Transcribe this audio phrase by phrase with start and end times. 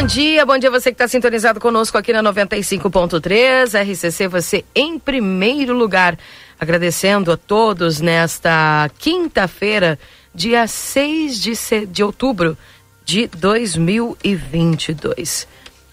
[0.00, 4.98] Bom dia, bom dia você que está sintonizado conosco aqui na 95.3, RCC, você em
[4.98, 6.18] primeiro lugar.
[6.58, 9.98] Agradecendo a todos nesta quinta-feira,
[10.34, 11.52] dia 6 de,
[11.86, 12.56] de outubro
[13.04, 15.46] de 2022.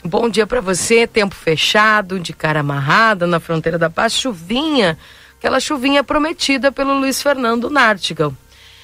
[0.05, 4.97] Bom dia para você, tempo fechado, de cara amarrada na fronteira da paz, chuvinha,
[5.38, 8.33] aquela chuvinha prometida pelo Luiz Fernando Nartigal.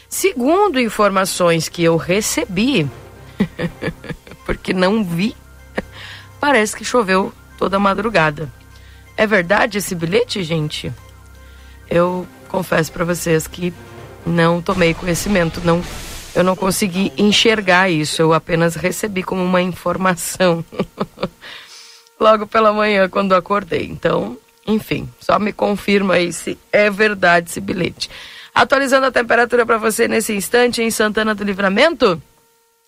[0.09, 2.89] Segundo informações que eu recebi,
[4.45, 5.35] porque não vi,
[6.39, 8.51] parece que choveu toda a madrugada.
[9.15, 10.91] É verdade esse bilhete, gente?
[11.89, 13.73] eu confesso para vocês que
[14.25, 15.83] não tomei conhecimento, não
[16.35, 20.65] eu não consegui enxergar isso, eu apenas recebi como uma informação
[22.19, 23.85] logo pela manhã quando acordei.
[23.85, 24.35] Então,
[24.65, 28.09] enfim, só me confirma aí se é verdade esse bilhete.
[28.55, 32.19] Atualizando a temperatura para você nesse instante em Santana do Livramento,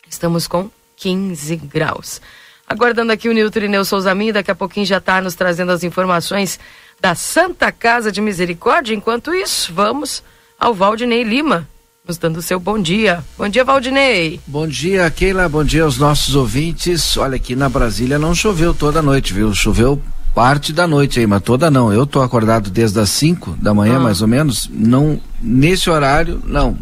[0.09, 2.21] estamos com 15 graus.
[2.67, 5.83] Aguardando aqui o Nilton Ineu Souza Minha, daqui a pouquinho já está nos trazendo as
[5.83, 6.59] informações
[6.99, 8.95] da Santa Casa de Misericórdia.
[8.95, 10.23] Enquanto isso, vamos
[10.59, 11.67] ao Valdinei Lima,
[12.07, 13.23] nos dando o seu bom dia.
[13.37, 14.39] Bom dia, Valdinei.
[14.47, 15.47] Bom dia, Keila.
[15.47, 17.15] Bom dia aos nossos ouvintes.
[17.17, 19.53] Olha, aqui na Brasília não choveu toda a noite, viu?
[19.53, 20.01] Choveu
[20.33, 21.93] parte da noite aí, mas toda não.
[21.93, 24.01] Eu tô acordado desde as 5 da manhã, ah.
[24.01, 24.69] mais ou menos.
[24.71, 26.77] Não, nesse horário, não.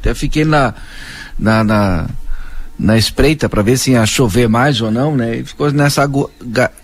[0.00, 0.72] Até fiquei na,
[1.38, 2.06] na, na,
[2.78, 5.36] na espreita para ver se ia chover mais ou não, né?
[5.36, 6.08] E ficou nessa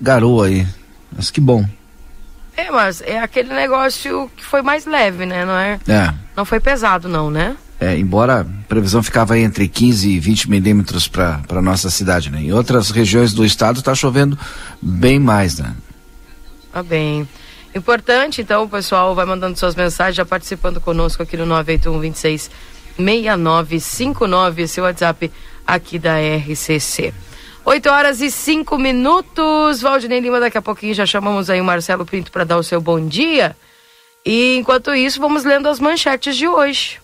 [0.01, 0.67] garoa aí.
[1.15, 1.65] Mas que bom.
[2.57, 5.45] É, mas é aquele negócio que foi mais leve, né?
[5.45, 5.79] Não é?
[5.89, 6.13] É.
[6.37, 7.57] Não foi pesado, não, né?
[7.81, 12.41] É, embora a previsão ficava entre 15 e 20 milímetros para a nossa cidade, né?
[12.41, 14.39] Em outras regiões do estado está chovendo
[14.81, 15.75] bem mais, né?
[16.73, 17.29] Ah, bem.
[17.75, 22.51] Importante, então, o pessoal vai mandando suas mensagens, já participando conosco aqui no 981 26
[22.99, 25.33] 6959, esse WhatsApp
[25.75, 27.15] aqui da RCC.
[27.65, 29.81] 8 horas e 5 minutos.
[29.81, 32.81] Valdinei Lima, daqui a pouquinho já chamamos aí o Marcelo Pinto para dar o seu
[32.81, 33.57] bom dia.
[34.25, 36.99] E enquanto isso, vamos lendo as manchetes de hoje.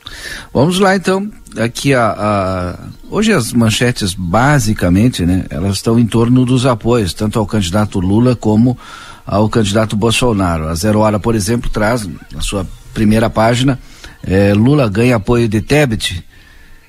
[0.52, 1.30] Vamos lá então.
[1.56, 2.78] Aqui a, a,
[3.10, 8.36] hoje as manchetes basicamente, né, elas estão em torno dos apoios, tanto ao candidato Lula
[8.36, 8.78] como
[9.26, 10.68] ao candidato Bolsonaro.
[10.68, 13.78] A Zero Hora, por exemplo, traz na sua primeira página,
[14.24, 16.24] eh, Lula ganha apoio de Tebet,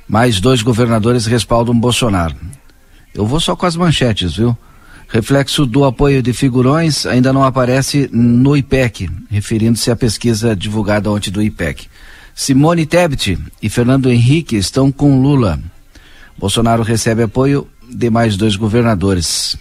[0.10, 2.36] mais dois governadores respaldam Bolsonaro.
[3.14, 4.58] Eu vou só com as manchetes, viu?
[5.08, 11.30] Reflexo do apoio de figurões ainda não aparece no IPEC, referindo-se à pesquisa divulgada ontem
[11.30, 11.88] do IPEC.
[12.34, 15.60] Simone Tebet e Fernando Henrique estão com Lula.
[16.38, 19.58] Bolsonaro recebe apoio de mais dois governadores.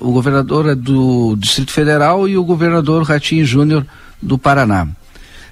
[0.00, 3.86] O governador é do Distrito Federal e o governador Ratinho Júnior
[4.20, 4.88] do Paraná.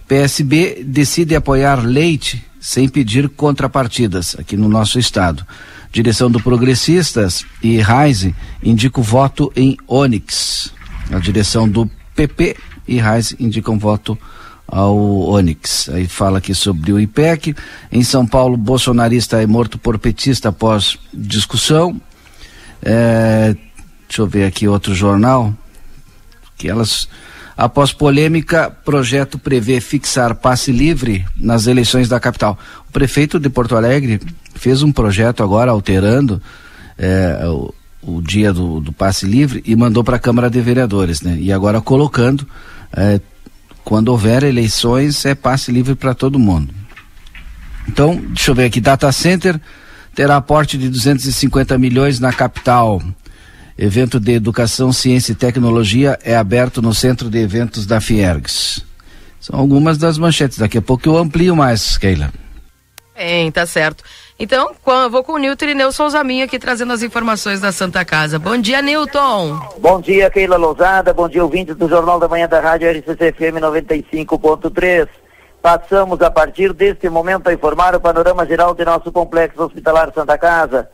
[0.06, 5.46] PSB decide apoiar Leite sem pedir contrapartidas aqui no nosso estado.
[5.90, 10.72] Direção do Progressistas e Reise indica o voto em Onix.
[11.10, 14.18] A direção do PP e Reise indicam voto
[14.66, 15.88] ao Onix.
[15.88, 17.54] Aí fala aqui sobre o IPEC.
[17.90, 21.98] Em São Paulo, bolsonarista é morto por petista após discussão.
[22.82, 23.56] É,
[24.06, 25.54] deixa eu ver aqui outro jornal.
[26.58, 27.08] Que elas
[27.58, 32.56] Após polêmica, projeto prevê fixar passe livre nas eleições da capital.
[32.88, 34.20] O prefeito de Porto Alegre
[34.54, 36.40] fez um projeto agora alterando
[36.96, 41.20] é, o, o, dia do, do, passe livre e mandou para a Câmara de Vereadores,
[41.20, 41.36] né?
[41.40, 42.46] E agora colocando,
[42.92, 43.20] é,
[43.84, 46.72] quando houver eleições, é passe livre para todo mundo.
[47.88, 49.60] Então, deixa eu ver aqui, data center
[50.14, 53.02] terá aporte de 250 milhões na capital.
[53.78, 58.84] Evento de Educação, Ciência e Tecnologia é aberto no Centro de Eventos da Fiergs.
[59.38, 60.58] São algumas das manchetes.
[60.58, 62.32] Daqui a pouco eu amplio mais, Keila.
[63.14, 64.02] Bem, tá certo.
[64.36, 64.72] Então,
[65.10, 68.36] vou com o Nilton e Nelson Zaminho aqui trazendo as informações da Santa Casa.
[68.38, 69.60] Bom dia, Nilton.
[69.78, 71.14] Bom dia, Keila Lousada.
[71.14, 75.08] Bom dia, ouvintes do Jornal da Manhã da Rádio RCC FM 95.3.
[75.62, 80.36] Passamos a partir deste momento a informar o panorama geral de nosso complexo hospitalar Santa
[80.36, 80.88] Casa.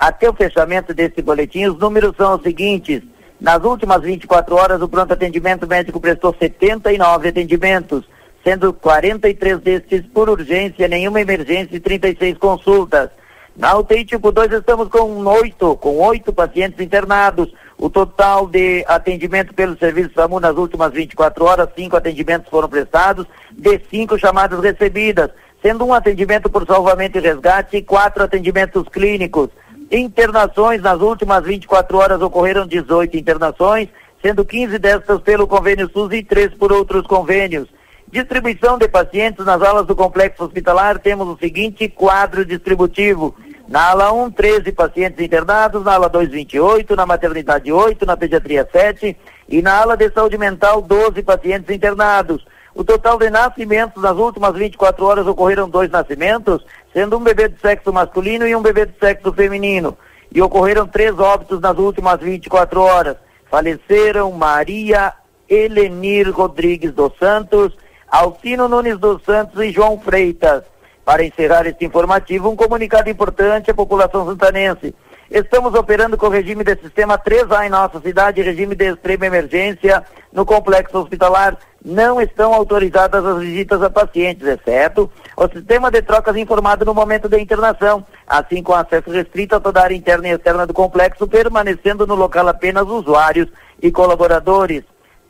[0.00, 3.02] Até o fechamento desse boletim, os números são os seguintes.
[3.38, 8.08] Nas últimas 24 horas, o pronto atendimento médico prestou 79 atendimentos,
[8.42, 13.10] sendo 43 destes por urgência, nenhuma emergência e 36 consultas.
[13.54, 19.54] Na UTI tipo 2 estamos com oito, com oito pacientes internados, O total de atendimento
[19.54, 25.30] pelo serviço SAMU nas últimas 24 horas, cinco atendimentos foram prestados, de cinco chamadas recebidas,
[25.62, 29.48] sendo um atendimento por salvamento e resgate e quatro atendimentos clínicos.
[29.90, 33.88] Internações nas últimas 24 horas ocorreram 18 internações,
[34.22, 37.68] sendo 15 destas pelo convênio SUS e três por outros convênios.
[38.06, 43.34] Distribuição de pacientes nas alas do complexo hospitalar, temos o seguinte quadro distributivo.
[43.66, 48.68] Na ala 1, 13 pacientes internados, na ala 2, 28, na maternidade 8, na pediatria
[48.70, 49.16] 7
[49.48, 52.44] e na ala de saúde mental 12 pacientes internados.
[52.74, 57.60] O total de nascimentos nas últimas 24 horas ocorreram dois nascimentos, sendo um bebê de
[57.60, 59.96] sexo masculino e um bebê de sexo feminino.
[60.32, 63.16] E ocorreram três óbitos nas últimas 24 horas.
[63.50, 65.12] Faleceram Maria
[65.48, 67.76] Elenir Rodrigues dos Santos,
[68.08, 70.62] Alcino Nunes dos Santos e João Freitas.
[71.04, 74.94] Para encerrar este informativo, um comunicado importante à população santanense.
[75.28, 80.04] Estamos operando com o regime de sistema 3A em nossa cidade, regime de extrema emergência
[80.32, 81.56] no complexo hospitalar.
[81.84, 87.28] Não estão autorizadas as visitas a pacientes, exceto o sistema de trocas informado no momento
[87.28, 91.26] da internação, assim com acesso restrito a toda a área interna e externa do complexo,
[91.26, 93.48] permanecendo no local apenas usuários
[93.82, 94.84] e colaboradores.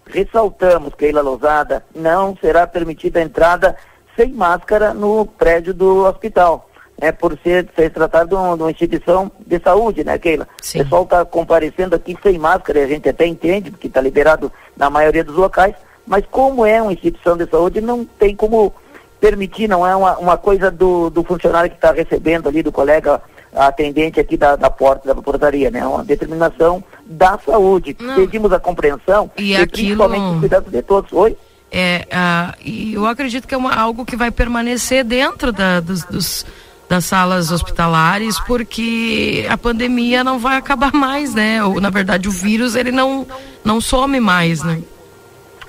[0.06, 3.76] Ressaltamos, Keila Lousada, não será permitida a entrada
[4.16, 6.68] sem máscara no prédio do hospital,
[7.00, 10.48] né, por ser, ser tratado de uma, de uma instituição de saúde, né, Keila?
[10.60, 10.80] Sim.
[10.80, 14.52] O pessoal está comparecendo aqui sem máscara, e a gente até entende, porque está liberado
[14.76, 15.76] na maioria dos locais,
[16.10, 18.74] mas como é uma instituição de saúde, não tem como
[19.20, 23.22] permitir, não é uma, uma coisa do, do funcionário que está recebendo ali, do colega
[23.54, 25.78] atendente aqui da, da porta da portaria, né?
[25.78, 27.96] É uma determinação da saúde.
[28.00, 28.16] Não.
[28.16, 29.70] Pedimos a compreensão e, e aquilo...
[29.70, 31.12] principalmente o cuidado de todos.
[31.12, 31.36] Oi?
[31.70, 36.02] É, uh, e eu acredito que é uma, algo que vai permanecer dentro da, dos,
[36.06, 36.44] dos,
[36.88, 41.62] das salas hospitalares, porque a pandemia não vai acabar mais, né?
[41.62, 43.24] Ou, na verdade, o vírus ele não,
[43.64, 44.82] não some mais, né?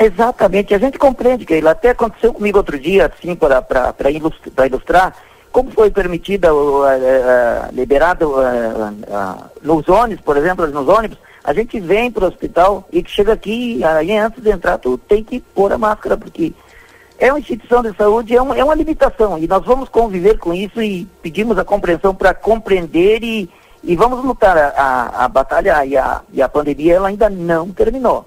[0.03, 5.15] Exatamente, a gente compreende que até aconteceu comigo outro dia, assim, para ilustrar, ilustrar
[5.51, 6.49] como foi permitida,
[7.71, 13.03] liberado uh, nos ônibus, por exemplo, nos ônibus, a gente vem para o hospital e
[13.05, 16.53] chega aqui, aí antes de entrar, tu tem que pôr a máscara, porque
[17.19, 19.37] é uma instituição de saúde, é uma, é uma limitação.
[19.37, 23.49] E nós vamos conviver com isso e pedimos a compreensão para compreender e,
[23.83, 24.57] e vamos lutar.
[24.57, 28.25] A, a, a batalha e a, e a pandemia ela ainda não terminou.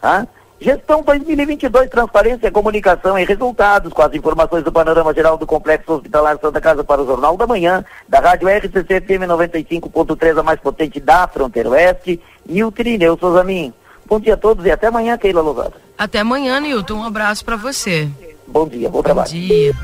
[0.00, 0.26] Tá?
[0.58, 6.38] Gestão 2022, transparência, comunicação e resultados, com as informações do panorama geral do Complexo Hospitalar
[6.40, 10.98] Santa Casa para o Jornal da Manhã, da Rádio RCC FM 95.3, a mais potente
[10.98, 13.72] da Fronteira Oeste, Nilton Ineu Souzamin.
[14.06, 15.74] Bom dia a todos e até amanhã, Keila Lousada.
[15.98, 16.94] Até amanhã, Nilton.
[16.94, 18.08] Um abraço para você.
[18.46, 19.28] Bom dia, bom trabalho.
[19.28, 19.74] Bom dia.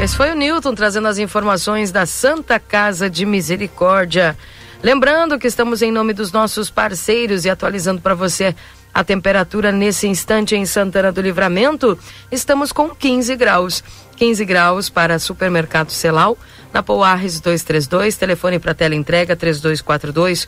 [0.00, 4.36] Esse foi o Nilton trazendo as informações da Santa Casa de Misericórdia.
[4.82, 8.52] Lembrando que estamos em nome dos nossos parceiros e atualizando para você
[8.94, 11.98] a temperatura nesse instante em Santana do Livramento,
[12.30, 13.82] estamos com 15 graus.
[14.16, 16.36] 15 graus para supermercado Celal,
[16.72, 20.46] na Pouarres 232, telefone para tela entrega 3242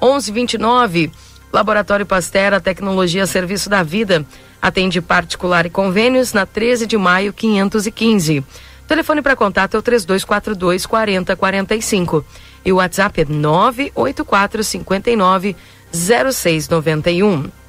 [0.00, 1.10] 1129.
[1.52, 4.24] Laboratório Pastera, tecnologia serviço da vida.
[4.60, 8.44] Atende particular e convênios na 13 de maio 515.
[8.86, 12.24] Telefone para contato é o 3242 4045.
[12.64, 15.56] E o WhatsApp é 984 59
[15.92, 17.65] 0691.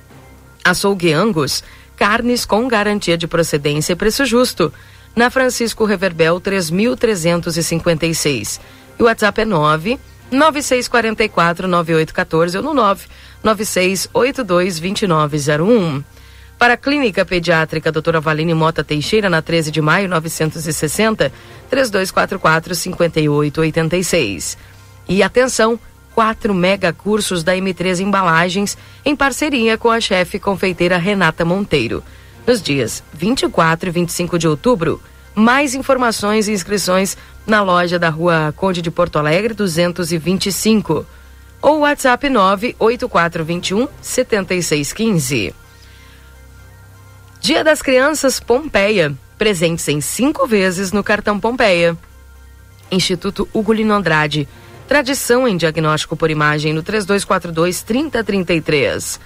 [0.69, 1.64] Açougue Angus,
[1.96, 4.74] carnes com garantia de procedência e preço justo.
[5.16, 8.59] Na Francisco Reverbel 3356.
[9.00, 10.00] E o WhatsApp é 9
[10.31, 13.07] 9644 9814 ou no 9
[13.44, 16.04] 9682 2901.
[16.57, 21.31] Para a Clínica Pediátrica Doutora Valine Mota Teixeira, na 13 de maio 960,
[21.69, 24.57] 3244 5886.
[25.07, 25.80] E atenção,
[26.18, 32.04] quatro mega cursos da M3 Embalagens em parceria com a chefe confeiteira Renata Monteiro.
[32.47, 35.00] Nos dias 24 e 25 de outubro,
[35.36, 41.06] mais informações e inscrições na loja da Rua Conde de Porto Alegre 225
[41.62, 45.54] ou WhatsApp 98421 7615.
[47.40, 51.95] Dia das Crianças Pompeia, presentes em cinco vezes no cartão Pompeia.
[52.90, 54.47] Instituto Ugolino Andrade
[54.87, 59.19] Tradição em diagnóstico por imagem no 3242 3033.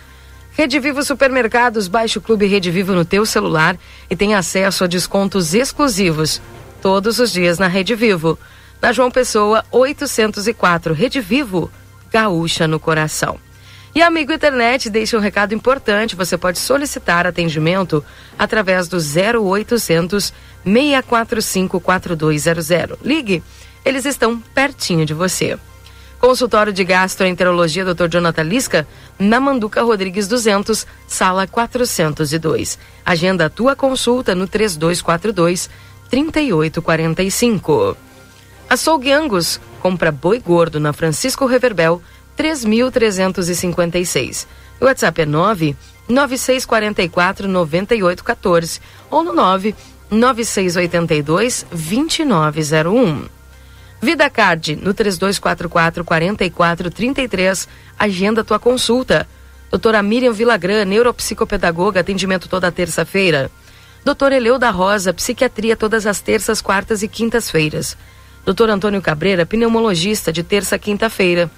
[0.54, 3.78] Rede Vivo Supermercados, baixe o Clube Rede Vivo no teu celular
[4.10, 6.42] e tenha acesso a descontos exclusivos
[6.82, 8.40] todos os dias na Rede Vivo.
[8.82, 11.72] Na João Pessoa, 804, Rede Vivo,
[12.12, 13.38] gaúcha no coração.
[13.94, 18.04] E amigo internet, deixa um recado importante, você pode solicitar atendimento
[18.40, 22.98] através do 0800 645 4200.
[23.04, 23.44] Ligue
[23.84, 25.60] eles estão pertinho de você.
[26.20, 28.08] Consultório de Gastroenterologia Dr.
[28.08, 32.78] Jonathan Lisca, na Manduca Rodrigues 200, sala 402.
[33.04, 35.68] Agenda a tua consulta no 3242
[36.10, 37.98] 3845.
[38.70, 42.00] Açougue Angus, compra boi gordo na Francisco Reverbel
[42.36, 44.48] 3356.
[44.80, 45.76] O WhatsApp é 9
[46.08, 49.74] 9644 9814 ou no 9
[50.12, 53.41] 9682 2901.
[54.02, 57.68] Vida Card no 3244 4433.
[58.00, 59.28] Agenda tua consulta.
[59.70, 63.52] Doutora Miriam Vilagran, neuropsicopedagoga, atendimento toda terça-feira.
[64.04, 67.96] Doutor Eleu da Rosa, psiquiatria todas as terças, quartas e quintas-feiras.
[68.44, 71.50] Doutor Antônio Cabreira, pneumologista, de terça a quinta-feira.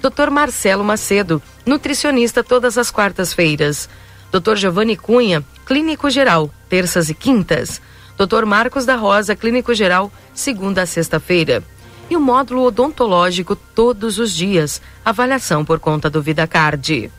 [0.00, 3.90] Doutor Marcelo Macedo, nutricionista, todas as quartas-feiras.
[4.32, 7.80] Doutor Giovanni Cunha, clínico geral, terças e quintas.
[8.16, 11.62] Doutor Marcos da Rosa, clínico geral, segunda a sexta-feira
[12.10, 14.82] e o módulo odontológico todos os dias.
[15.04, 17.10] Avaliação por conta do VidaCard.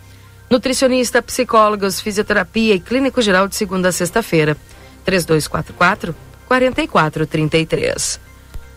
[0.49, 4.57] Nutricionista, psicólogos, fisioterapia e clínico geral de segunda a sexta-feira.
[5.05, 6.13] 3244
[6.45, 8.19] 4433.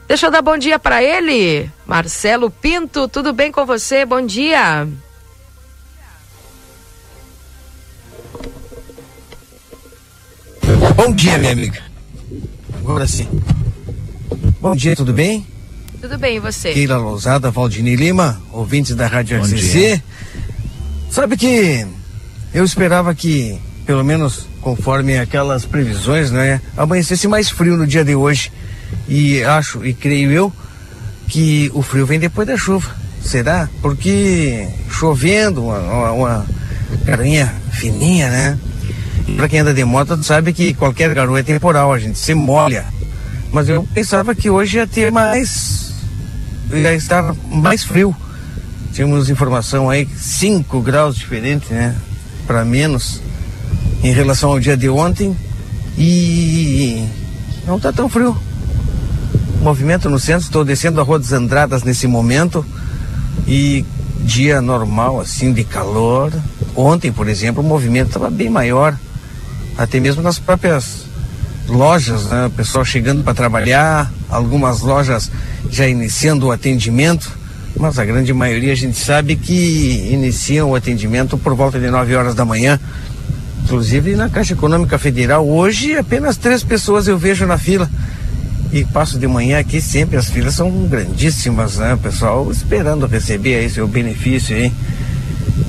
[0.06, 1.68] Deixa eu dar bom dia para ele.
[1.85, 4.04] Marcelo Pinto, tudo bem com você?
[4.06, 4.87] Bom dia.
[10.94, 11.83] Bom dia, minha amiga.
[12.78, 13.28] Agora sim.
[14.61, 15.54] Bom dia, tudo bem?
[16.05, 16.75] Tudo bem, e você?
[16.75, 20.03] Keila Lousada, Valdini Lima, ouvintes da Rádio RCC.
[21.11, 21.87] Sabe que
[22.53, 28.15] eu esperava que, pelo menos conforme aquelas previsões, né, amanhecesse mais frio no dia de
[28.15, 28.53] hoje.
[29.09, 30.53] E acho e creio eu
[31.27, 32.95] que o frio vem depois da chuva.
[33.23, 33.67] Será?
[33.81, 36.47] Porque chovendo, uma, uma, uma
[37.03, 38.59] garoinha fininha, né?
[39.39, 42.85] Para quem anda de moto sabe que qualquer garoa é temporal, a gente se molha.
[43.51, 45.84] Mas eu pensava que hoje ia ter mais
[46.83, 48.14] já estava mais frio.
[48.93, 51.97] Tínhamos informação aí, 5 graus diferentes, né?
[52.47, 53.21] Para menos
[54.02, 55.37] em relação ao dia de ontem.
[55.99, 57.04] E
[57.66, 58.37] não está tão frio.
[59.61, 62.64] Movimento no centro, estou descendo a Rua dos Andradas nesse momento.
[63.47, 63.85] E
[64.21, 66.33] dia normal, assim, de calor.
[66.76, 68.97] Ontem, por exemplo, o movimento estava bem maior.
[69.76, 71.04] Até mesmo nas próprias
[71.66, 72.47] lojas, né?
[72.47, 75.31] O pessoal chegando para trabalhar, algumas lojas
[75.75, 77.37] já iniciando o atendimento,
[77.76, 82.14] mas a grande maioria a gente sabe que iniciam o atendimento por volta de 9
[82.14, 82.78] horas da manhã.
[83.64, 87.90] Inclusive na Caixa Econômica Federal, hoje apenas três pessoas eu vejo na fila.
[88.73, 91.95] E passo de manhã aqui sempre, as filas são grandíssimas, né?
[91.95, 94.73] O pessoal esperando receber aí seu benefício aí.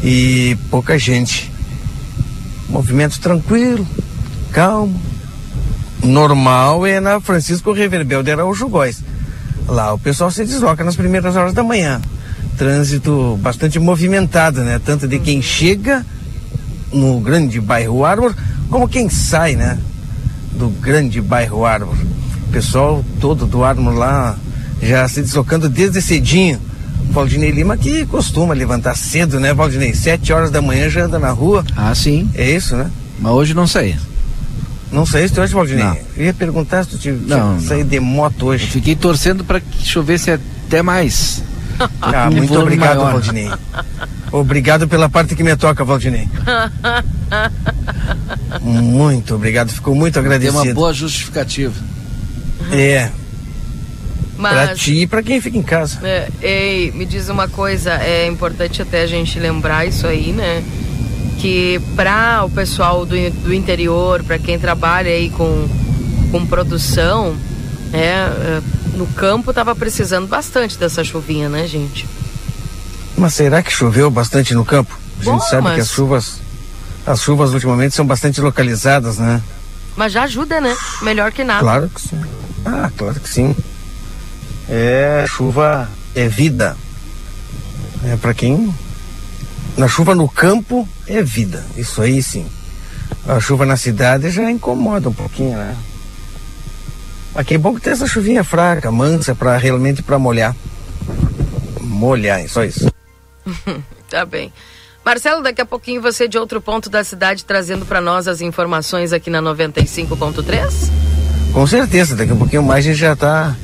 [0.03, 1.51] E pouca gente.
[2.69, 3.87] Movimento tranquilo,
[4.51, 5.01] calmo.
[6.03, 9.04] Normal é na Francisco Reverbel de Araújo Góes
[9.67, 12.01] Lá o pessoal se desloca nas primeiras horas da manhã.
[12.57, 14.79] Trânsito bastante movimentado, né?
[14.83, 16.05] Tanto de quem chega
[16.93, 18.35] no grande bairro Árvore,
[18.69, 19.77] como quem sai, né?
[20.51, 22.07] Do grande bairro Árvore.
[22.47, 24.37] O pessoal todo do Árvore lá
[24.81, 26.59] já se deslocando desde cedinho.
[27.09, 29.93] Valdinei Lima que costuma levantar cedo, né, Valdinei?
[29.93, 31.63] Sete horas da manhã já anda na rua.
[31.75, 32.29] Ah, sim.
[32.33, 32.89] É isso, né?
[33.19, 33.95] Mas hoje não saí.
[34.95, 35.83] Não saíste hoje, Valdinei?
[35.83, 35.97] Não.
[36.15, 38.63] Eu ia perguntar se tu tinha não, sair de moto hoje.
[38.63, 41.43] Eu fiquei torcendo para que chovesse até mais.
[42.01, 43.11] Ah, muito obrigado, maior.
[43.11, 43.51] Valdinei.
[44.31, 46.29] Obrigado pela parte que me toca, Valdinei.
[48.61, 50.61] muito obrigado, ficou muito agradecido.
[50.61, 51.75] Tem uma boa justificativa.
[52.71, 53.09] É.
[54.37, 55.99] Mas, pra ti e pra quem fica em casa.
[56.03, 60.63] É, ei, me diz uma coisa, é importante até a gente lembrar isso aí, né?
[61.45, 65.69] Que para o pessoal do, do interior, para quem trabalha aí com,
[66.31, 67.37] com produção,
[67.93, 68.61] é,
[68.95, 72.07] no campo estava precisando bastante dessa chuvinha, né, gente?
[73.15, 74.97] Mas será que choveu bastante no campo?
[75.19, 75.75] A gente Bom, sabe mas...
[75.75, 76.41] que as chuvas,
[77.05, 79.39] as chuvas ultimamente são bastante localizadas, né?
[79.95, 80.75] Mas já ajuda, né?
[81.03, 81.59] Melhor que nada.
[81.59, 82.21] Claro que sim.
[82.65, 83.55] Ah, claro que sim.
[84.67, 86.75] É, chuva é vida.
[88.03, 88.73] É para quem
[89.77, 92.45] na chuva no campo é vida, isso aí sim.
[93.27, 95.75] A chuva na cidade já incomoda um pouquinho, né?
[97.33, 100.55] Mas que é bom que tem essa chuvinha fraca, mansa, para realmente para molhar.
[101.81, 102.89] Molhar, só isso.
[104.09, 104.53] tá bem.
[105.03, 109.13] Marcelo, daqui a pouquinho você de outro ponto da cidade trazendo para nós as informações
[109.13, 110.89] aqui na 95.3?
[111.53, 113.55] Com certeza, daqui a pouquinho mais a gente já está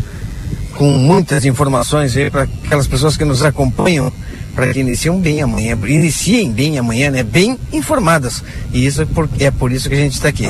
[0.75, 4.11] com muitas informações aí para aquelas pessoas que nos acompanham
[4.53, 7.23] para que iniciem bem amanhã, iniciem bem amanhã, né?
[7.23, 8.43] Bem informadas.
[8.73, 10.45] E isso é por, é por isso que a gente está aqui.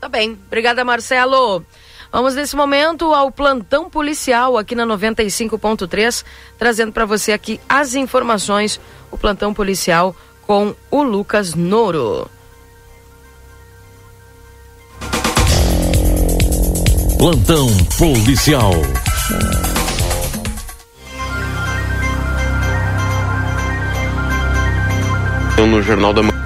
[0.00, 0.38] Tá bem.
[0.46, 1.64] Obrigada, Marcelo.
[2.12, 6.24] Vamos nesse momento ao plantão policial aqui na 95.3,
[6.58, 8.78] trazendo para você aqui as informações,
[9.10, 10.14] o plantão policial
[10.46, 12.28] com o Lucas Noro.
[17.16, 18.72] Plantão policial.
[25.66, 26.44] No Jornal da Manhã.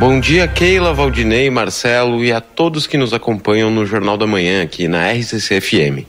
[0.00, 4.62] Bom dia, Keila, Valdinei, Marcelo e a todos que nos acompanham no Jornal da Manhã
[4.62, 6.04] aqui na RCC-FM.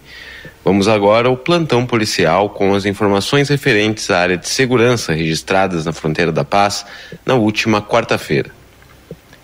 [0.66, 5.94] Vamos agora ao plantão policial com as informações referentes à área de segurança registradas na
[5.94, 6.86] fronteira da paz
[7.24, 8.50] na última quarta-feira.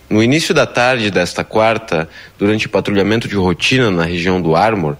[0.09, 4.97] No início da tarde desta quarta, durante patrulhamento de rotina na região do Armor,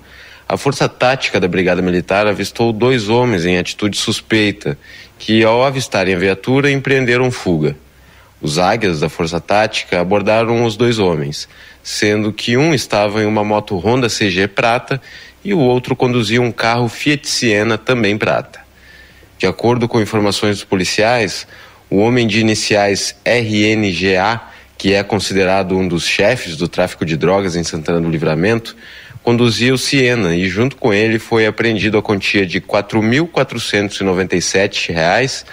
[0.50, 4.76] a Força Tática da Brigada Militar avistou dois homens em atitude suspeita
[5.20, 7.78] que, ao avistarem a viatura, empreenderam fuga.
[8.42, 11.48] Os águias da Força Tática abordaram os dois homens,
[11.84, 15.00] sendo que um estava em uma moto Honda CG prata
[15.46, 18.60] e o outro conduzia um carro Fiat Siena também prata.
[19.38, 21.46] De acordo com informações dos policiais,
[21.92, 24.42] o homem de iniciais RNGA,
[24.80, 28.76] que é considerado um dos chefes do tráfico de drogas em Santana do Livramento,
[29.30, 35.46] conduzia o Siena e junto com ele foi apreendido a quantia de R$ 4.497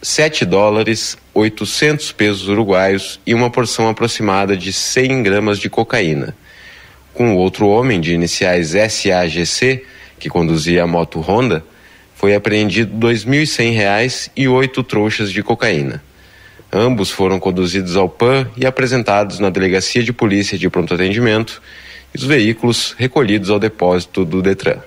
[0.00, 6.34] 7 dólares, 800 pesos uruguaios e uma porção aproximada de 100 gramas de cocaína.
[7.12, 9.84] Com outro homem de iniciais SAGC,
[10.18, 11.62] que conduzia a moto Honda,
[12.14, 16.02] foi apreendido R$ 2.100 e oito trouxas de cocaína.
[16.72, 21.60] Ambos foram conduzidos ao PAN e apresentados na Delegacia de Polícia de Pronto Atendimento
[22.14, 24.78] e os veículos recolhidos ao depósito do Detran.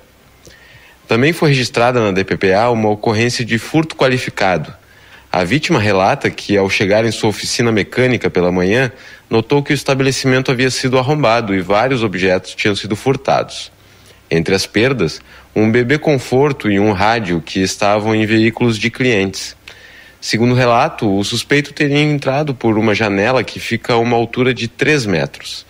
[1.08, 4.74] Também foi registrada na DPPA uma ocorrência de furto qualificado
[5.36, 8.90] a vítima relata que, ao chegar em sua oficina mecânica pela manhã,
[9.30, 13.70] notou que o estabelecimento havia sido arrombado e vários objetos tinham sido furtados.
[14.32, 15.20] Entre as perdas,
[15.54, 19.58] um bebê conforto e um rádio que estavam em veículos de clientes.
[20.22, 24.54] Segundo o relato, o suspeito teria entrado por uma janela que fica a uma altura
[24.54, 25.66] de 3 metros.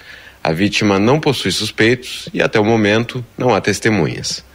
[0.46, 4.46] A vítima não possui suspeitos e, até o momento, não há testemunhas.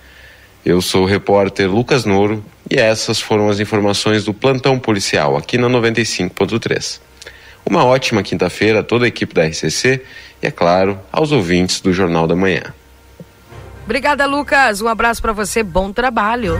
[0.64, 5.58] Eu sou o repórter Lucas Noro e essas foram as informações do plantão policial aqui
[5.58, 7.00] na 95.3.
[7.66, 10.00] Uma ótima quinta-feira a toda a equipe da RCC
[10.40, 12.72] e, é claro, aos ouvintes do Jornal da Manhã.
[13.84, 14.80] Obrigada, Lucas.
[14.80, 15.60] Um abraço para você.
[15.64, 16.56] Bom trabalho.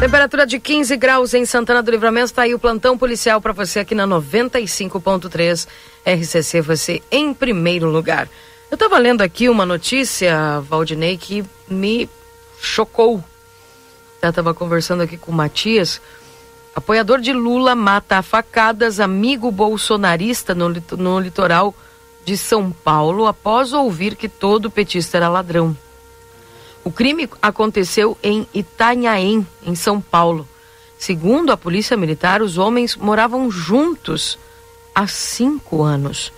[0.00, 2.24] Temperatura de 15 graus em Santana do Livramento.
[2.24, 5.68] Está aí o plantão policial para você aqui na 95.3
[6.06, 6.62] RCC.
[6.62, 8.26] Você em primeiro lugar.
[8.70, 12.08] Eu estava lendo aqui uma notícia, Valdinei, que me
[12.58, 13.22] chocou.
[14.22, 16.00] Eu estava conversando aqui com o Matias.
[16.74, 21.74] Apoiador de Lula mata a facadas amigo bolsonarista no, no litoral
[22.24, 25.76] de São Paulo após ouvir que todo petista era ladrão.
[26.82, 30.48] O crime aconteceu em Itanhaém, em São Paulo.
[30.98, 34.38] Segundo a polícia militar, os homens moravam juntos
[34.94, 36.32] há cinco anos.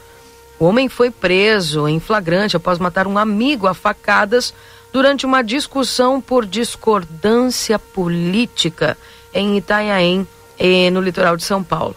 [0.58, 4.54] O homem foi preso em flagrante após matar um amigo a facadas
[4.92, 8.96] durante uma discussão por discordância política
[9.34, 10.26] em Itanhaém,
[10.92, 11.96] no litoral de São Paulo.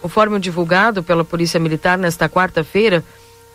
[0.00, 3.02] Conforme o divulgado pela Polícia Militar nesta quarta-feira,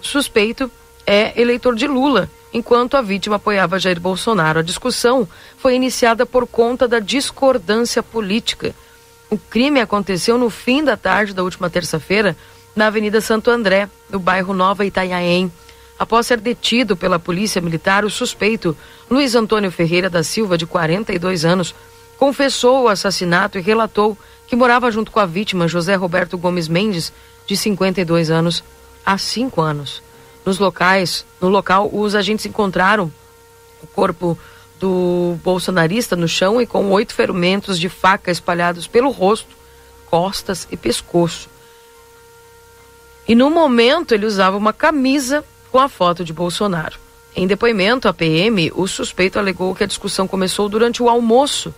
[0.02, 0.70] suspeito
[1.06, 4.60] é eleitor de Lula, enquanto a vítima apoiava Jair Bolsonaro.
[4.60, 8.76] A discussão foi iniciada por conta da discordância política.
[9.30, 12.36] O crime aconteceu no fim da tarde da última terça-feira,
[12.76, 15.52] na Avenida Santo André, no bairro Nova Itanhaém.
[15.98, 18.76] Após ser detido pela Polícia Militar, o suspeito,
[19.10, 21.76] Luiz Antônio Ferreira da Silva, de 42 anos,
[22.18, 27.14] confessou o assassinato e relatou que morava junto com a vítima, José Roberto Gomes Mendes,
[27.48, 28.64] de 52 anos,
[29.06, 30.02] há cinco anos.
[30.46, 33.12] Nos locais, no local, os agentes encontraram
[33.82, 34.38] o corpo
[34.80, 39.56] do bolsonarista no chão e com oito ferimentos de faca espalhados pelo rosto,
[40.10, 41.48] costas e pescoço.
[43.28, 46.98] E no momento ele usava uma camisa com a foto de Bolsonaro.
[47.36, 51.74] Em depoimento à PM, o suspeito alegou que a discussão começou durante o almoço,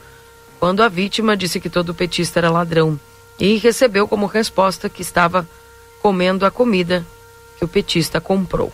[0.59, 2.99] quando a vítima disse que todo petista era ladrão
[3.39, 5.47] e recebeu como resposta que estava
[6.01, 7.05] comendo a comida
[7.63, 8.71] o petista comprou.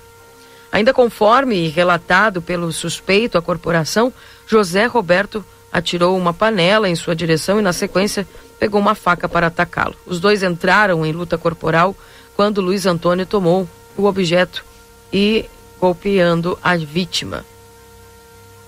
[0.72, 4.14] Ainda conforme relatado pelo suspeito à corporação,
[4.46, 8.28] José Roberto atirou uma panela em sua direção e, na sequência,
[8.60, 9.96] pegou uma faca para atacá-lo.
[10.06, 11.96] Os dois entraram em luta corporal
[12.36, 14.64] quando Luiz Antônio tomou o objeto
[15.12, 15.46] e
[15.80, 17.46] golpeando a vítima.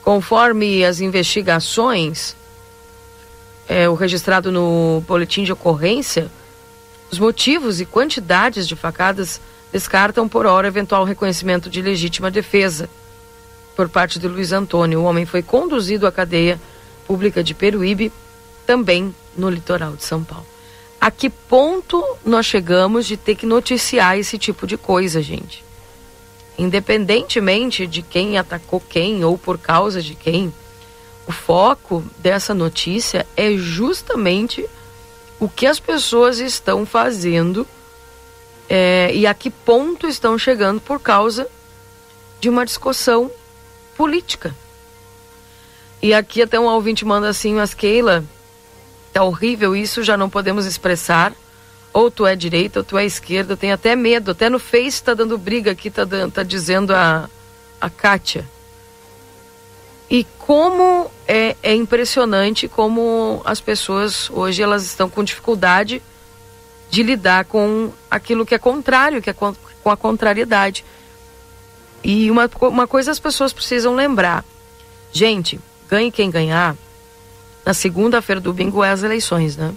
[0.04, 2.36] Conforme as investigações,
[3.68, 6.32] é, o registrado no boletim de ocorrência,
[7.12, 9.40] os motivos e quantidades de facadas
[9.72, 12.90] descartam por hora eventual reconhecimento de legítima defesa
[13.76, 15.00] por parte de Luiz Antônio.
[15.00, 16.60] O homem foi conduzido à cadeia
[17.08, 18.12] pública de Peruíbe,
[18.66, 20.46] também no litoral de São Paulo.
[21.00, 25.64] A que ponto nós chegamos de ter que noticiar esse tipo de coisa, gente?
[26.58, 30.54] Independentemente de quem atacou quem ou por causa de quem,
[31.26, 34.68] o foco dessa notícia é justamente
[35.40, 37.66] o que as pessoas estão fazendo
[38.74, 41.46] é, e a que ponto estão chegando por causa
[42.40, 43.30] de uma discussão
[43.98, 44.56] política.
[46.02, 48.24] E aqui até um ouvinte manda assim, mas Keila,
[49.12, 51.34] tá horrível isso, já não podemos expressar.
[51.92, 54.32] Ou tu é direita ou tu é esquerda, tenho até medo.
[54.32, 57.30] Até no Face tá dando briga aqui, tá, tá dizendo a,
[57.82, 58.48] a Kátia.
[60.10, 66.02] E como é, é impressionante como as pessoas hoje elas estão com dificuldade
[66.92, 70.84] de lidar com aquilo que é contrário, que é com, a contrariedade.
[72.04, 74.44] E uma, uma coisa as pessoas precisam lembrar.
[75.14, 75.58] Gente,
[75.90, 76.76] ganhe quem ganhar,
[77.66, 79.74] na segunda-feira do bingo é as eleições, né?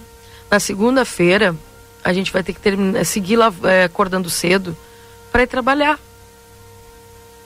[0.51, 1.55] Na segunda-feira,
[2.03, 4.75] a gente vai ter que terminar, seguir lá é, acordando cedo
[5.31, 5.97] para ir trabalhar.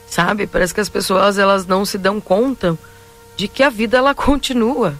[0.08, 0.48] Sabe?
[0.48, 2.76] Parece que as pessoas elas não se dão conta
[3.36, 4.94] de que a vida ela continua.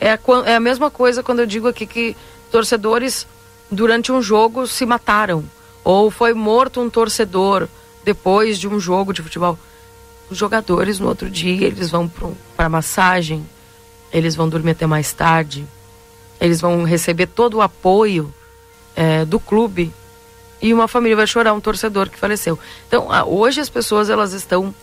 [0.00, 2.16] É a, é a mesma coisa quando eu digo aqui que
[2.50, 3.26] torcedores
[3.74, 5.44] durante um jogo se mataram
[5.82, 7.68] ou foi morto um torcedor
[8.04, 9.58] depois de um jogo de futebol.
[10.30, 12.10] Os jogadores no outro dia eles vão
[12.56, 13.46] para massagem,
[14.12, 15.66] eles vão dormir até mais tarde,
[16.40, 18.32] eles vão receber todo o apoio
[18.96, 19.92] é, do clube
[20.62, 22.58] e uma família vai chorar um torcedor que faleceu.
[22.88, 24.74] Então hoje as pessoas elas estão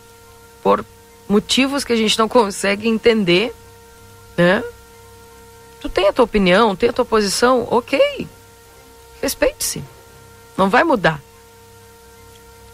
[0.62, 0.86] por
[1.27, 3.54] motivos que a gente não consegue entender,
[4.38, 4.63] né?
[5.80, 8.27] Tu tem a tua opinião, tem a tua posição, ok.
[9.21, 9.84] Respeite-se.
[10.57, 11.21] Não vai mudar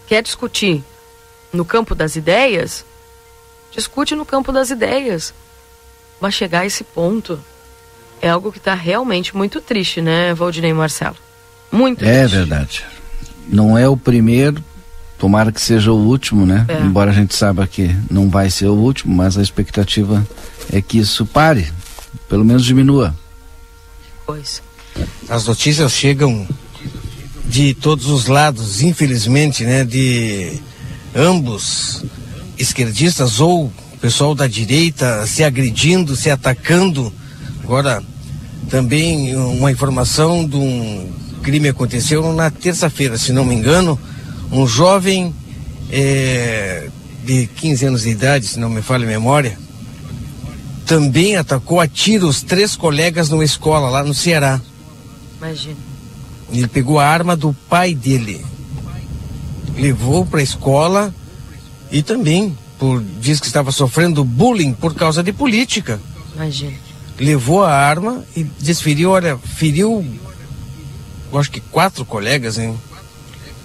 [0.08, 0.84] quer discutir
[1.54, 2.86] no campo das ideias,
[3.72, 5.34] discute no campo das ideias.
[6.20, 7.40] Mas chegar a esse ponto
[8.20, 11.18] é algo que está realmente muito triste, né, Valdinei Marcelo?
[11.72, 12.36] Muito é triste.
[12.36, 12.86] É verdade.
[13.48, 14.64] Não é o primeiro,
[15.20, 16.66] tomara que seja o último, né?
[16.68, 16.80] É.
[16.82, 20.26] Embora a gente saiba que não vai ser o último, mas a expectativa
[20.72, 21.72] é que isso pare,
[22.28, 23.16] pelo menos diminua.
[24.26, 24.67] Pois.
[25.30, 26.48] As notícias chegam
[27.46, 30.60] de todos os lados, infelizmente, né, de
[31.16, 32.04] ambos
[32.58, 37.12] esquerdistas ou pessoal da direita se agredindo, se atacando.
[37.64, 38.04] Agora,
[38.70, 41.10] também uma informação de um
[41.42, 44.00] crime aconteceu na terça-feira, se não me engano,
[44.52, 45.34] um jovem
[45.90, 46.90] é,
[47.24, 49.58] de 15 anos de idade, se não me falha a memória,
[50.86, 54.62] também atacou a tiros três colegas numa escola lá no Ceará.
[55.38, 55.78] Imagina.
[56.52, 58.44] Ele pegou a arma do pai dele,
[59.76, 61.14] levou para a escola
[61.92, 66.00] e também por diz que estava sofrendo bullying por causa de política.
[66.36, 66.74] Imagina.
[67.20, 70.06] Levou a arma e desferiu, olha, feriu,
[71.34, 72.78] acho que quatro colegas, hein?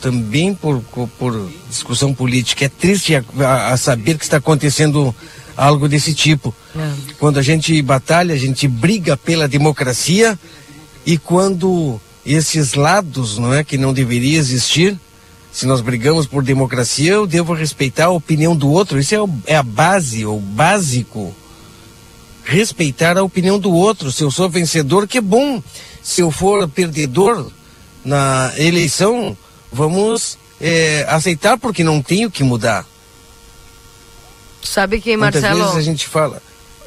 [0.00, 0.82] Também por,
[1.18, 2.64] por discussão política.
[2.64, 3.22] É triste a,
[3.72, 5.14] a saber que está acontecendo
[5.56, 6.54] algo desse tipo.
[6.74, 6.92] É.
[7.18, 10.38] Quando a gente batalha, a gente briga pela democracia
[11.04, 14.98] e quando esses lados, não é, que não deveria existir.
[15.52, 18.98] Se nós brigamos por democracia, eu devo respeitar a opinião do outro.
[18.98, 21.34] Isso é, o, é a base, o básico.
[22.44, 24.10] Respeitar a opinião do outro.
[24.10, 25.62] Se eu sou vencedor, que bom.
[26.02, 27.50] Se eu for perdedor
[28.04, 29.36] na eleição,
[29.70, 32.86] vamos é, aceitar porque não tenho que mudar.
[34.62, 35.56] Sabe que, Marcelo...
[35.56, 36.40] Muitas vezes a gente fala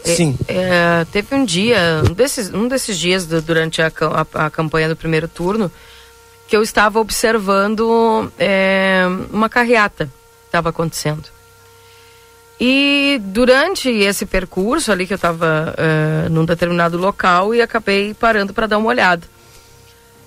[0.06, 0.38] Sim.
[0.48, 4.88] É, teve um dia, um desses, um desses dias do, durante a, a, a, campanha
[4.88, 5.72] do primeiro turno,
[6.48, 11.24] que eu estava observando é, uma carreata que estava acontecendo.
[12.60, 18.54] E durante esse percurso ali que eu estava é, num determinado local e acabei parando
[18.54, 19.28] para dar uma olhada.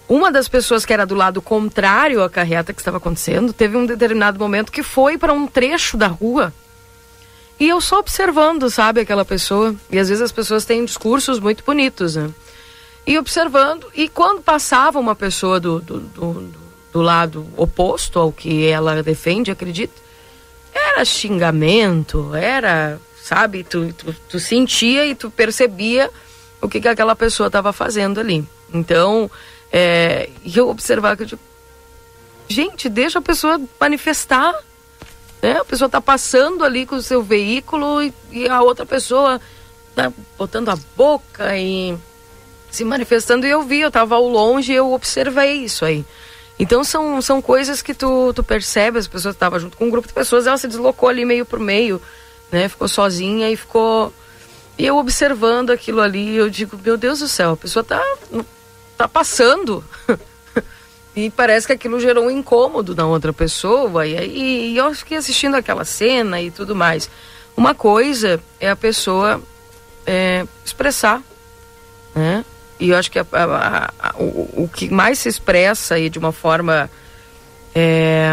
[0.09, 3.87] Uma das pessoas que era do lado contrário à carreata que estava acontecendo teve um
[3.87, 6.53] determinado momento que foi para um trecho da rua
[7.59, 9.75] e eu só observando, sabe, aquela pessoa.
[9.90, 12.31] E às vezes as pessoas têm discursos muito bonitos, né?
[13.07, 16.53] E observando, e quando passava uma pessoa do, do, do,
[16.92, 19.94] do lado oposto ao que ela defende, acredita,
[20.73, 26.11] era xingamento, era, sabe, tu, tu, tu sentia e tu percebia
[26.61, 28.47] o que, que aquela pessoa estava fazendo ali.
[28.73, 29.31] Então,
[29.73, 31.42] é, eu observava que eu digo,
[32.47, 34.55] gente, deixa a pessoa manifestar
[35.42, 35.59] né?
[35.59, 39.40] A pessoa está passando ali com o seu veículo e, e a outra pessoa
[39.94, 41.96] tá botando a boca e
[42.70, 43.46] se manifestando.
[43.46, 46.05] E eu vi, eu estava ao longe e eu observei isso aí.
[46.59, 50.09] Então são, são coisas que tu, tu percebe, as pessoas estavam junto com um grupo
[50.09, 52.03] de pessoas, ela se deslocou ali meio por meio,
[52.51, 52.68] né?
[52.68, 54.12] Ficou sozinha e ficou.
[54.77, 58.03] E eu observando aquilo ali, eu digo, meu Deus do céu, a pessoa tá,
[58.96, 59.85] tá passando.
[61.18, 64.07] e parece que aquilo gerou um incômodo na outra pessoa.
[64.07, 67.11] E, e, e eu fiquei assistindo aquela cena e tudo mais.
[67.57, 69.42] Uma coisa é a pessoa
[70.07, 71.20] é, expressar,
[72.14, 72.44] né?
[72.78, 76.20] E eu acho que a, a, a, o, o, que mais se expressa aí de
[76.20, 76.88] uma forma
[77.74, 78.31] é,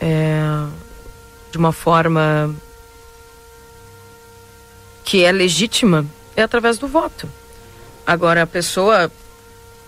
[0.00, 0.40] é,
[1.50, 2.54] de uma forma
[5.04, 7.28] que é legítima é através do voto.
[8.06, 9.10] Agora a pessoa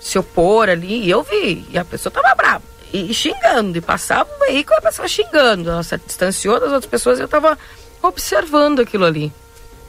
[0.09, 4.29] se opor ali, e eu vi, e a pessoa tava brava, e, xingando, e passava
[4.35, 7.59] o veículo a pessoa xingando, ela se distanciou das outras pessoas e eu tava
[8.03, 9.31] observando aquilo ali,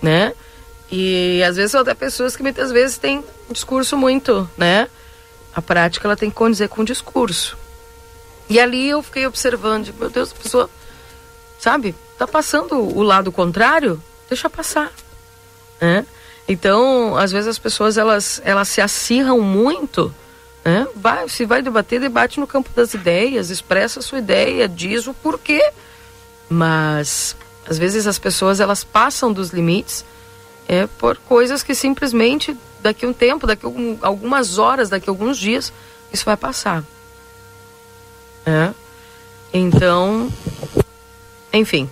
[0.01, 0.34] né?
[0.91, 4.89] E às vezes são até pessoas que muitas vezes têm um discurso muito, né?
[5.55, 7.58] A prática ela tem que condizer com o discurso.
[8.49, 10.69] E ali eu fiquei observando, meu Deus, a pessoa,
[11.60, 14.91] sabe, tá passando o lado contrário, deixa passar,
[15.79, 16.05] né?
[16.49, 20.13] Então, às vezes as pessoas elas, elas se acirram muito,
[20.65, 20.88] né?
[20.95, 25.13] Vai, se vai debater, debate no campo das ideias, expressa a sua ideia, diz o
[25.13, 25.62] porquê.
[26.49, 27.35] Mas
[27.69, 30.03] às vezes as pessoas elas passam dos limites
[30.67, 33.67] é por coisas que simplesmente daqui um tempo, daqui
[34.01, 35.71] algumas horas, daqui alguns dias,
[36.12, 36.83] isso vai passar.
[38.43, 38.73] É?
[39.53, 40.31] Então,
[41.53, 41.88] enfim,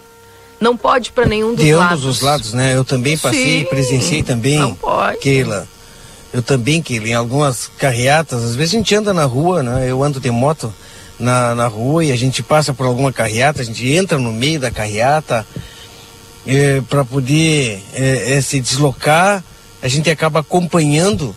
[0.59, 1.99] não pode para nenhum dos de lados.
[1.99, 2.75] De ambos os lados, né?
[2.75, 5.19] Eu também passei, Sim, presenciei também, não pode.
[5.19, 5.67] Keila.
[6.33, 9.89] Eu também, Keila, em algumas carreatas, às vezes a gente anda na rua, né?
[9.89, 10.73] Eu ando de moto
[11.19, 14.59] na, na rua e a gente passa por alguma carreata, a gente entra no meio
[14.59, 15.45] da carreata,
[16.45, 19.43] é, para poder é, é, se deslocar,
[19.81, 21.35] a gente acaba acompanhando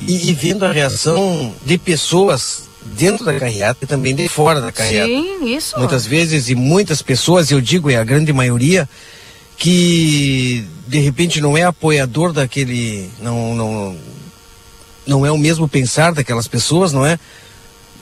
[0.00, 4.72] e, e, vendo a reação de pessoas dentro da carreata e também de fora da
[4.72, 5.08] carreata.
[5.08, 5.78] Sim, isso.
[5.78, 8.88] Muitas vezes e muitas pessoas, eu digo, é a grande maioria,
[9.56, 13.96] que de repente não é apoiador daquele, não, não,
[15.06, 17.18] não é o mesmo pensar daquelas pessoas, não é?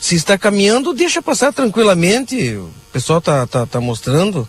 [0.00, 2.54] Se está caminhando, deixa passar tranquilamente.
[2.54, 4.48] O pessoal tá, tá, tá mostrando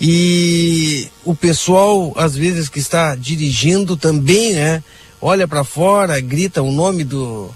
[0.00, 4.82] e o pessoal, às vezes, que está dirigindo também, né?
[5.20, 7.50] Olha para fora, grita o nome do,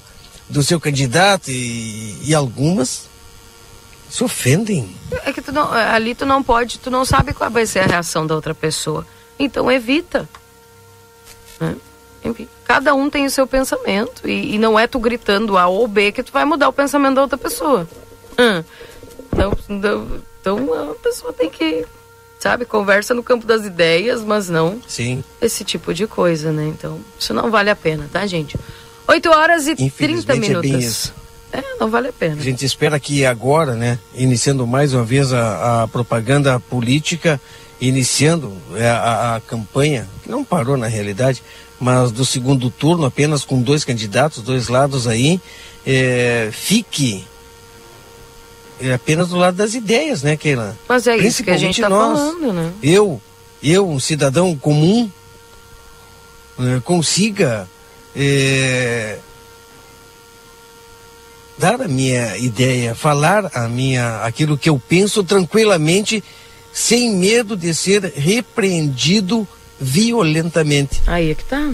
[0.49, 3.09] do seu candidato e, e algumas
[4.11, 4.95] se ofendem.
[5.25, 7.87] É que tu não, ali tu não pode, tu não sabe qual vai ser a
[7.87, 9.07] reação da outra pessoa.
[9.39, 10.29] Então evita.
[11.61, 11.77] Né?
[12.25, 15.87] Enfim, cada um tem o seu pensamento e, e, não é tu gritando A ou
[15.87, 17.89] B que tu vai mudar o pensamento da outra pessoa.
[18.39, 18.65] Hum.
[19.33, 19.53] Então,
[20.41, 21.87] então a pessoa tem que
[22.39, 22.65] sabe?
[22.65, 25.25] Conversa no campo das ideias, mas não Sim.
[25.41, 26.67] esse tipo de coisa, né?
[26.69, 28.57] Então, isso não vale a pena, tá, gente?
[29.09, 30.71] 8 horas e 30 minutos.
[30.71, 31.15] É, bem isso.
[31.51, 32.37] é, não vale a pena.
[32.39, 37.41] A gente espera que agora, né, iniciando mais uma vez a, a propaganda política,
[37.81, 41.43] iniciando é, a, a campanha, que não parou na realidade,
[41.81, 45.41] mas do segundo turno, apenas com dois candidatos, dois lados aí,
[45.87, 47.25] é, fique
[48.81, 50.77] é apenas do lado das ideias, né, Keila?
[50.89, 52.73] Mas é isso que a gente está falando, né?
[52.81, 53.21] Eu,
[53.61, 55.11] eu, um cidadão comum,
[56.61, 57.69] é, consiga
[58.19, 59.19] é,
[61.57, 66.23] dar a minha ideia, falar a minha, aquilo que eu penso tranquilamente,
[66.73, 69.47] sem medo de ser repreendido
[69.81, 71.01] violentamente.
[71.07, 71.73] Aí é que tá.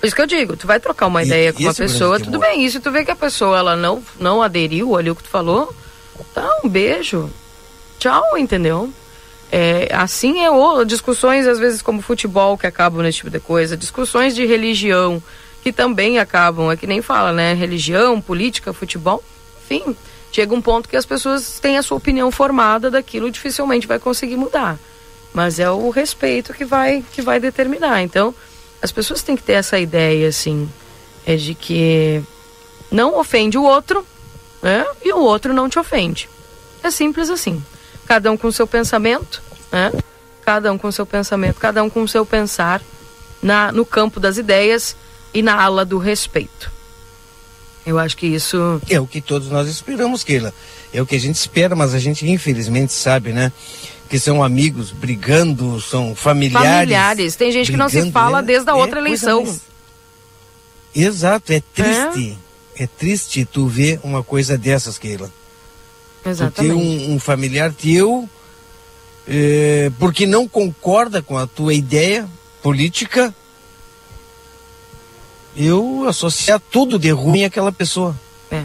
[0.00, 2.38] Por isso que eu digo, tu vai trocar uma ideia e, com uma pessoa, tudo
[2.38, 5.28] bem, isso tu vê que a pessoa ela não, não aderiu ali o que tu
[5.28, 5.74] falou,
[6.34, 7.30] Tá, um beijo.
[7.98, 8.92] Tchau, entendeu?
[9.50, 13.76] É, assim é o, discussões às vezes como futebol que acabam nesse tipo de coisa,
[13.76, 15.22] discussões de religião
[15.68, 17.52] que também acabam, é que nem fala, né?
[17.52, 19.22] Religião, política, futebol,
[19.62, 19.94] enfim,
[20.32, 24.38] chega um ponto que as pessoas têm a sua opinião formada daquilo, dificilmente vai conseguir
[24.38, 24.78] mudar.
[25.34, 28.00] Mas é o respeito que vai que vai determinar.
[28.02, 28.34] Então,
[28.80, 30.70] as pessoas têm que ter essa ideia assim,
[31.26, 32.22] é de que
[32.90, 34.06] não ofende o outro,
[34.62, 34.86] né?
[35.04, 36.30] E o outro não te ofende.
[36.82, 37.62] É simples assim.
[38.06, 39.92] Cada um com seu pensamento, né?
[40.46, 42.80] Cada um com seu pensamento, cada um com seu pensar
[43.42, 44.96] na, no campo das ideias
[45.32, 46.70] e na ala do respeito.
[47.86, 48.80] Eu acho que isso.
[48.88, 50.52] É o que todos nós esperamos, Keila.
[50.92, 53.52] É o que a gente espera, mas a gente infelizmente sabe, né?
[54.08, 56.68] Que são amigos brigando, são familiares.
[56.68, 57.36] Familiares.
[57.36, 58.46] Tem gente brigando, que não se fala né?
[58.46, 59.44] desde a é outra eleição.
[59.44, 59.60] Mais...
[60.94, 62.36] Exato, é triste.
[62.44, 65.30] É é triste tu ver uma coisa dessas, Keila.
[66.24, 66.54] Exatamente.
[66.54, 68.28] Tu ter um, um familiar teu
[69.26, 72.28] é, porque não concorda com a tua ideia
[72.62, 73.34] política,
[75.58, 78.14] eu associar tudo de ruim àquela pessoa.
[78.50, 78.62] É.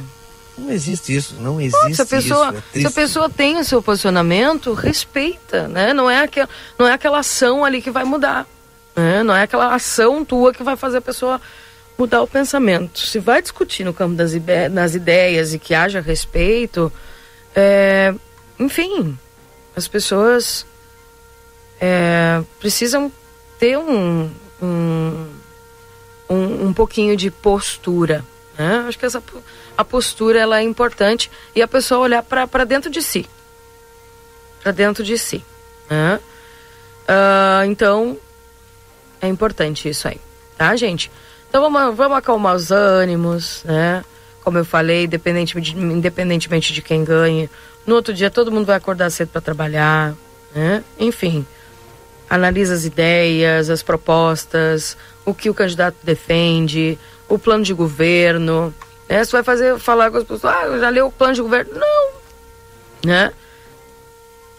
[0.55, 2.63] Não existe isso, não existe se a pessoa, isso.
[2.75, 5.93] É se a pessoa tem o seu posicionamento, respeita, né?
[5.93, 8.47] Não é, aquel, não é aquela ação ali que vai mudar.
[8.95, 9.23] Né?
[9.23, 11.41] Não é aquela ação tua que vai fazer a pessoa
[11.97, 12.99] mudar o pensamento.
[12.99, 14.33] Se vai discutir no campo das,
[14.71, 16.91] das ideias e que haja respeito,
[17.55, 18.13] é,
[18.59, 19.17] enfim,
[19.75, 20.65] as pessoas
[21.81, 23.11] é, precisam
[23.59, 24.29] ter um,
[24.61, 25.27] um,
[26.33, 28.23] um, um pouquinho de postura.
[28.57, 28.85] Né?
[28.87, 29.21] Acho que essa
[29.77, 33.25] a postura ela é importante e a pessoa olhar para dentro de si.
[34.61, 35.43] Para dentro de si.
[35.89, 36.19] Né?
[37.03, 38.17] Uh, então,
[39.21, 40.19] é importante isso aí,
[40.57, 41.11] tá, gente?
[41.49, 44.03] Então vamos, vamos acalmar os ânimos, né?
[44.43, 47.49] Como eu falei, independentemente de, independentemente de quem ganhe.
[47.85, 50.15] No outro dia todo mundo vai acordar cedo para trabalhar,
[50.53, 50.83] né?
[50.99, 51.45] Enfim,
[52.29, 58.73] analisa as ideias, as propostas, o que o candidato defende, o plano de governo,
[59.07, 59.23] né?
[59.23, 61.71] Você vai fazer, falar com as pessoas, ah, já leu o plano de governo?
[61.73, 62.11] Não,
[63.05, 63.31] né?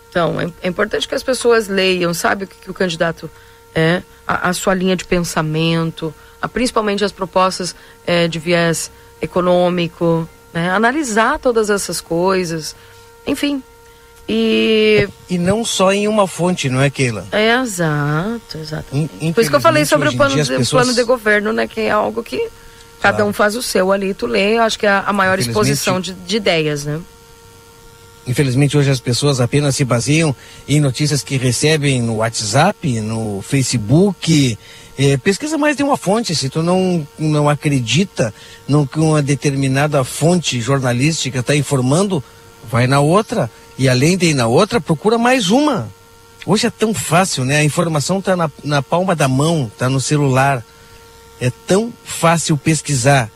[0.08, 3.28] Então, é, é importante que as pessoas leiam, sabe o que, que o candidato
[3.74, 7.74] é, a, a, sua linha de pensamento, a, principalmente as propostas
[8.06, 10.70] é, de viés econômico, né?
[10.70, 12.76] analisar todas essas coisas,
[13.26, 13.62] enfim.
[14.28, 15.06] E...
[15.28, 17.26] e não só em uma fonte, não é, Keila?
[17.30, 18.86] É, exato, exato.
[18.90, 20.84] Por isso que eu falei sobre o plano, de, pessoas...
[20.84, 21.68] plano de governo, né?
[21.68, 22.48] Que é algo que
[23.04, 23.28] Cada claro.
[23.28, 26.36] um faz o seu ali, tu lê, acho que é a maior exposição de, de
[26.38, 26.98] ideias, né?
[28.26, 30.34] Infelizmente hoje as pessoas apenas se baseiam
[30.66, 34.58] em notícias que recebem no WhatsApp, no Facebook.
[34.96, 36.34] É, pesquisa mais de uma fonte.
[36.34, 38.32] Se tu não, não acredita
[38.66, 42.24] no que uma determinada fonte jornalística está informando,
[42.70, 43.50] vai na outra.
[43.78, 45.88] E além de ir na outra, procura mais uma.
[46.46, 47.58] Hoje é tão fácil, né?
[47.58, 50.64] A informação está na, na palma da mão, está no celular.
[51.40, 53.30] É tão fácil pesquisar.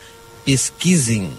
[0.45, 1.33] Pesquisem.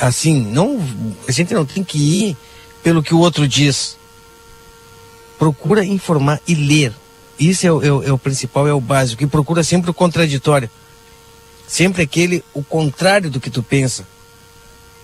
[0.00, 0.80] Assim, não,
[1.26, 2.36] a gente não tem que ir
[2.82, 3.96] pelo que o outro diz.
[5.38, 6.92] Procura informar e ler.
[7.38, 9.22] Isso é é é o principal, é o básico.
[9.22, 10.70] E procura sempre o contraditório.
[11.66, 14.06] Sempre aquele, o contrário do que tu pensa.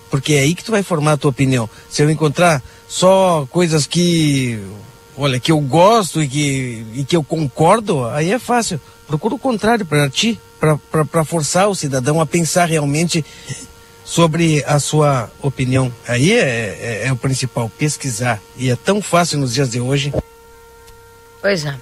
[0.09, 1.69] Porque é aí que tu vai formar a tua opinião.
[1.89, 4.59] Se eu encontrar só coisas que,
[5.17, 9.39] olha, que eu gosto e que, e que eu concordo, aí é fácil procura o
[9.39, 10.39] contrário para ti,
[10.91, 13.23] para forçar o cidadão a pensar realmente
[14.03, 15.93] sobre a sua opinião.
[16.07, 18.41] Aí é, é, é, o principal, pesquisar.
[18.57, 20.13] E é tão fácil nos dias de hoje.
[21.41, 21.75] Pois é.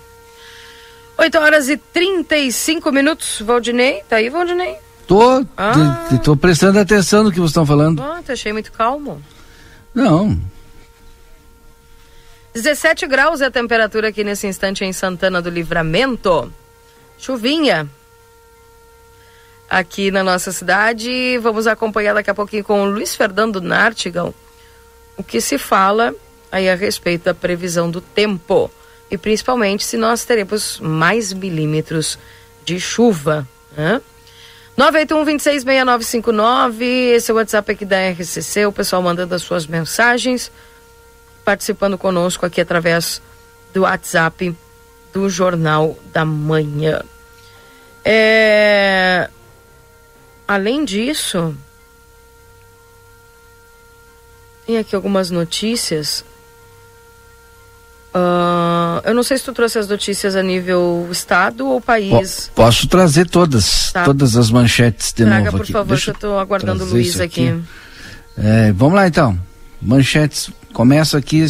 [1.17, 3.41] 8 horas e 35 minutos.
[3.41, 4.77] Valdinei, tá aí, Valdinei?
[5.08, 5.74] Tô, ah.
[6.24, 8.02] tô prestando atenção no que vocês estão falando.
[8.02, 9.22] Ah, te achei muito calmo.
[9.94, 10.39] Não.
[12.54, 16.52] 17 graus é a temperatura aqui nesse instante em Santana do Livramento.
[17.18, 17.88] Chuvinha
[19.70, 21.38] aqui na nossa cidade.
[21.39, 24.34] Vamos acompanhar daqui a pouquinho com o Luiz Fernando Nartigão
[25.18, 26.13] o que se fala
[26.52, 28.70] aí a respeito da previsão do tempo
[29.10, 32.18] e principalmente se nós teremos mais milímetros
[32.66, 33.48] de chuva.
[33.76, 34.02] Né?
[34.77, 40.51] 981-266959, esse é o WhatsApp aqui da RCC, o pessoal mandando as suas mensagens,
[41.45, 43.21] participando conosco aqui através
[43.71, 44.55] do WhatsApp
[45.12, 47.03] do Jornal da Manhã.
[48.03, 49.29] É...
[50.47, 51.55] Além disso,
[54.65, 56.25] tem aqui algumas notícias.
[58.15, 62.52] Uh, eu não sei se tu trouxe as notícias a nível estado ou país.
[62.54, 64.04] posso trazer todas, tá.
[64.04, 65.71] todas as manchetes de Traga, novo por aqui.
[65.71, 67.49] favor, Deixa eu estou aguardando o Luiz aqui.
[67.49, 67.62] aqui.
[68.38, 69.38] É, vamos lá então.
[69.82, 70.49] Manchetes.
[70.73, 71.45] Começa aqui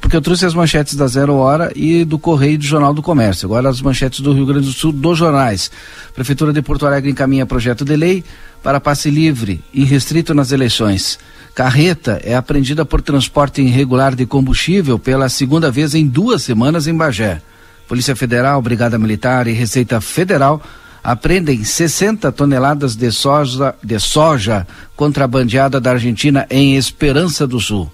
[0.00, 3.46] porque eu trouxe as manchetes da Zero Hora e do Correio do Jornal do Comércio.
[3.46, 5.70] Agora as manchetes do Rio Grande do Sul dos jornais.
[6.14, 8.24] Prefeitura de Porto Alegre encaminha projeto de lei
[8.66, 11.20] para passe livre e restrito nas eleições.
[11.54, 16.92] Carreta é apreendida por transporte irregular de combustível pela segunda vez em duas semanas em
[16.96, 17.40] Bagé.
[17.86, 20.60] Polícia Federal, Brigada Militar e Receita Federal
[21.00, 27.88] apreendem 60 toneladas de soja, de soja contrabandeada da Argentina em Esperança do Sul.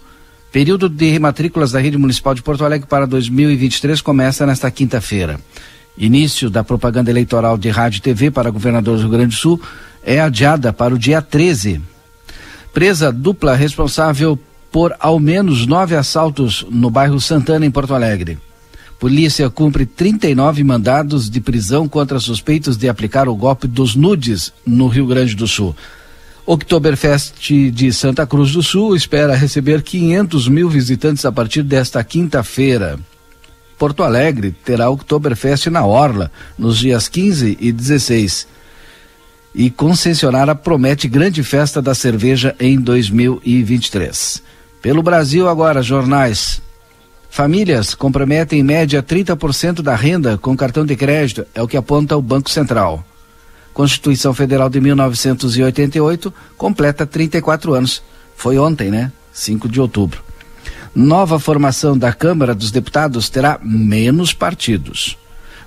[0.51, 5.39] Período de rematrículas da Rede Municipal de Porto Alegre para 2023 começa nesta quinta-feira.
[5.99, 9.61] Início da propaganda eleitoral de rádio e TV para governador do Rio Grande do Sul
[10.05, 11.80] é adiada para o dia 13.
[12.72, 14.38] Presa dupla responsável
[14.70, 18.38] por ao menos nove assaltos no bairro Santana, em Porto Alegre.
[18.98, 24.86] Polícia cumpre 39 mandados de prisão contra suspeitos de aplicar o golpe dos nudes no
[24.86, 25.74] Rio Grande do Sul.
[26.46, 32.98] Oktoberfest de Santa Cruz do Sul espera receber 500 mil visitantes a partir desta quinta-feira.
[33.78, 38.46] Porto Alegre terá Oktoberfest na Orla, nos dias 15 e 16.
[39.55, 44.42] E concessionária promete grande festa da cerveja em 2023.
[44.80, 46.62] Pelo Brasil agora, jornais.
[47.30, 52.16] Famílias comprometem em média 30% da renda com cartão de crédito, é o que aponta
[52.16, 53.05] o Banco Central.
[53.72, 58.03] Constituição Federal de 1988 completa 34 anos.
[58.36, 59.11] Foi ontem, né?
[59.32, 60.22] 5 de outubro.
[60.94, 65.16] Nova formação da Câmara dos Deputados terá menos partidos.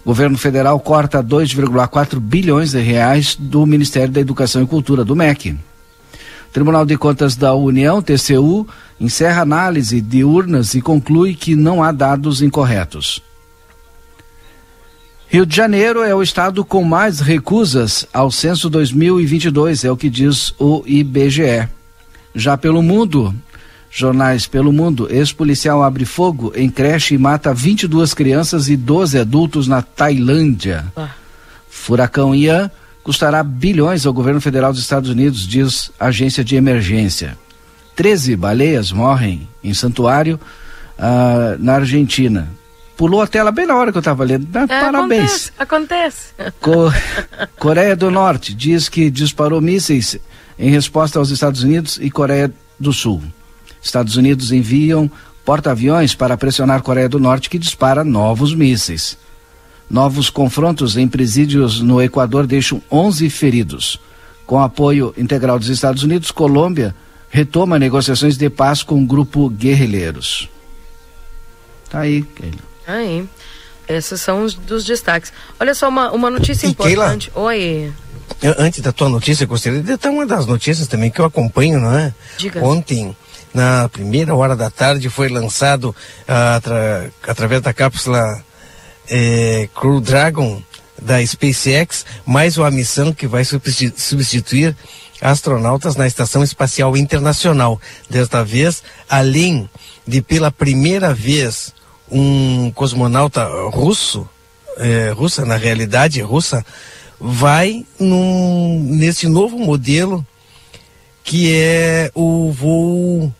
[0.05, 5.57] Governo federal corta 2,4 bilhões de reais do Ministério da Educação e Cultura, do MEC.
[6.53, 8.67] Tribunal de Contas da União, TCU,
[8.99, 13.19] encerra análise de urnas e conclui que não há dados incorretos.
[15.27, 20.09] Rio de Janeiro é o estado com mais recusas ao censo 2022, é o que
[20.09, 21.67] diz o IBGE.
[22.35, 23.33] Já pelo mundo,
[23.97, 29.69] Jornais pelo mundo, ex-policial abre fogo em creche e mata 22 crianças e 12 adultos
[29.69, 30.83] na Tailândia.
[30.97, 31.11] Ah.
[31.69, 32.69] Furacão Ian
[33.01, 37.37] custará bilhões ao governo federal dos Estados Unidos, diz agência de emergência.
[37.95, 40.37] 13 baleias morrem em santuário
[40.99, 42.49] uh, na Argentina.
[42.97, 44.45] Pulou a tela bem na hora que eu estava lendo.
[44.57, 45.53] É, Parabéns.
[45.57, 46.31] Acontece.
[46.37, 46.53] acontece.
[46.59, 46.91] Co
[47.57, 50.19] Coreia do Norte diz que disparou mísseis
[50.59, 53.23] em resposta aos Estados Unidos e Coreia do Sul.
[53.85, 55.09] Estados Unidos enviam
[55.45, 59.17] porta-aviões para pressionar Coreia do Norte, que dispara novos mísseis.
[59.89, 63.99] Novos confrontos em presídios no Equador deixam 11 feridos.
[64.45, 66.95] Com apoio integral dos Estados Unidos, Colômbia
[67.29, 70.49] retoma negociações de paz com o grupo guerrilheiros.
[71.89, 72.57] Tá aí, Keila.
[72.87, 73.29] Aí.
[73.87, 75.31] Esses são os dos destaques.
[75.59, 77.29] Olha só, uma, uma notícia e importante.
[77.29, 77.93] Keila, Oi.
[78.57, 81.95] Antes da tua notícia, gostaria de dar uma das notícias também que eu acompanho, não
[81.95, 82.13] é?
[82.37, 82.63] Diga.
[82.65, 83.15] Ontem,
[83.55, 85.95] na primeira hora da tarde foi lançado
[86.27, 88.43] ah, atra, através da cápsula
[89.09, 90.61] eh, Crew Dragon
[91.01, 94.75] da SpaceX mais uma missão que vai substituir
[95.21, 97.79] astronautas na Estação Espacial Internacional.
[98.09, 99.69] Desta vez, além
[100.05, 101.73] de pela primeira vez
[102.11, 104.27] um cosmonauta russo,
[104.79, 106.65] eh, russa na realidade russa,
[107.17, 110.25] vai num, nesse novo modelo
[111.23, 113.33] que é o voo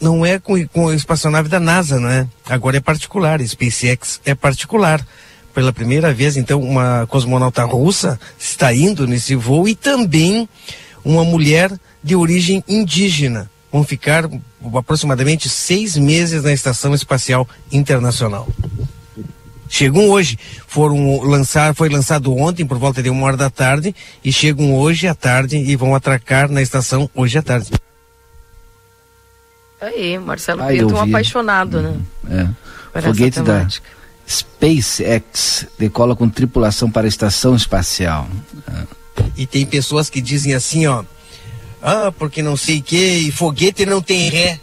[0.00, 2.26] não é com, com a espaçonave da NASA, não é?
[2.48, 5.04] Agora é particular, SpaceX é particular.
[5.52, 10.48] Pela primeira vez, então, uma cosmonauta russa está indo nesse voo e também
[11.04, 11.72] uma mulher
[12.02, 13.50] de origem indígena.
[13.72, 14.24] Vão ficar
[14.74, 18.48] aproximadamente seis meses na Estação Espacial Internacional.
[19.68, 23.94] Chegam hoje, foram lançar, foi lançado ontem por volta de uma hora da tarde
[24.24, 27.70] e chegam hoje à tarde e vão atracar na estação hoje à tarde.
[29.80, 31.96] Aí, Marcelo ah, Pinto, um apaixonado, né?
[32.94, 33.00] É.
[33.00, 33.66] Foguete da
[34.28, 38.28] SpaceX decola com tripulação para a estação espacial.
[38.68, 39.22] É.
[39.36, 41.02] E tem pessoas que dizem assim, ó.
[41.82, 44.60] Ah, porque não sei o que, e foguete não tem ré.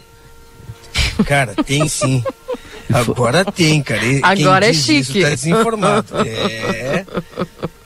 [1.26, 2.22] Cara, tem sim.
[2.92, 4.04] Agora tem, cara.
[4.04, 5.00] E Agora é chique.
[5.00, 6.06] Isso tá desinformado.
[6.26, 7.04] É.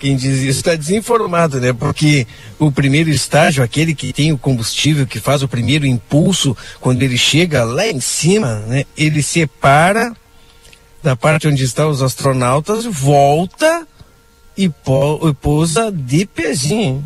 [0.03, 1.73] Quem diz isso está desinformado, né?
[1.73, 2.27] Porque
[2.59, 7.17] o primeiro estágio, aquele que tem o combustível, que faz o primeiro impulso, quando ele
[7.17, 8.85] chega lá em cima, né?
[8.97, 10.13] Ele separa
[11.05, 13.87] da parte onde estão os astronautas, volta
[14.59, 14.69] e,
[15.41, 17.05] pousa de pezinho.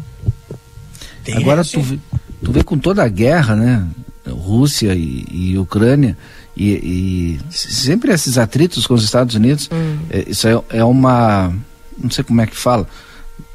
[1.22, 2.01] Tem Agora tu,
[2.42, 3.86] tu vê com toda a guerra, né?
[4.26, 6.16] Rússia e, e Ucrânia,
[6.57, 9.99] e, e, sempre esses atritos com os Estados Unidos, hum.
[10.09, 11.53] é, isso é, é, uma,
[11.99, 12.86] não sei como é que fala,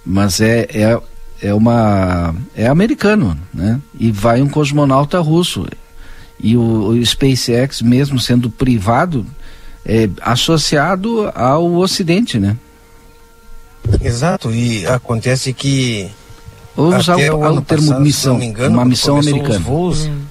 [0.05, 1.01] mas é, é,
[1.41, 3.79] é uma, é americano, né?
[3.99, 5.65] E vai um cosmonauta russo.
[6.39, 9.25] E o, o SpaceX, mesmo sendo privado,
[9.85, 12.57] é associado ao Ocidente, né?
[14.01, 16.09] Exato, e acontece que
[16.75, 19.59] Vou usar o, o, termo passado, missão, engano, uma missão americana.
[19.59, 20.21] Voos, hum.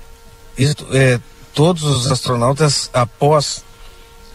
[0.56, 1.20] isso, é,
[1.52, 3.62] todos os astronautas, após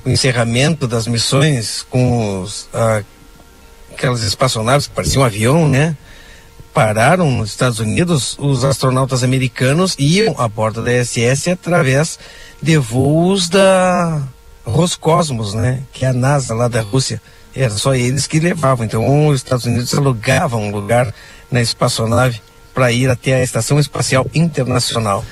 [0.06, 3.02] o encerramento das missões com os, ah,
[3.96, 5.96] aquelas espaçonaves que pareciam um avião, né?
[6.74, 12.20] Pararam nos Estados Unidos, os astronautas americanos iam a bordo da ISS através
[12.62, 14.22] de voos da
[14.66, 15.82] Roscosmos, né?
[15.94, 17.22] Que é a NASA lá da Rússia.
[17.56, 18.86] Era só eles que levavam.
[18.86, 21.14] Então, os Estados Unidos alugavam um lugar
[21.50, 22.42] na espaçonave
[22.74, 25.24] para ir até a Estação Espacial Internacional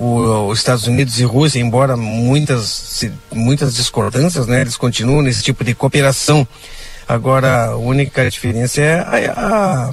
[0.00, 5.74] os Estados Unidos e Rússia, embora muitas, muitas discordâncias, né, eles continuam nesse tipo de
[5.74, 6.48] cooperação.
[7.10, 9.92] Agora, a única diferença é a, a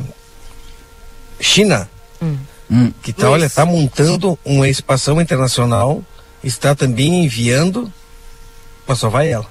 [1.40, 1.90] China,
[2.22, 2.38] hum.
[2.70, 2.94] hum.
[3.02, 6.04] que tá, olha, está montando uma expansão internacional,
[6.44, 7.92] está também enviando,
[8.86, 9.48] mas só vai ela.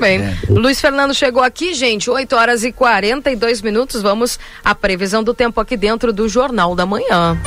[0.00, 0.38] Bem, é.
[0.48, 4.00] Luiz Fernando chegou aqui, gente, 8 horas e 42 minutos.
[4.00, 7.38] Vamos à previsão do tempo aqui dentro do Jornal da Manhã.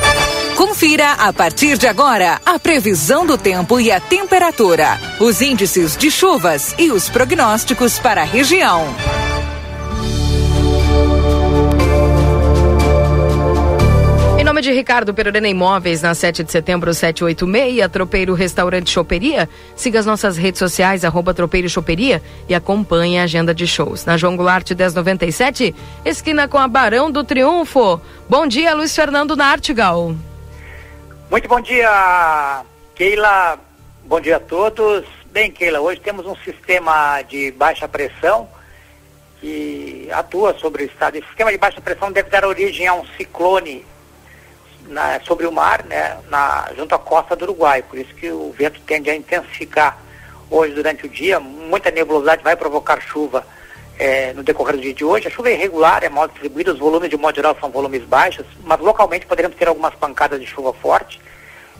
[0.56, 6.08] Confira a partir de agora a previsão do tempo e a temperatura, os índices de
[6.08, 8.86] chuvas e os prognósticos para a região.
[14.60, 19.48] De Ricardo Perurena Imóveis, na 7 de setembro, 786, Tropeiro Restaurante Choperia.
[19.74, 24.04] Siga as nossas redes sociais, arroba Tropeiro Choperia e acompanhe a agenda de shows.
[24.04, 28.00] Na João Goulart 1097, esquina com a Barão do Triunfo.
[28.28, 30.14] Bom dia, Luiz Fernando Nartigal.
[31.30, 32.62] Muito bom dia,
[32.94, 33.58] Keila.
[34.04, 35.04] Bom dia a todos.
[35.32, 38.48] Bem, Keila, hoje temos um sistema de baixa pressão
[39.40, 41.16] que atua sobre o estado.
[41.16, 43.84] Esse sistema de baixa pressão deve dar origem a um ciclone
[44.90, 47.82] na, sobre o mar, né, na, junto à costa do Uruguai.
[47.82, 49.98] Por isso que o vento tende a intensificar
[50.50, 51.40] hoje durante o dia.
[51.40, 53.46] Muita nebulosidade vai provocar chuva
[53.98, 55.28] é, no decorrer do dia de hoje.
[55.28, 58.44] A chuva é irregular, é mal distribuída, os volumes de modo geral são volumes baixos,
[58.64, 61.20] mas localmente poderemos ter algumas pancadas de chuva forte.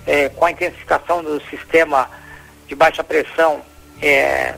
[0.07, 2.09] É, com a intensificação do sistema
[2.67, 3.61] de baixa pressão,
[4.01, 4.55] é,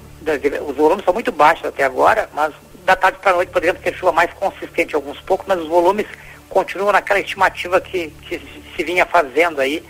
[0.66, 2.52] os volumes são muito baixos até agora, mas
[2.84, 6.06] da tarde para a noite poderemos ter chuva mais consistente alguns poucos, mas os volumes
[6.52, 8.40] continua naquela estimativa que, que
[8.76, 9.82] se vinha fazendo aí.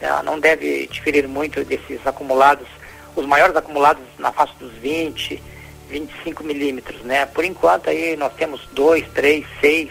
[0.00, 0.08] Né?
[0.24, 2.68] Não deve diferir muito desses acumulados,
[3.14, 5.42] os maiores acumulados na faixa dos 20,
[5.88, 7.26] 25 milímetros, né?
[7.26, 9.90] Por enquanto aí nós temos 2, 3, 6,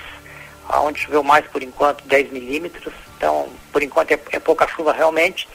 [0.70, 5.48] aonde choveu mais por enquanto 10 milímetros, então por enquanto é, é pouca chuva realmente.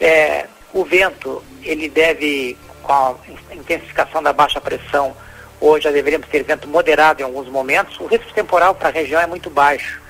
[0.00, 3.14] É, o vento, ele deve, com a
[3.52, 5.16] intensificação da baixa pressão,
[5.60, 8.00] Hoje já deveríamos ter vento moderado em alguns momentos.
[8.00, 10.00] O risco temporal para a região é muito baixo.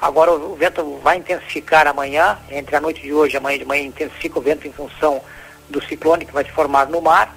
[0.00, 3.82] Agora o vento vai intensificar amanhã, entre a noite de hoje e amanhã de manhã
[3.82, 5.20] intensifica o vento em função
[5.68, 7.34] do ciclone que vai se formar no mar.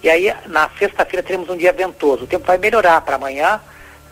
[0.00, 2.22] E aí na sexta-feira teremos um dia ventoso.
[2.22, 3.60] O tempo vai melhorar para amanhã.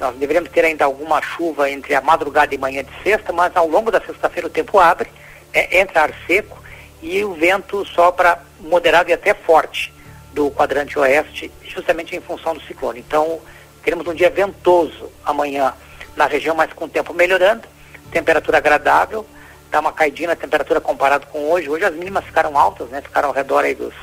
[0.00, 3.68] Nós deveremos ter ainda alguma chuva entre a madrugada e manhã de sexta, mas ao
[3.68, 5.08] longo da sexta-feira o tempo abre,
[5.52, 6.60] é, entra ar seco
[7.00, 9.94] e o vento sopra moderado e até forte
[10.36, 13.00] do quadrante oeste, justamente em função do ciclone.
[13.00, 13.40] Então,
[13.82, 15.72] teremos um dia ventoso amanhã
[16.14, 17.66] na região, mas com o tempo melhorando,
[18.12, 19.26] temperatura agradável,
[19.70, 21.70] dá uma caidinha na temperatura comparado com hoje.
[21.70, 23.00] Hoje as mínimas ficaram altas, né?
[23.00, 23.94] Ficaram ao redor aí dos,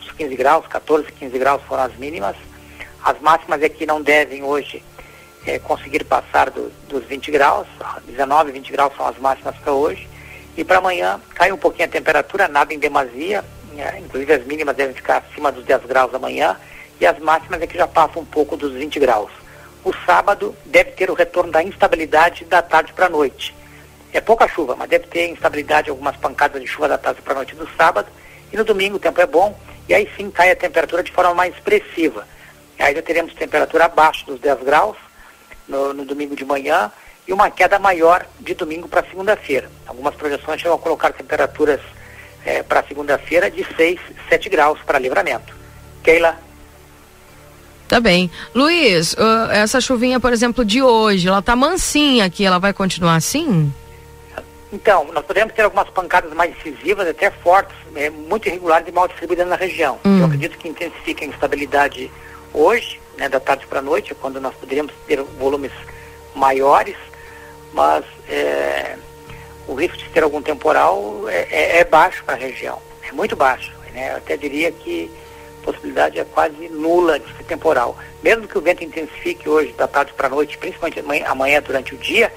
[0.00, 2.36] dos 15 graus, 14, 15 graus foram as mínimas.
[3.02, 4.80] As máximas aqui é não devem hoje
[5.44, 7.66] é, conseguir passar do, dos 20 graus,
[8.06, 10.08] 19, 20 graus são as máximas para hoje.
[10.56, 13.44] E para amanhã cai um pouquinho a temperatura, nada em demasia,
[13.98, 16.56] inclusive as mínimas devem ficar acima dos 10 graus amanhã
[17.00, 19.30] e as máximas é que já passam um pouco dos 20 graus.
[19.84, 23.54] O sábado deve ter o retorno da instabilidade da tarde para a noite.
[24.12, 27.36] É pouca chuva, mas deve ter instabilidade, algumas pancadas de chuva da tarde para a
[27.36, 28.08] noite do sábado.
[28.52, 29.58] E no domingo o tempo é bom
[29.88, 32.26] e aí sim cai a temperatura de forma mais expressiva.
[32.78, 34.96] Aí já teremos temperatura abaixo dos 10 graus
[35.68, 36.90] no, no domingo de manhã
[37.26, 39.70] e uma queda maior de domingo para segunda-feira.
[39.86, 41.80] Algumas projeções chegam a colocar temperaturas
[42.44, 45.54] é, para segunda-feira de 6, 7 graus para livramento.
[46.02, 46.38] Keila?
[47.88, 48.30] Tá bem.
[48.54, 49.14] Luiz,
[49.50, 53.72] essa chuvinha, por exemplo, de hoje, ela tá mansinha aqui, ela vai continuar assim?
[54.72, 59.06] Então, nós podemos ter algumas pancadas mais decisivas, até fortes, é, muito irregulares e mal
[59.06, 60.00] distribuídas na região.
[60.04, 60.18] Hum.
[60.18, 62.10] Eu acredito que intensifica a instabilidade
[62.52, 65.70] hoje, né, da tarde para a noite, quando nós poderíamos ter volumes
[66.34, 66.96] maiores,
[67.72, 68.96] mas é,
[69.66, 73.34] o risco de ter algum temporal é, é, é baixo para a região, é muito
[73.34, 73.72] baixo.
[73.92, 74.12] Né?
[74.12, 75.10] Eu até diria que
[75.62, 77.96] a possibilidade é quase nula de ser temporal.
[78.22, 81.98] Mesmo que o vento intensifique hoje, da tarde para a noite, principalmente amanhã durante o
[81.98, 82.32] dia,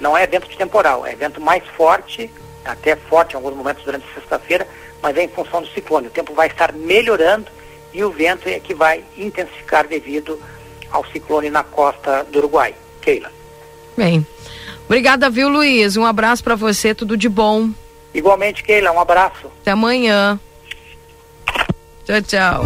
[0.00, 2.30] não é vento de temporal, é vento mais forte,
[2.64, 4.66] até forte em alguns momentos durante sexta-feira,
[5.02, 6.08] mas é em função do ciclone.
[6.08, 7.50] O tempo vai estar melhorando
[7.92, 10.40] e o vento é que vai intensificar devido
[10.90, 12.74] ao ciclone na costa do Uruguai.
[13.00, 13.30] Keila.
[13.96, 14.26] Bem,
[14.88, 15.98] Obrigada, viu, Luiz?
[15.98, 17.68] Um abraço para você, tudo de bom.
[18.14, 19.48] Igualmente, Keila, um abraço.
[19.60, 20.40] Até amanhã.
[22.06, 22.64] Tchau, tchau.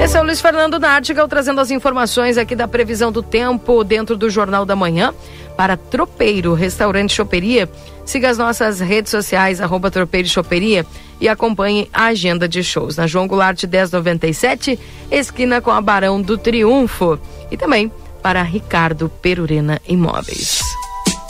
[0.00, 4.16] Esse é o Luiz Fernando Nartigal trazendo as informações aqui da previsão do tempo dentro
[4.16, 5.12] do Jornal da Manhã
[5.56, 7.68] para Tropeiro Restaurante Choperia.
[8.04, 10.86] Siga as nossas redes sociais, arroba Tropeiro Choperia
[11.20, 14.78] e acompanhe a agenda de shows na João Goulart 1097,
[15.10, 17.18] esquina com a Barão do Triunfo.
[17.50, 17.90] E também
[18.22, 20.75] para Ricardo Perurena Imóveis.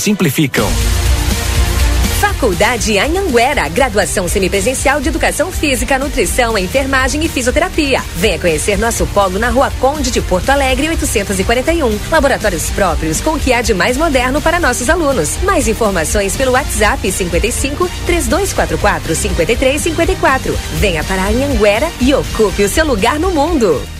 [0.00, 0.68] simplificam.
[2.20, 8.02] Faculdade Anhanguera, graduação semipresencial de Educação Física, Nutrição, Enfermagem e Fisioterapia.
[8.16, 11.98] Venha conhecer nosso polo na Rua Conde de Porto Alegre, 841.
[12.10, 15.36] Laboratórios próprios com o que há de mais moderno para nossos alunos.
[15.42, 20.58] Mais informações pelo WhatsApp 55 3244 5354.
[20.76, 23.99] Venha para Anhanguera e ocupe o seu lugar no mundo.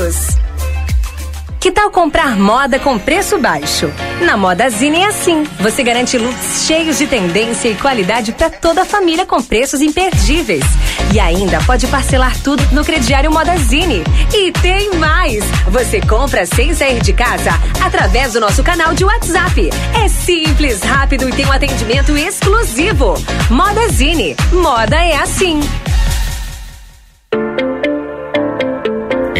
[0.01, 0.41] todos.
[1.59, 3.93] Que tal comprar moda com preço baixo?
[4.21, 5.43] Na Modazine é assim.
[5.59, 10.63] Você garante looks cheios de tendência e qualidade para toda a família com preços imperdíveis.
[11.13, 14.03] E ainda pode parcelar tudo no crediário Modazine.
[14.33, 15.43] E tem mais!
[15.67, 19.69] Você compra sem sair de casa através do nosso canal de WhatsApp.
[20.03, 23.13] É simples, rápido e tem um atendimento exclusivo.
[23.51, 24.35] Modazine.
[24.51, 25.59] Moda é assim.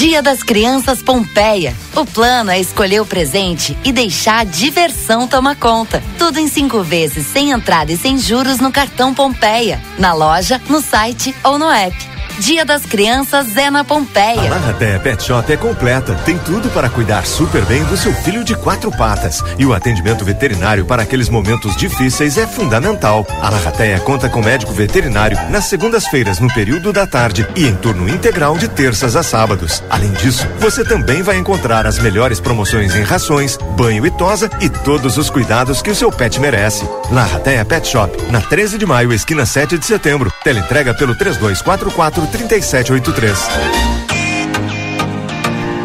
[0.00, 1.76] Dia das Crianças Pompeia.
[1.94, 6.02] O plano é escolher o presente e deixar a diversão tomar conta.
[6.16, 9.78] Tudo em cinco vezes, sem entrada e sem juros no cartão Pompeia.
[9.98, 12.09] Na loja, no site ou no app.
[12.40, 14.40] Dia das Crianças é na Pompeia.
[14.40, 16.14] A Larraté Pet Shop é completa.
[16.24, 19.44] Tem tudo para cuidar super bem do seu filho de quatro patas.
[19.58, 23.26] E o atendimento veterinário para aqueles momentos difíceis é fundamental.
[23.42, 28.08] A Larrateia conta com médico veterinário nas segundas-feiras no período da tarde e em turno
[28.08, 29.84] integral de terças a sábados.
[29.90, 34.70] Além disso, você também vai encontrar as melhores promoções em rações, banho e tosa e
[34.70, 36.88] todos os cuidados que o seu pet merece.
[37.10, 40.32] Larrateia Pet Shop, na 13 de maio, esquina 7 de setembro.
[40.42, 44.09] Teleentrega pelo 3244 3783.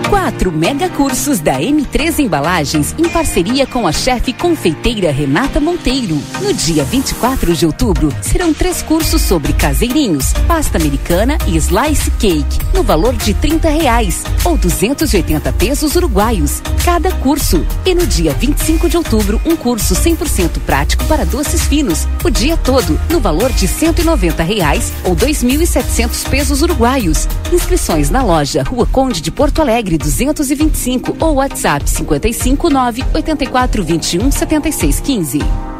[0.09, 6.21] Quatro mega cursos da M3 Embalagens em parceria com a chefe confeiteira Renata Monteiro.
[6.41, 12.59] No dia 24 de outubro, serão três cursos sobre caseirinhos, pasta americana e slice cake,
[12.73, 17.65] no valor de 30 reais ou 280 pesos uruguaios cada curso.
[17.83, 22.55] E no dia 25 de outubro, um curso 100% prático para doces finos, o dia
[22.55, 27.27] todo, no valor de 190 reais ou 2.700 pesos uruguaios.
[27.51, 34.31] Inscrições na loja Rua Conde de Porto Alegre 225 ou WhatsApp 55 9 84 21
[34.31, 35.74] 76 15.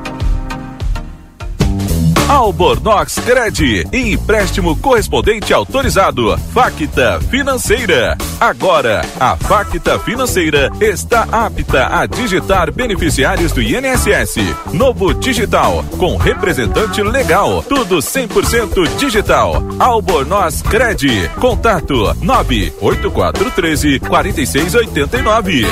[2.27, 6.35] Albornoz Cred, empréstimo correspondente autorizado.
[6.53, 8.17] Facta Financeira.
[8.39, 14.37] Agora, a Facta Financeira está apta a digitar beneficiários do INSS.
[14.73, 17.63] Novo Digital, com representante legal.
[17.69, 19.63] Tudo 100% digital.
[19.77, 21.29] Albornoz Cred.
[21.39, 25.65] Contato 98413 4689.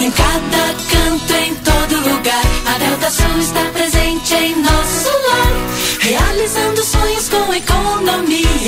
[0.00, 5.09] Em cada canto, em todo lugar, a Delta Sul está presente em nosso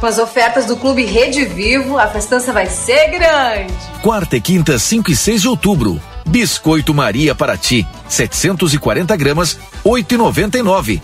[0.00, 3.70] Com as ofertas do Clube Rede Vivo, a festança vai ser grande.
[4.00, 6.00] Quarta e quinta, 5 e 6 de outubro.
[6.26, 11.02] Biscoito Maria para ti, 740 gramas, 8,99.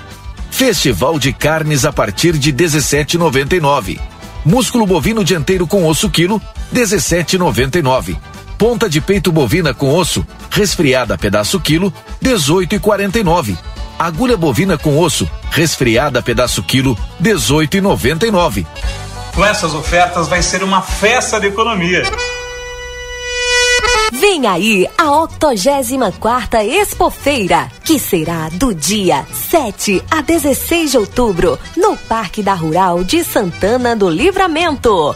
[0.50, 4.00] Festival de carnes a partir de 17,99.
[4.42, 6.40] Músculo bovino dianteiro com osso quilo,
[6.72, 8.16] 17,99.
[8.58, 11.92] Ponta de peito bovina com osso, resfriada pedaço quilo,
[12.22, 13.56] 18,49.
[13.98, 18.66] Agulha bovina com osso, resfriada pedaço quilo, 18,99.
[19.34, 22.04] Com essas ofertas vai ser uma festa de economia.
[24.12, 31.96] Vem aí a 84 Expofeira, que será do dia 7 a 16 de outubro, no
[31.96, 35.14] Parque da Rural de Santana do Livramento.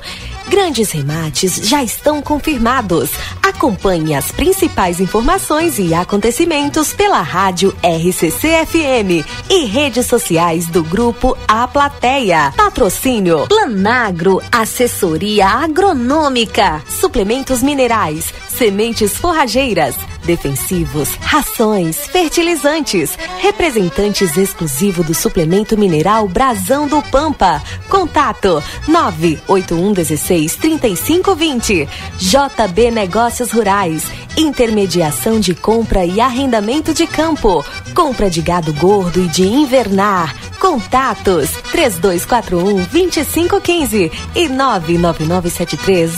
[0.50, 3.10] Grandes remates já estão confirmados.
[3.40, 11.38] Acompanhe as principais informações e acontecimentos pela rádio RCC FM e redes sociais do grupo
[11.46, 12.52] A Plateia.
[12.56, 19.94] Patrocínio Planagro, assessoria agronômica, suplementos minerais, sementes forrageiras,
[20.24, 27.62] defensivos, rações, fertilizantes, representantes exclusivo do suplemento mineral Brasão do Pampa.
[27.88, 31.88] Contato 98116 3520.
[32.18, 34.04] JB Negócios Rurais,
[34.36, 37.64] intermediação de compra e arrendamento de campo,
[37.94, 40.34] compra de gado gordo e de invernar.
[40.58, 46.12] Contatos 3241 2515 e 99973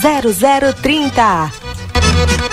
[0.81, 2.52] 0030.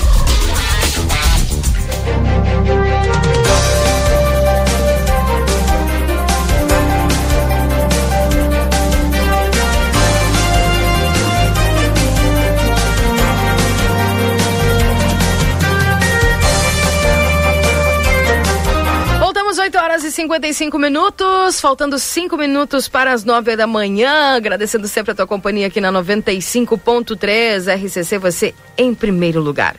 [20.11, 24.35] E 55 minutos, faltando 5 minutos para as 9 da manhã.
[24.35, 29.77] Agradecendo sempre a tua companhia aqui na 95.3 RCC, você em primeiro lugar.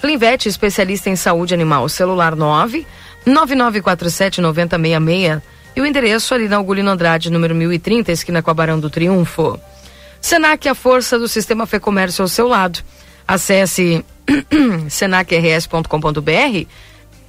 [0.00, 2.86] Clinvet, especialista em saúde animal, celular 9
[3.26, 5.42] 9947 9066
[5.76, 9.60] e o endereço ali na Augulino Andrade, número 1030, esquina com a Barão do Triunfo.
[10.26, 12.80] Senac, a força do sistema Fê Comércio ao seu lado.
[13.28, 14.04] Acesse
[14.90, 16.66] senacrs.com.br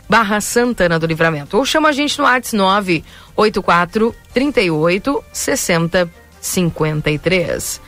[0.10, 1.58] barra Santana do Livramento.
[1.58, 6.10] Ou chama a gente no WhatsApp 984 38 60
[6.42, 7.82] 53.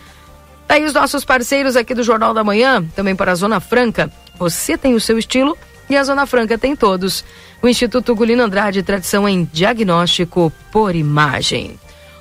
[0.69, 4.11] Aí os nossos parceiros aqui do Jornal da Manhã, também para a Zona Franca.
[4.37, 5.57] Você tem o seu estilo
[5.89, 7.25] e a Zona Franca tem todos.
[7.63, 11.79] O Instituto Gulino Andrade, tradição em diagnóstico por imagem.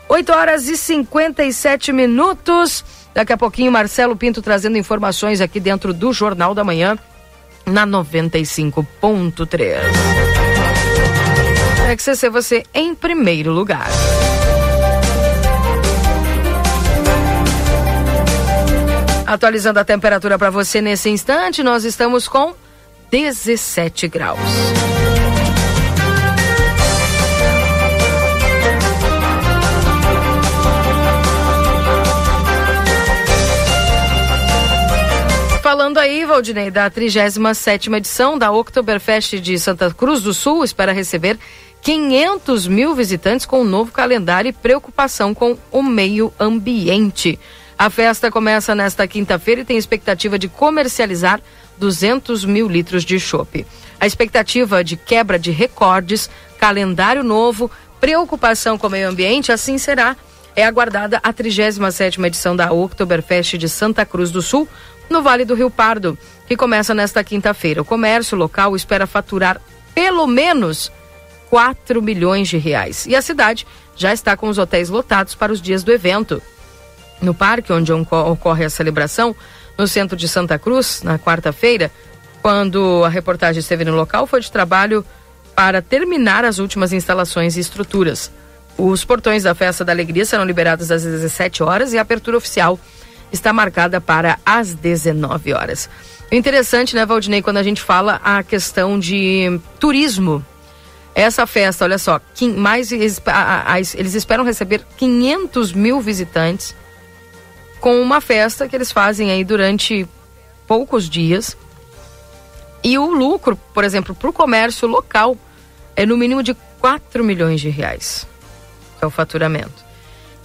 [0.09, 2.85] 8 horas e 57 minutos.
[3.15, 6.99] Daqui a pouquinho, Marcelo Pinto trazendo informações aqui dentro do Jornal da Manhã
[7.67, 9.77] na 95.3.
[11.89, 13.89] É que ser você em primeiro lugar.
[19.27, 22.55] Atualizando a temperatura para você nesse instante, nós estamos com
[23.11, 24.39] 17 graus.
[36.39, 41.37] Valdinei, da 37 edição da Oktoberfest de Santa Cruz do Sul, espera receber
[41.83, 47.41] 500 mil visitantes com um novo calendário e preocupação com o meio ambiente.
[47.77, 51.41] A festa começa nesta quinta-feira e tem expectativa de comercializar
[51.77, 53.67] 200 mil litros de chopp.
[53.99, 57.69] A expectativa de quebra de recordes, calendário novo,
[58.01, 60.17] preocupação com o meio ambiente, assim será.
[60.55, 64.69] É aguardada a 37 edição da Oktoberfest de Santa Cruz do Sul,
[65.09, 66.19] no Vale do Rio Pardo,
[66.49, 67.83] que começa nesta quinta-feira.
[67.83, 69.61] O comércio local espera faturar
[69.95, 70.91] pelo menos
[71.51, 73.05] 4 milhões de reais.
[73.07, 76.43] E a cidade já está com os hotéis lotados para os dias do evento.
[77.21, 79.37] No parque onde ocorre a celebração,
[79.77, 81.91] no centro de Santa Cruz, na quarta-feira,
[82.41, 85.05] quando a reportagem esteve no local, foi de trabalho
[85.55, 88.31] para terminar as últimas instalações e estruturas.
[88.77, 92.79] Os portões da Festa da Alegria serão liberados às 17 horas e a abertura oficial
[93.33, 95.91] está marcada para as 19 horas.
[96.31, 100.45] Interessante, né, Valdinei, quando a gente fala a questão de turismo.
[101.15, 102.21] Essa festa, olha só,
[102.57, 106.77] mais eles esperam receber 500 mil visitantes
[107.81, 110.07] com uma festa que eles fazem aí durante
[110.67, 111.57] poucos dias.
[112.85, 115.37] E o lucro, por exemplo, para o comércio local
[115.97, 118.27] é no mínimo de 4 milhões de reais.
[119.01, 119.85] É o faturamento.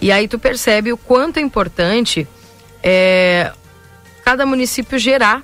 [0.00, 2.26] E aí tu percebe o quanto é importante
[2.82, 3.52] é,
[4.24, 5.42] cada município gerar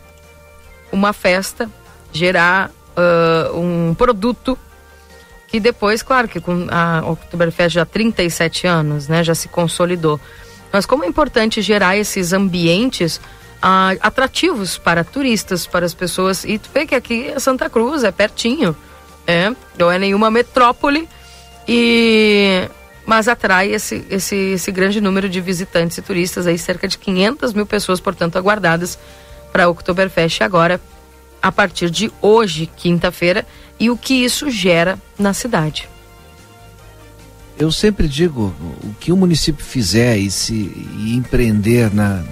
[0.92, 1.70] uma festa,
[2.12, 4.58] gerar uh, um produto
[5.48, 10.20] que depois, claro que com a Oktoberfest já há 37 anos, né, já se consolidou.
[10.72, 13.20] Mas como é importante gerar esses ambientes
[13.60, 16.44] uh, atrativos para turistas, para as pessoas.
[16.44, 18.76] E tu vê que aqui é Santa Cruz, é pertinho,
[19.26, 21.08] é, não é nenhuma metrópole.
[21.68, 22.68] E
[23.06, 27.52] mas atrai esse, esse, esse grande número de visitantes e turistas, aí cerca de 500
[27.52, 28.96] mil pessoas, portanto, aguardadas
[29.52, 30.80] para o Oktoberfest agora,
[31.42, 33.46] a partir de hoje, quinta-feira,
[33.78, 35.88] e o que isso gera na cidade.
[37.58, 42.22] Eu sempre digo, o que o município fizer e se e empreender na,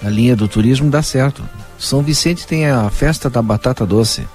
[0.00, 1.42] na linha do turismo dá certo.
[1.78, 4.28] São Vicente tem a festa da batata doce,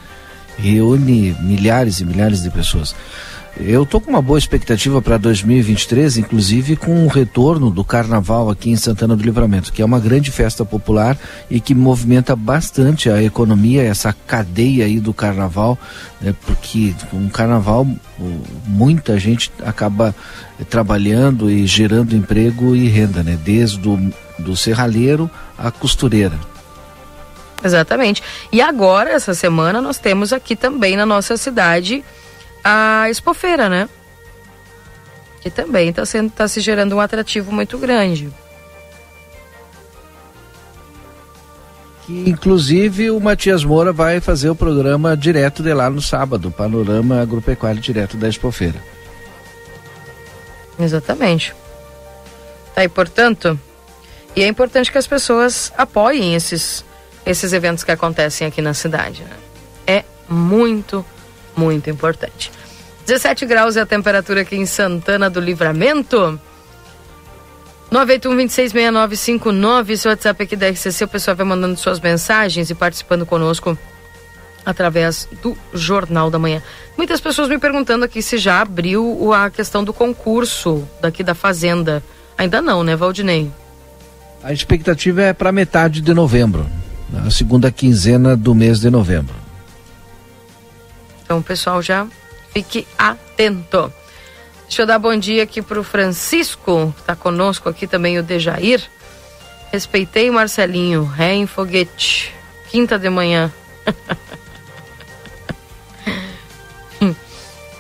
[0.58, 2.96] reúne milhares e milhares de pessoas.
[3.58, 8.70] Eu tô com uma boa expectativa para 2023, inclusive com o retorno do carnaval aqui
[8.70, 11.18] em Santana do Livramento, que é uma grande festa popular
[11.50, 15.80] e que movimenta bastante a economia, essa cadeia aí do carnaval,
[16.20, 17.88] né, porque com o carnaval
[18.68, 20.14] muita gente acaba
[20.70, 26.38] trabalhando e gerando emprego e renda, né, desde do serralheiro à costureira.
[27.64, 28.22] Exatamente.
[28.52, 32.04] E agora, essa semana, nós temos aqui também na nossa cidade
[32.68, 33.88] a Expofeira, né?
[35.40, 38.34] Que também está sendo tá se gerando um atrativo muito grande.
[42.08, 47.22] Que, inclusive o Matias Moura vai fazer o programa direto de lá no sábado, Panorama
[47.22, 48.82] Agropecuário direto da Expofeira.
[50.80, 51.54] Exatamente.
[52.74, 53.60] Tá aí, portanto,
[54.36, 56.84] e é importante que as pessoas apoiem esses,
[57.26, 59.24] esses eventos que acontecem aqui na cidade.
[59.24, 59.38] Né?
[59.86, 61.06] É muito
[61.56, 62.52] muito importante.
[63.06, 66.40] 17 graus é a temperatura aqui em Santana do Livramento.
[67.92, 73.78] 981-266959, seu WhatsApp aqui da RCC, o pessoal vai mandando suas mensagens e participando conosco
[74.66, 76.62] através do Jornal da Manhã.
[76.98, 82.04] Muitas pessoas me perguntando aqui se já abriu a questão do concurso daqui da Fazenda.
[82.38, 83.52] Ainda não, né, Valdinei?
[84.44, 86.66] A expectativa é para metade de novembro,
[87.26, 89.45] a segunda quinzena do mês de novembro.
[91.26, 92.08] Então, pessoal, já
[92.54, 93.94] fique atento.
[94.64, 98.24] Deixa eu dar bom dia aqui para o Francisco, que está conosco aqui também, o
[98.24, 98.88] Dejair.
[99.72, 102.32] Respeitei Marcelinho, ré em foguete,
[102.70, 103.52] quinta de manhã.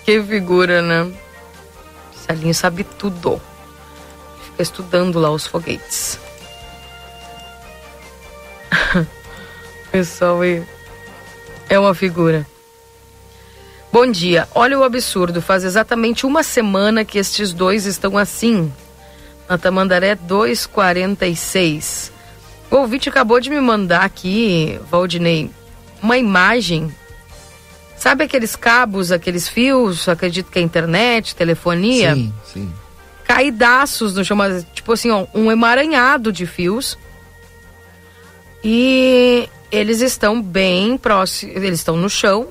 [0.03, 1.13] que figura, né?
[2.15, 3.39] Marcelinho sabe tudo.
[4.43, 6.19] Fica estudando lá os foguetes.
[9.91, 10.39] Pessoal,
[11.69, 12.43] é uma figura.
[13.95, 14.45] Bom dia.
[14.53, 15.41] Olha o absurdo.
[15.41, 18.69] Faz exatamente uma semana que estes dois estão assim.
[19.47, 22.11] Na Tamandaré 246.
[22.69, 25.49] O ouvinte acabou de me mandar aqui, Valdinei,
[26.03, 26.93] uma imagem.
[27.95, 32.15] Sabe aqueles cabos, aqueles fios, acredito que é internet, telefonia?
[32.15, 32.73] Sim, sim.
[33.23, 36.97] Caidaços no chão, mas, tipo assim, ó, um emaranhado de fios.
[38.61, 42.49] E eles estão bem próximos, eles estão no chão,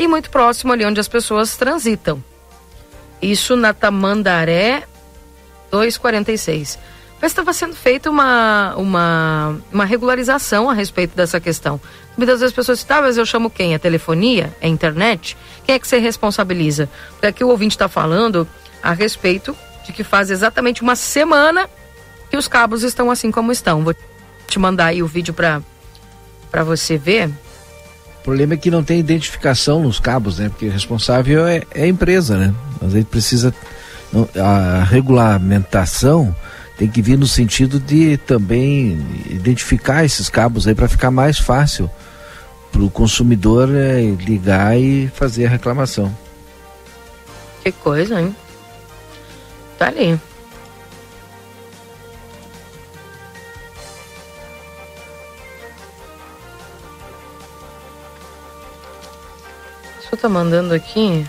[0.00, 2.24] e muito próximo ali onde as pessoas transitam.
[3.20, 4.84] Isso na Tamandaré
[5.70, 6.78] 246.
[7.20, 11.78] Mas estava sendo feita uma, uma, uma regularização a respeito dessa questão.
[12.16, 13.74] Muitas vezes as pessoas dizem, tá, mas eu chamo quem?
[13.74, 14.56] A telefonia?
[14.58, 15.36] É internet?
[15.66, 16.88] Quem é que você responsabiliza?
[17.10, 18.48] Porque aqui o ouvinte está falando
[18.82, 21.68] a respeito de que faz exatamente uma semana
[22.30, 23.84] que os cabos estão assim como estão.
[23.84, 23.94] Vou
[24.46, 25.62] te mandar aí o vídeo para
[26.64, 27.30] você ver.
[28.20, 30.50] O problema é que não tem identificação nos cabos, né?
[30.50, 32.54] Porque responsável é, é a empresa, né?
[32.80, 33.54] Mas aí precisa.
[34.36, 36.34] A regulamentação
[36.76, 38.98] tem que vir no sentido de também
[39.30, 41.90] identificar esses cabos aí para ficar mais fácil
[42.70, 46.14] para o consumidor é, ligar e fazer a reclamação.
[47.62, 48.34] Que coisa, hein?
[49.78, 50.18] Tá ali.
[60.20, 61.26] Tá mandando aqui.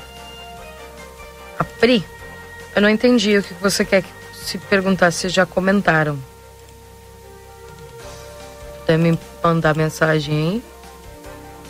[1.58, 2.04] A Pri.
[2.76, 6.20] Eu não entendi o que você quer se perguntar se já comentaram.
[8.80, 10.64] Puder me mandar mensagem aí.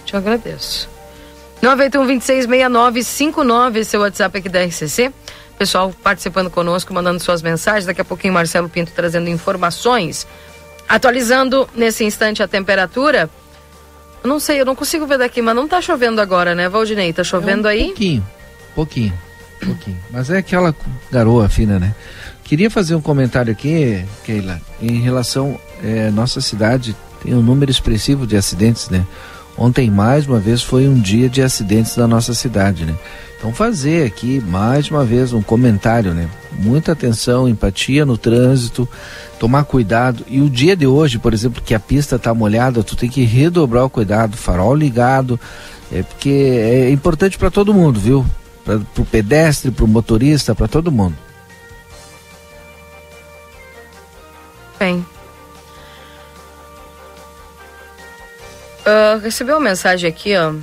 [0.06, 0.90] Te agradeço.
[1.62, 5.14] 981-266959, seu WhatsApp aqui da RCC.
[5.58, 7.86] Pessoal participando conosco, mandando suas mensagens.
[7.86, 10.26] Daqui a pouquinho, Marcelo Pinto trazendo informações.
[10.90, 13.30] Atualizando nesse instante a temperatura.
[14.24, 17.12] Eu não sei, eu não consigo ver daqui, mas não tá chovendo agora, né, Valdinei?
[17.12, 17.86] Tá chovendo é um aí?
[17.86, 18.28] Pouquinho,
[18.76, 19.14] pouquinho,
[19.66, 19.98] pouquinho.
[20.12, 20.76] Mas é aquela
[21.12, 21.96] garoa fina, né?
[22.44, 28.26] Queria fazer um comentário aqui, Keila, em relação é, nossa cidade tem um número expressivo
[28.26, 29.06] de acidentes, né?
[29.58, 32.96] Ontem mais uma vez foi um dia de acidentes na nossa cidade, né?
[33.42, 36.30] Então fazer aqui mais uma vez um comentário, né?
[36.52, 38.88] Muita atenção, empatia no trânsito,
[39.40, 40.24] tomar cuidado.
[40.28, 43.24] E o dia de hoje, por exemplo, que a pista está molhada, tu tem que
[43.24, 45.40] redobrar o cuidado, farol ligado,
[45.92, 48.24] é porque é importante para todo mundo, viu?
[48.64, 51.18] Para o pedestre, para o motorista, para todo mundo.
[54.78, 55.04] Bem.
[58.86, 60.54] Uh, recebeu uma mensagem aqui, ó.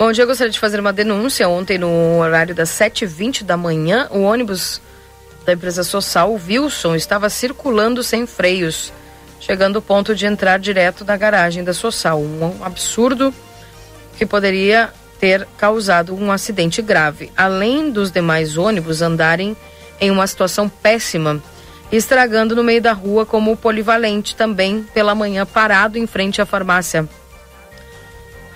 [0.00, 1.46] Bom dia, eu gostaria de fazer uma denúncia.
[1.46, 4.80] Ontem, no horário das 7h20 da manhã, o ônibus
[5.44, 8.90] da empresa Social, Wilson, estava circulando sem freios,
[9.38, 12.18] chegando ao ponto de entrar direto na garagem da Social.
[12.18, 13.30] Um absurdo
[14.16, 14.90] que poderia
[15.20, 17.30] ter causado um acidente grave.
[17.36, 19.54] Além dos demais ônibus andarem
[20.00, 21.42] em uma situação péssima,
[21.92, 26.46] estragando no meio da rua, como o polivalente também pela manhã parado em frente à
[26.46, 27.06] farmácia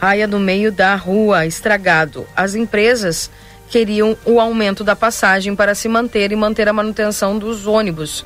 [0.05, 2.26] raia no meio da rua, estragado.
[2.36, 3.30] As empresas
[3.70, 8.22] queriam o aumento da passagem para se manter e manter a manutenção dos ônibus.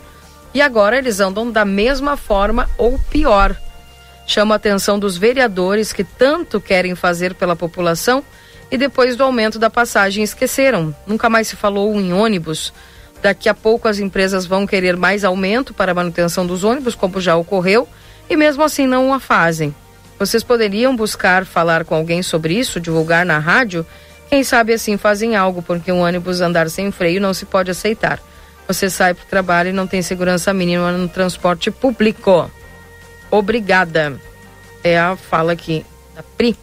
[0.52, 3.56] E agora eles andam da mesma forma ou pior.
[4.26, 8.24] Chama a atenção dos vereadores que tanto querem fazer pela população
[8.72, 10.92] e depois do aumento da passagem esqueceram.
[11.06, 12.72] Nunca mais se falou em ônibus.
[13.22, 17.20] Daqui a pouco as empresas vão querer mais aumento para a manutenção dos ônibus, como
[17.20, 17.88] já ocorreu,
[18.28, 19.72] e mesmo assim não a fazem.
[20.18, 23.86] Vocês poderiam buscar falar com alguém sobre isso, divulgar na rádio?
[24.28, 28.20] Quem sabe assim fazem algo, porque um ônibus andar sem freio não se pode aceitar.
[28.66, 32.50] Você sai para o trabalho e não tem segurança mínima no transporte público.
[33.30, 34.20] Obrigada.
[34.82, 36.56] É a fala aqui da Pri,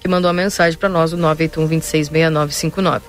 [0.00, 3.04] que mandou a mensagem para nós, o 981 266959.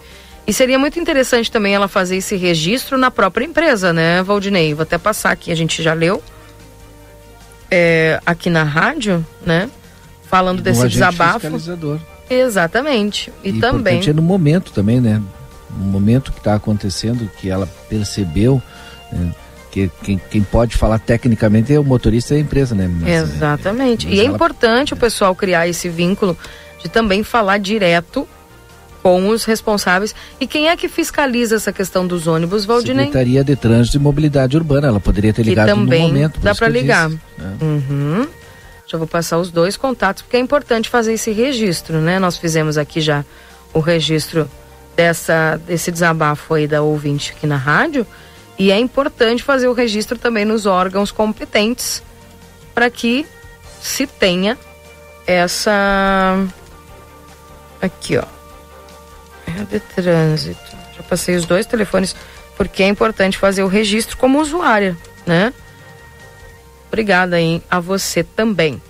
[0.48, 4.74] E seria muito interessante também ela fazer esse registro na própria empresa, né, Valdinei?
[4.74, 6.24] Vou até passar aqui, a gente já leu
[7.70, 9.70] é, aqui na rádio, né?
[10.30, 11.48] Falando desse desabafo.
[12.30, 13.32] Exatamente.
[13.44, 14.02] E, E também.
[14.08, 15.22] é no momento também, né?
[15.78, 18.62] No momento que está acontecendo, que ela percebeu,
[19.12, 19.32] né?
[19.72, 22.88] que quem, quem pode falar tecnicamente é o motorista e a empresa, né?
[22.88, 24.08] Mas, é, Exatamente.
[24.08, 26.38] mas e é ela- importante o pessoal criar esse vínculo
[26.82, 28.26] de também falar direto
[29.06, 30.16] com os responsáveis.
[30.40, 33.06] E quem é que fiscaliza essa questão dos ônibus, Valdinei?
[33.06, 36.40] Secretaria de Trânsito e Mobilidade Urbana, ela poderia ter Que ligado também no momento.
[36.40, 37.10] dá para ligar.
[37.10, 37.58] disse, né?
[37.62, 38.28] Uhum.
[38.88, 42.18] Já vou passar os dois contatos, porque é importante fazer esse registro, né?
[42.18, 43.24] Nós fizemos aqui já
[43.76, 44.50] o registro
[44.96, 48.08] dessa, desse desabafo aí da ouvinte aqui na rádio.
[48.58, 52.02] E é importante fazer o registro também nos órgãos competentes
[52.74, 53.24] para que
[53.80, 54.58] se tenha
[55.28, 56.44] essa.
[57.80, 58.35] Aqui, ó.
[59.48, 60.78] É de trânsito.
[60.96, 62.16] Já passei os dois telefones,
[62.58, 65.54] porque é importante fazer o registro como usuária, né?
[66.88, 68.82] Obrigada aí a você também.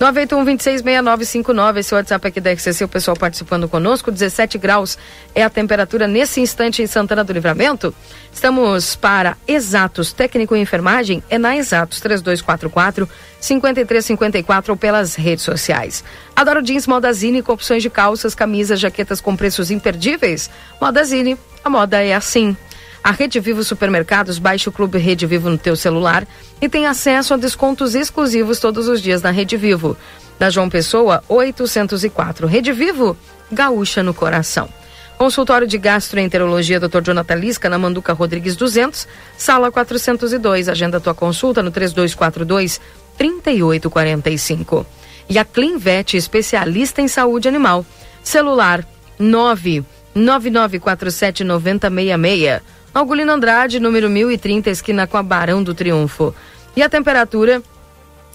[0.00, 4.10] 981-266959, esse WhatsApp aqui da RCC, o pessoal participando conosco.
[4.10, 4.96] 17 graus
[5.34, 7.94] é a temperatura nesse instante em Santana do Livramento.
[8.32, 13.06] Estamos para Exatos Técnico em Enfermagem, é na Exatos 3244
[13.40, 16.02] 5354 ou pelas redes sociais.
[16.34, 20.48] Adoro jeans Modazine com opções de calças, camisas, jaquetas com preços imperdíveis.
[20.80, 22.56] Modazine, a moda é assim.
[23.02, 26.28] A Rede Vivo Supermercados baixe o Clube Rede Vivo no teu celular
[26.60, 29.96] e tem acesso a descontos exclusivos todos os dias na Rede Vivo.
[30.38, 32.46] Na João Pessoa, 804.
[32.46, 33.16] Rede Vivo,
[33.50, 34.68] gaúcha no coração.
[35.16, 37.02] Consultório de Gastroenterologia Dr.
[37.02, 40.66] Jonathan Lisca, na Manduca Rodrigues 200, sala 402.
[40.68, 42.80] Agenda tua consulta no 3242
[43.18, 44.86] 3845.
[45.28, 47.84] E a Clinvet, especialista em saúde animal.
[48.22, 48.82] Celular
[49.18, 52.79] 99947 9066.
[52.92, 56.34] Algolino Andrade, número 1030, esquina com a Barão do Triunfo.
[56.74, 57.62] E a temperatura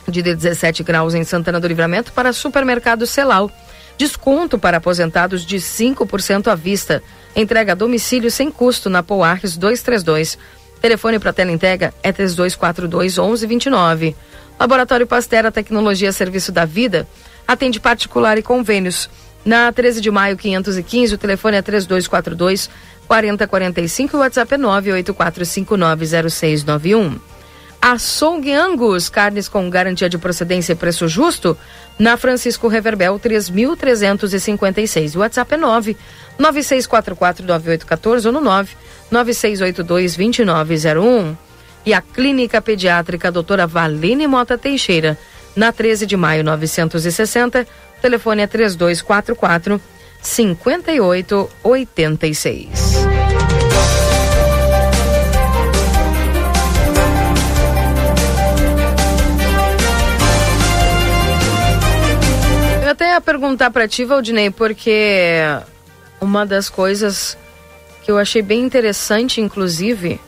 [0.07, 3.51] de 17 graus em Santana do Livramento para supermercado Celal.
[3.97, 7.03] Desconto para aposentados de 5% à vista.
[7.35, 10.37] Entrega a domicílio sem custo na Poarres 232.
[10.81, 14.15] Telefone para tela entrega é 3242 1129.
[14.57, 17.07] Laboratório Pastera Tecnologia Serviço da Vida
[17.45, 19.09] atende particular e convênios.
[19.43, 22.69] Na 13 de maio 515, o telefone é 3242
[23.07, 27.19] 4045 e o WhatsApp é 984590691.
[27.81, 31.55] Açougue Angus, carnes com garantia de procedência e preço justo,
[31.99, 35.15] na Francisco Reverbel 3356.
[35.15, 35.95] O WhatsApp é 9
[36.39, 38.75] 96449814 ou no 9
[39.11, 41.37] 96822901.
[41.85, 45.15] E a Clínica Pediátrica Doutora Valine Mota Teixeira,
[45.55, 49.79] na 13 de maio 960, o telefone é 3244
[50.25, 52.69] 5886.
[62.83, 65.39] Eu até ia perguntar pra ti, Valdinei, porque
[66.19, 67.37] uma das coisas
[68.03, 70.19] que eu achei bem interessante, inclusive,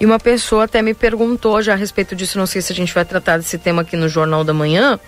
[0.00, 2.94] e uma pessoa até me perguntou já a respeito disso, não sei se a gente
[2.94, 4.98] vai tratar desse tema aqui no Jornal da Manhã,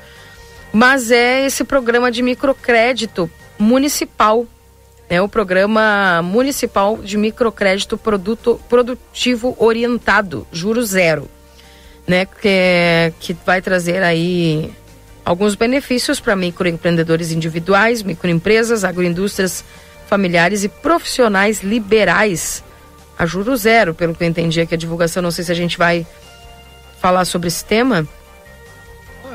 [0.73, 3.31] mas é esse programa de microcrédito
[3.61, 4.47] municipal,
[5.09, 5.21] né?
[5.21, 11.29] O programa municipal de microcrédito produto, produtivo orientado, juro zero,
[12.07, 12.27] né?
[12.27, 14.73] Que, que vai trazer aí
[15.25, 19.65] alguns benefícios para microempreendedores individuais, microempresas, agroindústrias
[20.07, 22.65] familiares e profissionais liberais
[23.17, 25.23] a juro zero, pelo que eu entendi aqui a divulgação.
[25.23, 26.07] Não sei se a gente vai
[27.01, 28.09] falar sobre esse tema.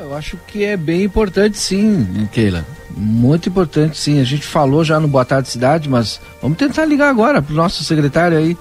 [0.06, 2.64] Eu acho que é bem importante sim, Keila.
[2.90, 4.20] Muito importante sim.
[4.20, 7.82] A gente falou já no Boa Tarde Cidade, mas vamos tentar ligar agora pro nosso
[7.82, 8.56] secretário aí.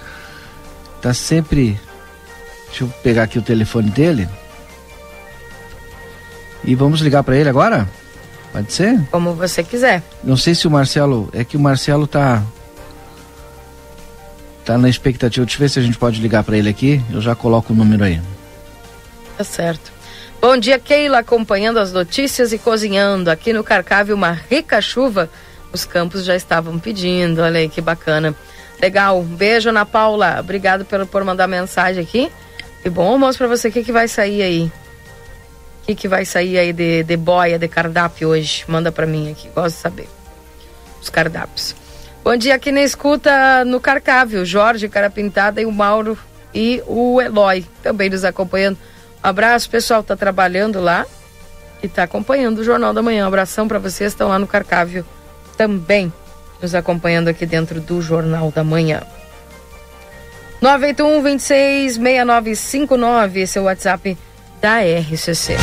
[1.04, 1.80] Tá sempre.
[2.66, 4.28] Deixa eu pegar aqui o telefone dele.
[6.64, 7.88] E vamos ligar para ele agora?
[8.52, 9.00] Pode ser?
[9.12, 10.02] Como você quiser.
[10.24, 11.30] Não sei se o Marcelo.
[11.32, 12.42] É que o Marcelo tá.
[14.66, 15.46] Tá na expectativa.
[15.46, 17.00] Deixa eu ver se a gente pode ligar para ele aqui.
[17.12, 18.20] Eu já coloco o número aí.
[19.38, 19.95] Tá certo.
[20.48, 23.32] Bom dia, Keila, acompanhando as notícias e cozinhando.
[23.32, 25.28] Aqui no Carcave, uma rica chuva.
[25.74, 27.42] Os campos já estavam pedindo.
[27.42, 28.36] Olha aí que bacana.
[28.80, 29.24] Legal.
[29.24, 30.38] Beijo, Ana Paula.
[30.40, 32.32] Obrigado pelo, por mandar mensagem aqui.
[32.86, 33.70] E bom almoço pra você.
[33.70, 34.72] O que, que vai sair aí?
[35.82, 38.66] O que, que vai sair aí de, de boia, de cardápio hoje?
[38.68, 39.50] Manda pra mim aqui.
[39.50, 40.10] Gosto de saber.
[41.02, 41.76] Os cardápios.
[42.24, 44.46] Bom dia aqui na escuta no Carcávio.
[44.46, 46.16] Jorge, Cara Pintada e o Mauro
[46.54, 48.78] e o Eloy também nos acompanhando.
[49.26, 51.04] Abraço, pessoal, tá trabalhando lá
[51.82, 53.26] e tá acompanhando o Jornal da Manhã.
[53.26, 55.04] Um abração para vocês, estão lá no Carcávio
[55.58, 56.14] também.
[56.62, 59.02] nos acompanhando aqui dentro do Jornal da Manhã.
[60.62, 64.16] 981 26 6959, esse é o WhatsApp
[64.62, 65.58] da RCC.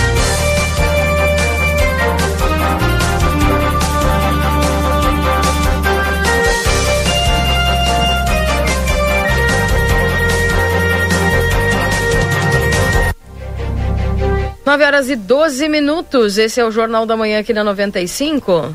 [14.73, 16.39] Nove horas e 12 minutos.
[16.39, 18.75] Esse é o Jornal da Manhã aqui na 95.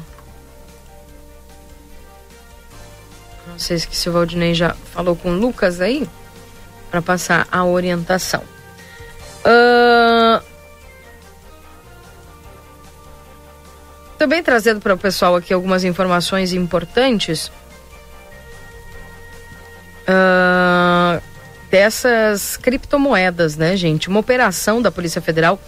[3.48, 6.08] Não sei se o Valdinei já falou com o Lucas aí
[6.92, 8.44] para passar a orientação.
[9.44, 10.40] Uh...
[14.20, 17.52] Também trazendo para o pessoal aqui algumas informações importantes
[20.08, 21.20] uh...
[21.72, 24.10] dessas criptomoedas, né, gente?
[24.10, 25.60] Uma operação da Polícia Federal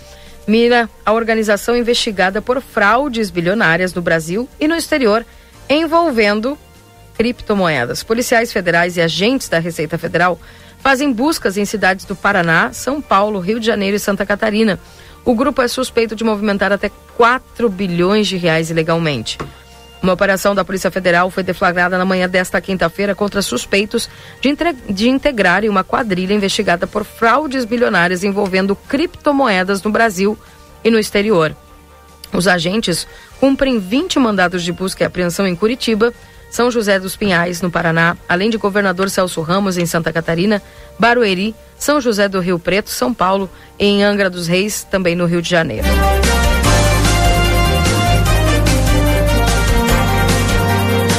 [0.50, 5.24] mira a organização investigada por fraudes bilionárias no Brasil e no exterior
[5.70, 6.58] envolvendo
[7.16, 8.02] criptomoedas.
[8.02, 10.40] Policiais federais e agentes da Receita Federal
[10.80, 14.80] fazem buscas em cidades do Paraná, São Paulo, Rio de Janeiro e Santa Catarina.
[15.24, 19.38] O grupo é suspeito de movimentar até 4 bilhões de reais ilegalmente.
[20.02, 24.10] Uma operação da Polícia Federal foi deflagrada na manhã desta quinta-feira contra suspeitos
[24.40, 24.74] de, entre...
[24.90, 30.38] de integrarem uma quadrilha investigada por fraudes bilionárias envolvendo criptomoedas no Brasil
[30.84, 31.56] e no exterior.
[32.32, 33.08] Os agentes
[33.40, 36.14] cumprem 20 mandados de busca e apreensão em Curitiba,
[36.50, 40.62] são José dos Pinhais, no Paraná, além de governador Celso Ramos, em Santa Catarina,
[40.98, 45.26] Barueri, São José do Rio Preto, São Paulo, e em Angra dos Reis, também no
[45.26, 45.88] Rio de Janeiro.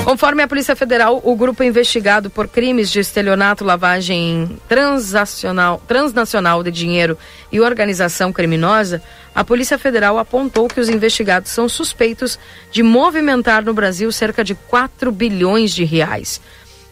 [0.05, 6.71] Conforme a Polícia Federal, o grupo investigado por crimes de estelionato, lavagem transacional, transnacional de
[6.71, 7.17] dinheiro
[7.53, 9.03] e organização criminosa,
[9.35, 12.39] a Polícia Federal apontou que os investigados são suspeitos
[12.73, 16.41] de movimentar no Brasil cerca de 4 bilhões de reais.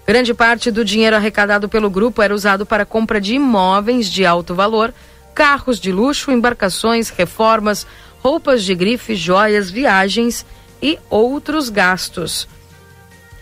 [0.06, 4.54] Grande parte do dinheiro arrecadado pelo grupo era usado para compra de imóveis de alto
[4.54, 4.94] valor,
[5.34, 7.86] carros de luxo, embarcações, reformas,
[8.22, 10.46] roupas de grife, joias, viagens
[10.80, 12.46] e outros gastos.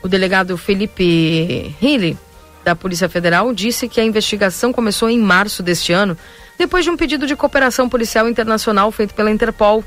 [0.02, 2.16] O delegado Felipe Hille,
[2.64, 6.16] da Polícia Federal, disse que a investigação começou em março deste ano,
[6.58, 9.84] depois de um pedido de cooperação policial internacional feito pela Interpol.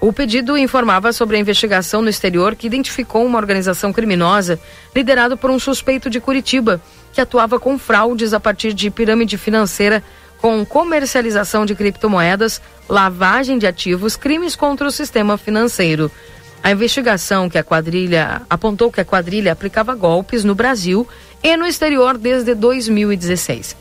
[0.00, 4.60] O pedido informava sobre a investigação no exterior que identificou uma organização criminosa
[4.94, 6.80] liderada por um suspeito de Curitiba,
[7.12, 10.04] que atuava com fraudes a partir de pirâmide financeira
[10.40, 16.10] com comercialização de criptomoedas, lavagem de ativos, crimes contra o sistema financeiro.
[16.62, 21.06] A investigação que a quadrilha apontou que a quadrilha aplicava golpes no Brasil
[21.42, 23.76] e no exterior desde 2016.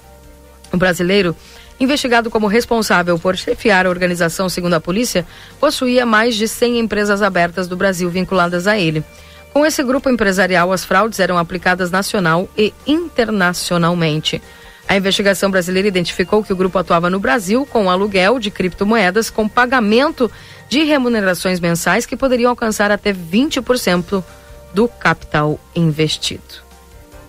[0.72, 1.36] O brasileiro,
[1.80, 5.26] investigado como responsável por chefiar a organização segundo a polícia,
[5.60, 9.04] possuía mais de 100 empresas abertas do Brasil vinculadas a ele.
[9.54, 14.42] Com esse grupo empresarial, as fraudes eram aplicadas nacional e internacionalmente.
[14.88, 19.48] A investigação brasileira identificou que o grupo atuava no Brasil com aluguel de criptomoedas com
[19.48, 20.32] pagamento
[20.70, 24.24] de remunerações mensais que poderiam alcançar até 20%
[24.74, 26.66] do capital investido.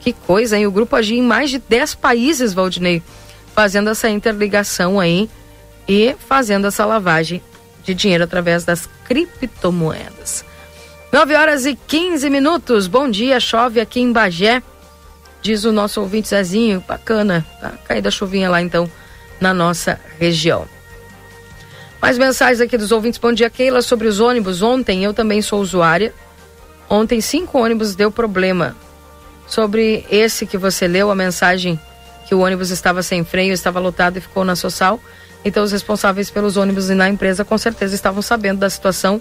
[0.01, 0.67] Que coisa, hein?
[0.67, 3.03] O grupo agia em mais de 10 países, Valdinei,
[3.55, 5.29] fazendo essa interligação aí
[5.89, 7.43] e fazendo essa lavagem
[7.83, 10.45] de dinheiro através das criptomoedas.
[11.11, 12.87] 9 horas e 15 minutos.
[12.87, 14.63] Bom dia, chove aqui em Bagé.
[15.41, 18.91] Diz o nosso ouvinte Zezinho, bacana, tá caída a chuvinha lá então
[19.41, 20.67] na nossa região.
[22.01, 23.19] Mais mensagens aqui dos ouvintes.
[23.19, 23.83] Bom dia, Keila.
[23.83, 26.15] Sobre os ônibus, ontem eu também sou usuária.
[26.89, 28.77] Ontem cinco ônibus deu problema.
[29.47, 31.79] Sobre esse que você leu, a mensagem
[32.27, 35.01] que o ônibus estava sem freio, estava lotado e ficou na social.
[35.45, 39.21] Então os responsáveis pelos ônibus e na empresa com certeza estavam sabendo da situação.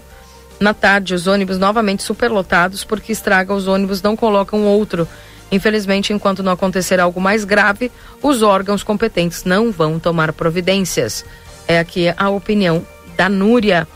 [0.59, 5.07] Na tarde, os ônibus novamente superlotados, porque estraga os ônibus, não colocam outro.
[5.51, 7.91] Infelizmente, enquanto não acontecer algo mais grave,
[8.21, 11.23] os órgãos competentes não vão tomar providências.
[11.67, 13.87] É aqui a opinião da Núria,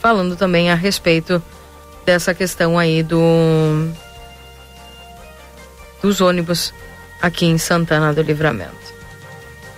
[0.00, 1.42] falando também a respeito
[2.04, 3.90] dessa questão aí do
[6.02, 6.72] dos ônibus
[7.20, 8.94] aqui em Santana do Livramento.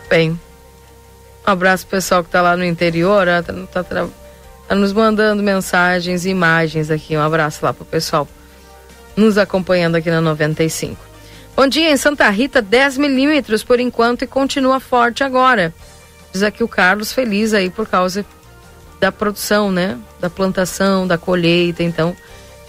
[0.09, 4.07] Bem, um abraço pessoal que está lá no interior, tá, tá,
[4.69, 7.17] tá, nos mandando mensagens e imagens aqui.
[7.17, 8.29] Um abraço lá pro pessoal
[9.17, 11.10] nos acompanhando aqui na 95.
[11.61, 15.75] Bom dia, em Santa Rita, 10 milímetros por enquanto e continua forte agora.
[16.33, 18.25] Diz aqui o Carlos feliz aí por causa
[18.99, 19.99] da produção, né?
[20.19, 22.17] Da plantação, da colheita, então,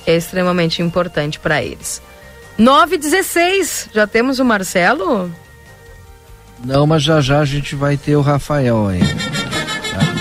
[0.03, 2.01] que é extremamente importante para eles.
[2.57, 5.31] 916, já temos o Marcelo?
[6.61, 8.99] Não, mas já já a gente vai ter o Rafael aí.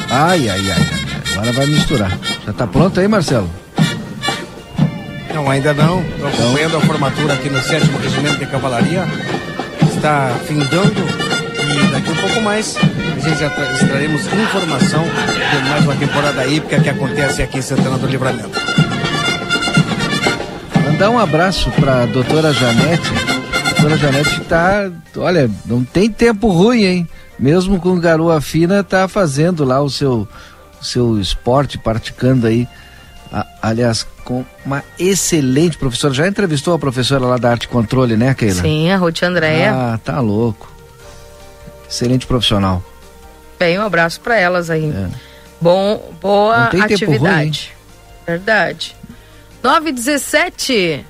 [0.08, 1.32] Ai, ai, ai, ai.
[1.32, 2.16] Agora vai misturar.
[2.46, 3.50] Já tá pronto aí, Marcelo?
[5.34, 6.00] Não, ainda não.
[6.02, 9.04] Estou acompanhando a formatura aqui no 7 Regimento de Cavalaria.
[9.94, 15.84] Está findando e daqui um pouco mais a gente já tra- extrairemos informação de mais
[15.84, 18.50] uma temporada hípica que acontece aqui em Santana do Livramento.
[20.84, 23.10] Mandar um abraço pra doutora Janete.
[23.12, 27.08] A doutora Janete tá, olha, não tem tempo ruim, hein?
[27.38, 30.26] Mesmo com garoa fina, tá fazendo lá o seu,
[30.80, 32.66] o seu esporte, praticando aí.
[33.32, 36.12] A- aliás, com uma excelente professora.
[36.14, 38.62] Já entrevistou a professora lá da Arte Controle, né, Keila?
[38.62, 39.72] Sim, a Ruth Andréia.
[39.72, 40.70] Ah, tá louco.
[41.88, 42.82] Excelente profissional.
[43.58, 44.92] Bem, um abraço para elas aí.
[45.60, 46.70] Bom, boa É.
[46.70, 47.72] Tem tempo atividade.
[48.26, 48.96] Verdade.
[49.62, 51.04] 9 e 17.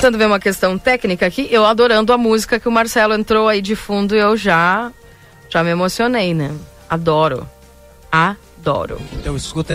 [0.00, 3.60] Tentando ver uma questão técnica aqui, eu adorando a música que o Marcelo entrou aí
[3.60, 4.90] de fundo, eu já
[5.50, 6.56] já me emocionei, né?
[6.88, 7.46] Adoro.
[8.10, 8.98] Adoro.
[9.12, 9.74] Então escuta.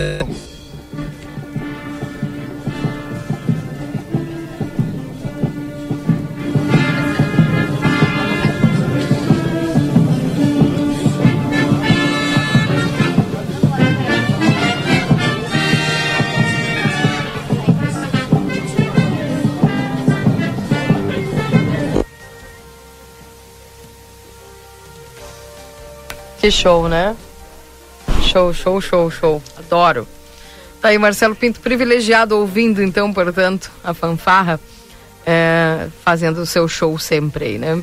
[26.50, 27.16] Show, né?
[28.22, 29.42] Show, show, show, show.
[29.58, 30.06] Adoro.
[30.80, 34.60] Tá aí, Marcelo Pinto, privilegiado ouvindo, então, portanto, a fanfarra,
[35.24, 37.82] é, fazendo o seu show sempre aí, né?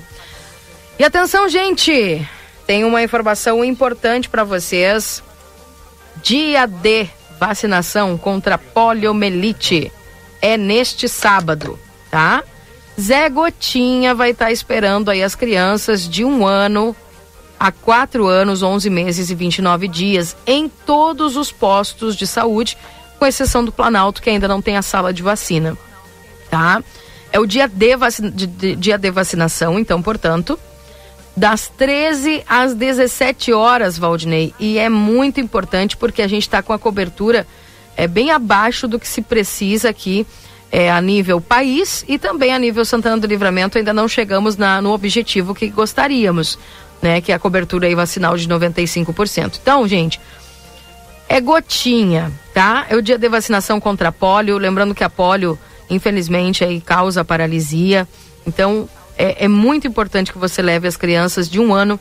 [0.97, 2.27] E atenção, gente!
[2.65, 5.21] Tem uma informação importante para vocês.
[6.21, 7.07] Dia de
[7.39, 9.91] vacinação contra poliomielite
[10.41, 11.77] é neste sábado,
[12.09, 12.43] tá?
[12.99, 16.95] Zé Gotinha vai estar esperando aí as crianças de um ano
[17.63, 22.77] a 4 anos, 11 meses e 29 dias em todos os postos de saúde,
[23.17, 25.77] com exceção do Planalto, que ainda não tem a sala de vacina.
[26.51, 26.83] Tá?
[27.31, 30.59] É o dia de, vacina, de, de- dia de vacinação, então, portanto,
[31.37, 34.53] das 13 às 17 horas, Valdinei.
[34.59, 37.47] E é muito importante porque a gente está com a cobertura
[37.95, 40.27] é, bem abaixo do que se precisa aqui
[40.69, 43.77] é, a nível país e também a nível Santana do Livramento.
[43.77, 46.59] Ainda não chegamos na, no objetivo que gostaríamos,
[47.03, 47.19] né?
[47.19, 49.59] Que é a cobertura aí vacinal de 95%.
[49.61, 50.19] Então, gente,
[51.27, 52.85] é gotinha, tá?
[52.89, 54.57] É o dia de vacinação contra a polio.
[54.57, 55.59] Lembrando que a polio,
[55.89, 58.07] infelizmente, aí causa paralisia.
[58.47, 61.99] Então, é, é muito importante que você leve as crianças de um ano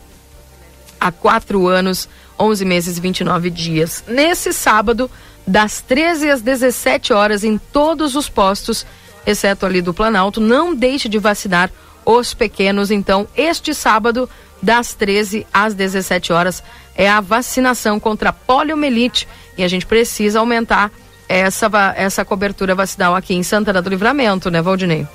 [1.00, 2.08] a quatro anos,
[2.38, 4.04] 11 meses e 29 dias.
[4.06, 5.10] Nesse sábado,
[5.44, 8.86] das 13 às 17 horas, em todos os postos,
[9.26, 11.72] exceto ali do Planalto, não deixe de vacinar
[12.04, 12.92] os pequenos.
[12.92, 14.28] Então, este sábado,
[14.62, 16.62] das 13 às 17 horas,
[16.94, 19.26] é a vacinação contra a poliomielite
[19.58, 20.90] e a gente precisa aumentar
[21.28, 25.06] essa, essa cobertura vacinal aqui em Santana do Livramento, né, Valdinei?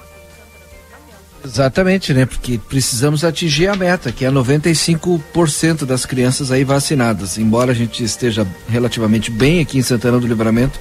[1.46, 2.26] Exatamente, né?
[2.26, 7.38] Porque precisamos atingir a meta, que é 95% das crianças aí vacinadas.
[7.38, 10.80] Embora a gente esteja relativamente bem aqui em Santana do Livramento,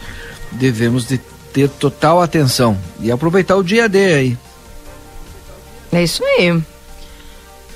[0.53, 1.21] devemos de
[1.53, 4.39] ter total atenção e aproveitar o dia D aí.
[5.93, 6.61] É isso aí.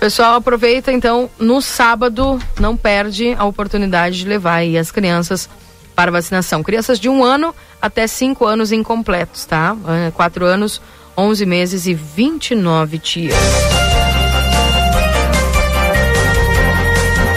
[0.01, 5.47] Pessoal, aproveita então no sábado, não perde a oportunidade de levar aí as crianças
[5.94, 6.62] para vacinação.
[6.62, 9.77] Crianças de um ano até cinco anos incompletos, tá?
[9.86, 10.81] Eh, Quatro anos,
[11.14, 13.35] 11 meses e 29 dias.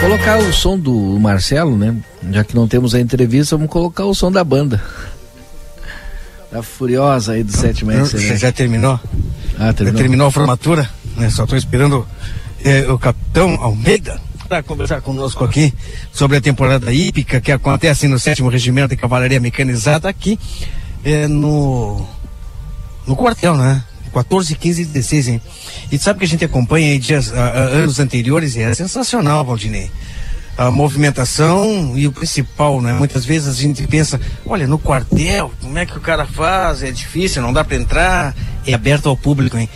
[0.10, 1.94] colocar o som do Marcelo, né?
[2.30, 4.82] Já que não temos a entrevista, vamos colocar o som da banda.
[6.50, 7.92] Da Furiosa aí do sétimo.
[7.92, 8.98] Você já terminou?
[9.58, 9.92] Ah, terminou.
[9.92, 10.88] Já terminou a formatura?
[11.16, 11.28] né?
[11.28, 12.06] Só estou esperando
[12.64, 15.72] eh, o capitão Almeida para conversar conosco aqui
[16.12, 20.38] sobre a temporada hípica que acontece no 7 Regimento de Cavalaria Mecanizada aqui
[21.04, 22.06] eh, no,
[23.06, 23.82] no quartel, né?
[24.12, 25.42] 14, 15 e 16, hein?
[25.90, 29.44] E sabe que a gente acompanha aí dias, ah, ah, anos anteriores e é sensacional,
[29.44, 29.90] Valdinei.
[30.56, 32.92] A movimentação e o principal, né?
[32.92, 36.84] Muitas vezes a gente pensa, olha, no quartel, como é que o cara faz?
[36.84, 39.68] É difícil, não dá para entrar, é aberto ao público, hein?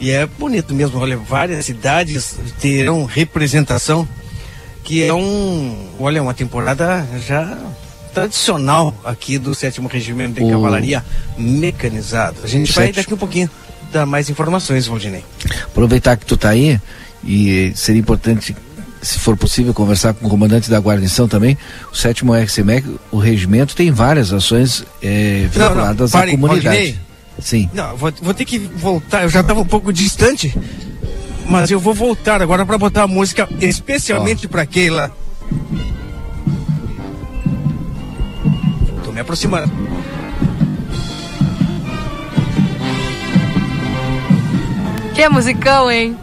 [0.00, 4.08] E é bonito mesmo, olha, várias cidades terão representação,
[4.84, 7.58] que é um, olha, uma temporada já
[8.14, 11.04] tradicional aqui do sétimo regimento de O- cavalaria
[11.36, 12.38] mecanizado.
[12.42, 13.50] A gente vai daqui um pouquinho
[13.92, 15.24] dar mais informações, Valdinei.
[15.64, 16.80] Aproveitar que tu tá aí
[17.24, 18.54] E seria importante,
[19.02, 21.58] se for possível, conversar com o comandante da guarnição também.
[21.92, 27.00] O sétimo XMEC, o regimento tem várias ações é, vinculadas não, não, à comunidade.
[27.40, 27.70] Sim.
[27.72, 30.54] Não, vou, vou ter que voltar, eu já estava um pouco distante,
[31.48, 35.10] mas eu vou voltar agora para botar a música especialmente para Keila.
[39.04, 39.72] Tô me aproximando.
[45.14, 46.16] Que musicão, hein?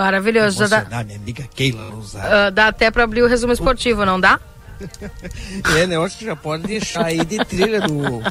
[0.00, 0.66] Maravilhoso.
[0.66, 2.46] Já dá, minha amiga Keila Lousada.
[2.46, 4.40] ah, dá até para abrir o resumo esportivo, não dá?
[5.76, 5.96] É, né?
[5.96, 8.22] Eu acho que já pode deixar aí de trilha do,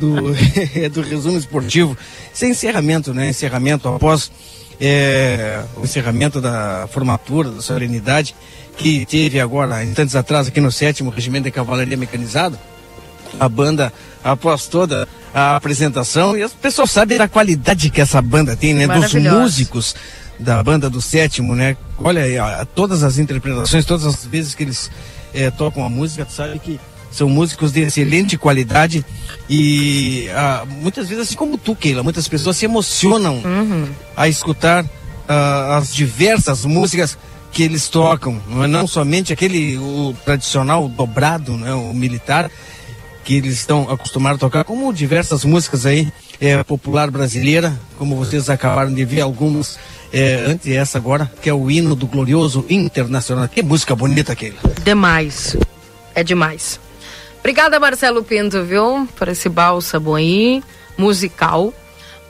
[0.00, 0.32] do,
[0.88, 1.94] do resumo esportivo.
[2.32, 3.28] Isso é encerramento, né?
[3.28, 4.32] Encerramento após
[4.80, 8.34] é, o encerramento da formatura, da solenidade,
[8.78, 12.58] que teve agora, instantes atrás, aqui no sétimo Regimento de Cavalaria Mecanizado.
[13.38, 18.54] A banda, após toda a apresentação, e as pessoas sabem da qualidade que essa banda
[18.54, 18.86] tem, né?
[18.86, 19.96] Dos músicos
[20.38, 21.76] da banda do sétimo, né?
[21.98, 24.90] Olha aí, ó, todas as interpretações, todas as vezes que eles
[25.34, 26.78] eh, tocam a música, tu sabe que
[27.10, 29.04] são músicos de excelente qualidade
[29.48, 33.40] e ah, muitas vezes, assim como tu, Keila, muitas pessoas se emocionam
[34.16, 34.84] a escutar
[35.28, 37.16] ah, as diversas músicas
[37.52, 42.50] que eles tocam, não é não somente aquele o tradicional dobrado, né, o militar
[43.24, 48.50] que eles estão acostumados a tocar, como diversas músicas aí é, popular brasileira, como vocês
[48.50, 49.78] acabaram de ver algumas
[50.12, 53.48] é, antes essa agora, que é o hino do glorioso internacional.
[53.48, 54.56] Que música bonita aquele.
[54.84, 55.56] Demais.
[56.14, 56.78] É demais.
[57.40, 59.08] Obrigada, Marcelo Pinto, viu?
[59.16, 60.62] Por esse bálsamo aí,
[60.96, 61.74] musical.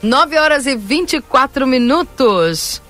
[0.03, 2.83] 9 horas e 24 minutos.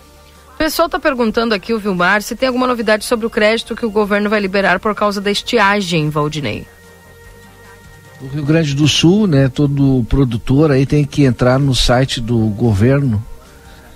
[0.55, 3.85] O pessoal tá perguntando aqui, o Vilmar, se tem alguma novidade sobre o crédito que
[3.85, 6.67] o governo vai liberar por causa da estiagem, Valdinei.
[8.21, 12.39] O Rio Grande do Sul, né, todo produtor aí tem que entrar no site do
[12.39, 13.21] governo,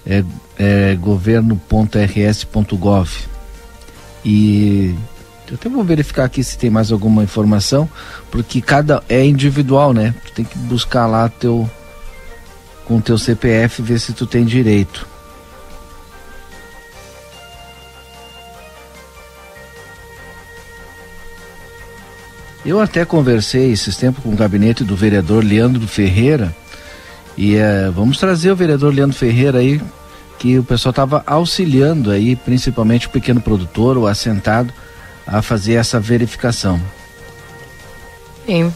[0.04, 0.24] é,
[0.58, 3.10] é governo.rs.gov.
[4.24, 4.96] E
[5.48, 7.88] eu até vou verificar aqui se tem mais alguma informação,
[8.30, 10.14] porque cada é individual, né?
[10.26, 11.70] Tu tem que buscar lá teu
[12.84, 15.06] com teu CPF ver se tu tem direito.
[22.68, 26.54] Eu até conversei esses tempos com o gabinete do vereador Leandro Ferreira
[27.34, 29.80] e eh, vamos trazer o vereador Leandro Ferreira aí,
[30.38, 34.70] que o pessoal estava auxiliando aí, principalmente o pequeno produtor, o assentado,
[35.26, 36.78] a fazer essa verificação.
[38.44, 38.64] Sim.
[38.64, 38.72] Um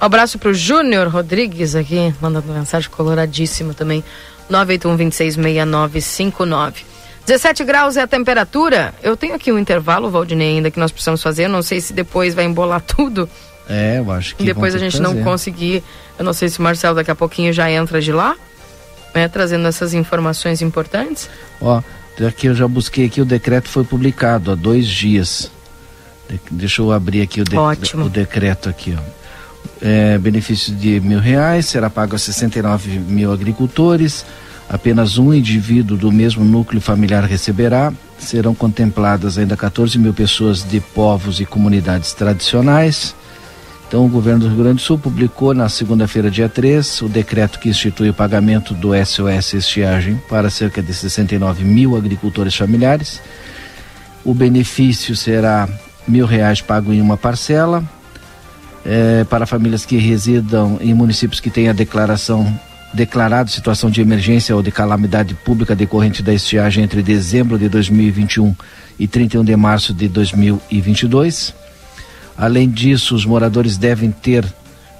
[0.00, 4.02] abraço pro Júnior Rodrigues aqui, mandando mensagem coloradíssima também.
[4.50, 6.91] 981-266959.
[7.26, 8.92] 17 graus é a temperatura.
[9.02, 11.48] Eu tenho aqui um intervalo, Valdinei, ainda que nós precisamos fazer.
[11.48, 13.28] Não sei se depois vai embolar tudo.
[13.68, 15.82] É, eu acho que E depois a gente não conseguir.
[16.18, 18.36] Eu não sei se o Marcelo daqui a pouquinho já entra de lá,
[19.14, 21.30] né, trazendo essas informações importantes.
[21.60, 21.80] Ó,
[22.26, 25.50] aqui eu já busquei aqui, o decreto foi publicado há dois dias.
[26.28, 28.06] De- deixa eu abrir aqui o, de- Ótimo.
[28.06, 29.22] o decreto aqui, ó.
[29.80, 34.24] É, benefício de mil reais será pago a 69 mil agricultores.
[34.68, 37.92] Apenas um indivíduo do mesmo núcleo familiar receberá.
[38.18, 43.14] Serão contempladas ainda 14 mil pessoas de povos e comunidades tradicionais.
[43.86, 47.58] Então, o governo do Rio Grande do Sul publicou na segunda-feira, dia 3, o decreto
[47.58, 53.20] que institui o pagamento do SOS Estiagem para cerca de 69 mil agricultores familiares.
[54.24, 55.68] O benefício será
[56.08, 57.84] mil reais pago em uma parcela.
[58.84, 62.52] eh, para famílias que residam em municípios que tenham a declaração
[62.92, 68.54] declarado situação de emergência ou de calamidade pública decorrente da estiagem entre dezembro de 2021
[68.98, 71.54] e 31 de março de 2022.
[72.36, 74.44] Além disso, os moradores devem ter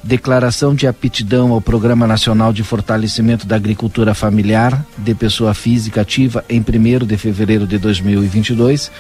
[0.02, 6.44] declaração de aptidão ao Programa Nacional de Fortalecimento da Agricultura Familiar de pessoa física ativa
[6.48, 8.90] em 1 de fevereiro de 2022,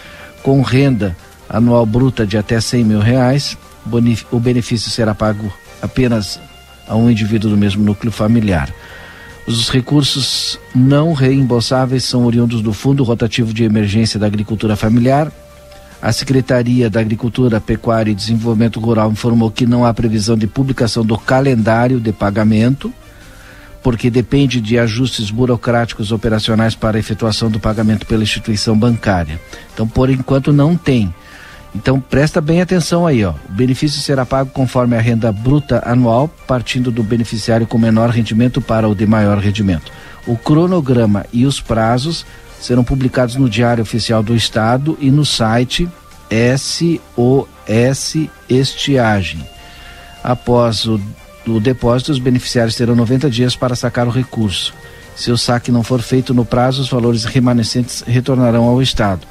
[0.42, 1.16] com renda
[1.48, 3.56] anual bruta de até 100 mil reais.
[4.30, 6.38] O benefício será pago apenas
[6.86, 8.72] a um indivíduo do mesmo núcleo familiar.
[9.46, 15.32] Os recursos não reembolsáveis são oriundos do Fundo Rotativo de Emergência da Agricultura Familiar.
[16.00, 21.04] A Secretaria da Agricultura, Pecuária e Desenvolvimento Rural informou que não há previsão de publicação
[21.04, 22.92] do calendário de pagamento,
[23.82, 29.40] porque depende de ajustes burocráticos operacionais para a efetuação do pagamento pela instituição bancária.
[29.74, 31.12] Então, por enquanto, não tem.
[31.74, 33.32] Então presta bem atenção aí, ó.
[33.48, 38.60] O benefício será pago conforme a renda bruta anual, partindo do beneficiário com menor rendimento
[38.60, 39.90] para o de maior rendimento.
[40.26, 42.26] O cronograma e os prazos
[42.60, 45.88] serão publicados no Diário Oficial do Estado e no site
[46.30, 49.44] SOS Estiagem.
[50.22, 51.00] Após o,
[51.46, 54.72] o depósito, os beneficiários terão 90 dias para sacar o recurso.
[55.16, 59.26] Se o saque não for feito no prazo, os valores remanescentes retornarão ao Estado.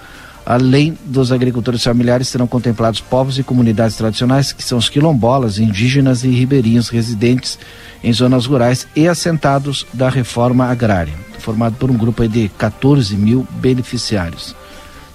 [0.45, 6.23] Além dos agricultores familiares, serão contemplados povos e comunidades tradicionais, que são os quilombolas, indígenas
[6.23, 7.59] e ribeirinhos residentes
[8.03, 13.47] em zonas rurais e assentados da reforma agrária, formado por um grupo de 14 mil
[13.51, 14.55] beneficiários.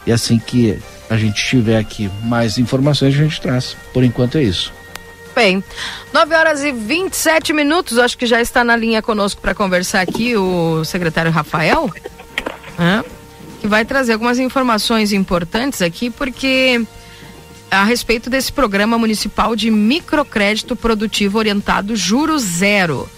[0.06, 0.78] E assim que
[1.10, 3.76] a gente tiver aqui mais informações, a gente traz.
[3.92, 4.72] Por enquanto é isso.
[5.34, 5.62] Bem,
[6.12, 10.36] 9 horas e 27 minutos, acho que já está na linha conosco para conversar aqui
[10.36, 11.90] o secretário Rafael.
[12.78, 13.04] Hã?
[13.56, 16.84] Que vai trazer algumas informações importantes aqui, porque
[17.70, 23.08] a respeito desse programa municipal de microcrédito produtivo orientado Juro Zero.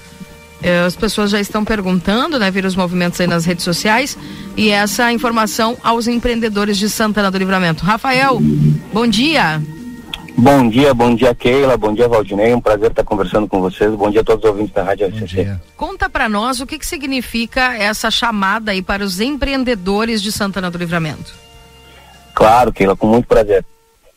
[0.63, 2.51] Eh, as pessoas já estão perguntando, né?
[2.51, 4.19] Viram os movimentos aí nas redes sociais
[4.57, 7.85] e essa informação aos empreendedores de Santana do Livramento.
[7.85, 8.41] Rafael,
[8.93, 9.63] bom dia.
[10.41, 14.09] Bom dia, bom dia Keila, bom dia Valdinei, um prazer estar conversando com vocês, bom
[14.09, 15.59] dia a todos os ouvintes da Rádio RCC.
[15.77, 20.71] Conta para nós o que, que significa essa chamada aí para os empreendedores de Santana
[20.71, 21.35] do Livramento.
[22.33, 23.65] Claro, Keila, com muito prazer.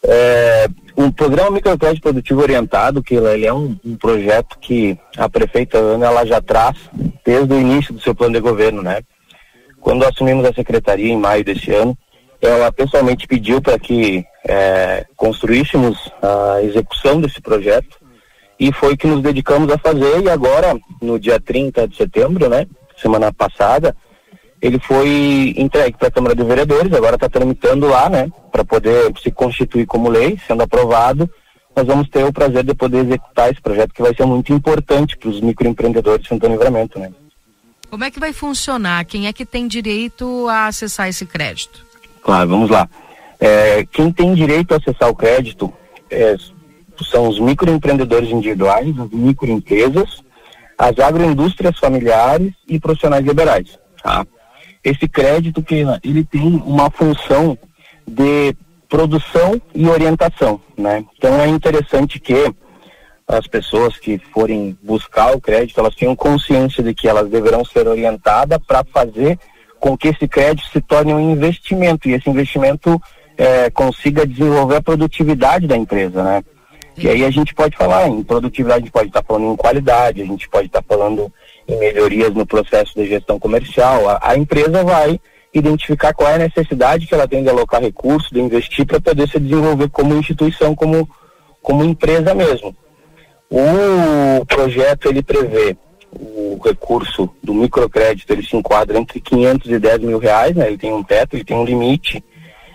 [0.03, 5.79] É, o programa Microcrédito Produtivo Orientado, Keila, ele é um, um, projeto que a prefeita
[5.79, 6.77] Ana ela já traz
[7.25, 9.01] desde o início do seu plano de governo, né?
[9.79, 11.97] Quando assumimos a secretaria em maio desse ano,
[12.41, 17.99] ela pessoalmente pediu para que é, construíssemos a execução desse projeto
[18.59, 22.65] e foi que nos dedicamos a fazer e agora, no dia 30 de setembro, né,
[22.99, 23.95] semana passada,
[24.61, 29.11] ele foi entregue para a Câmara de Vereadores, agora está tramitando lá, né, para poder
[29.21, 31.29] se constituir como lei, sendo aprovado,
[31.75, 35.17] nós vamos ter o prazer de poder executar esse projeto que vai ser muito importante
[35.17, 37.11] para os microempreendedores de Santo Livramento, né.
[37.89, 39.03] Como é que vai funcionar?
[39.05, 41.90] Quem é que tem direito a acessar esse crédito?
[42.21, 42.87] Claro, vamos lá.
[43.39, 45.73] É, quem tem direito a acessar o crédito
[46.09, 46.35] é,
[47.03, 50.23] são os microempreendedores individuais, as microempresas,
[50.77, 53.79] as agroindústrias familiares e profissionais liberais.
[54.03, 54.25] Tá?
[54.83, 57.57] Esse crédito que ele tem uma função
[58.07, 58.55] de
[58.89, 61.05] produção e orientação, né?
[61.17, 62.53] Então é interessante que
[63.27, 67.87] as pessoas que forem buscar o crédito, elas tenham consciência de que elas deverão ser
[67.87, 69.39] orientadas para fazer
[69.81, 73.01] com que esse crédito se torne um investimento e esse investimento
[73.35, 76.43] é, consiga desenvolver a produtividade da empresa, né?
[76.95, 80.21] E aí a gente pode falar em produtividade, a gente pode estar falando em qualidade,
[80.21, 81.33] a gente pode estar falando
[81.67, 84.07] em melhorias no processo de gestão comercial.
[84.07, 85.19] A, a empresa vai
[85.51, 89.27] identificar qual é a necessidade que ela tem de alocar recursos, de investir para poder
[89.27, 91.09] se desenvolver como instituição, como,
[91.59, 92.75] como empresa mesmo.
[93.49, 95.75] O projeto ele prevê
[96.11, 100.67] o recurso do microcrédito ele se enquadra entre 500 e 10 mil reais, né?
[100.67, 102.23] Ele tem um teto, ele tem um limite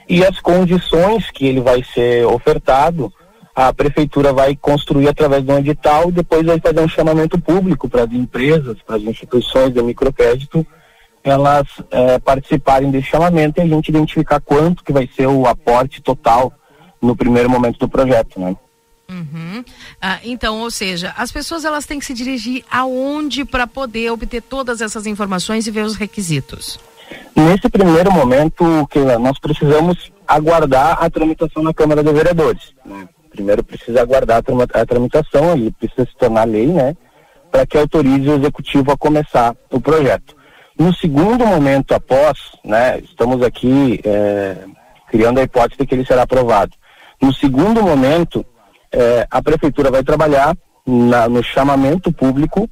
[0.08, 3.12] e as condições que ele vai ser ofertado,
[3.54, 7.88] a prefeitura vai construir através de um edital e depois vai fazer um chamamento público
[7.88, 10.64] para as empresas, para as instituições de microcrédito,
[11.24, 16.00] elas é, participarem desse chamamento e a gente identificar quanto que vai ser o aporte
[16.00, 16.52] total
[17.02, 18.54] no primeiro momento do projeto, né?
[19.08, 19.64] Uhum.
[20.00, 24.42] Ah, então, ou seja, as pessoas elas têm que se dirigir aonde para poder obter
[24.42, 26.78] todas essas informações e ver os requisitos?
[27.34, 32.74] Nesse primeiro momento, que nós precisamos aguardar a tramitação na Câmara de Vereadores.
[32.84, 33.08] Né?
[33.30, 34.42] Primeiro precisa aguardar
[34.72, 36.96] a tramitação, ele precisa se tornar lei, né?
[37.50, 40.34] Para que autorize o executivo a começar o projeto.
[40.78, 42.98] No segundo momento após, né?
[43.00, 44.56] Estamos aqui é,
[45.08, 46.72] criando a hipótese de que ele será aprovado.
[47.20, 48.44] No segundo momento,
[48.96, 50.56] é, a prefeitura vai trabalhar
[50.86, 52.68] na, no chamamento público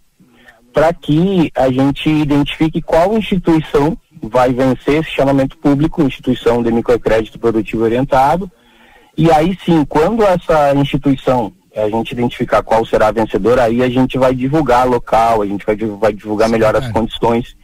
[0.72, 7.38] para que a gente identifique qual instituição vai vencer esse chamamento público, instituição de microcrédito
[7.38, 8.51] produtivo orientado,
[9.16, 13.88] e aí sim, quando essa instituição a gente identificar qual será a vencedora, aí a
[13.90, 17.56] gente vai divulgar local, a gente vai, vai divulgar melhor as condições.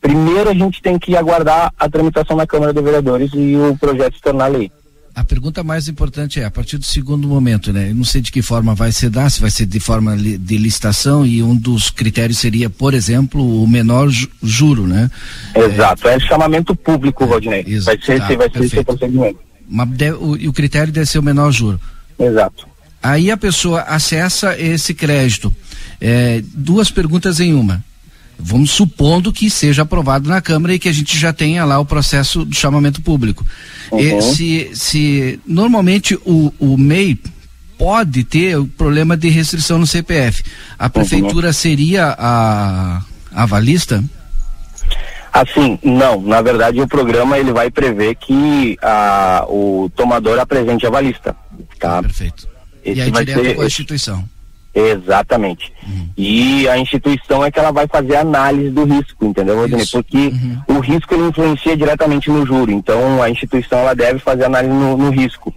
[0.00, 4.16] Primeiro a gente tem que aguardar a tramitação na Câmara de Vereadores e o projeto
[4.16, 4.70] se tornar lei.
[5.14, 7.90] A pergunta mais importante é, a partir do segundo momento, né?
[7.90, 10.56] Eu não sei de que forma vai ser dar, se vai ser de forma de
[10.56, 15.08] licitação e um dos critérios seria, por exemplo, o menor ju juro, né?
[15.54, 17.62] Exato, é, é chamamento público, Rodinei.
[17.62, 19.38] Vai ser, tá, vai ser esse procedimento.
[19.68, 21.80] Mas deve, o, e o critério deve ser o menor juro.
[22.18, 22.66] Exato.
[23.00, 25.54] Aí a pessoa acessa esse crédito.
[26.00, 27.84] É, duas perguntas em uma.
[28.38, 31.84] Vamos supondo que seja aprovado na Câmara e que a gente já tenha lá o
[31.84, 33.44] processo do chamamento público.
[33.90, 34.00] Uhum.
[34.00, 37.18] E, se, se normalmente o, o MEI
[37.78, 40.42] pode ter o problema de restrição no CPF,
[40.78, 41.52] a prefeitura uhum.
[41.52, 43.02] seria a
[43.34, 44.02] avalista?
[45.32, 46.20] Assim, não.
[46.22, 51.34] Na verdade, o programa ele vai prever que a, o tomador apresente a avalista.
[51.80, 52.00] Tá?
[52.02, 52.48] Perfeito.
[52.84, 54.33] Esse e aí direto ser, com a instituição.
[54.74, 55.72] Exatamente.
[55.86, 56.08] Uhum.
[56.16, 59.86] E a instituição é que ela vai fazer análise do risco, entendeu, Rodinei?
[59.86, 60.76] Porque uhum.
[60.76, 62.72] o risco ele influencia diretamente no juro.
[62.72, 65.54] Então a instituição ela deve fazer análise no, no, risco.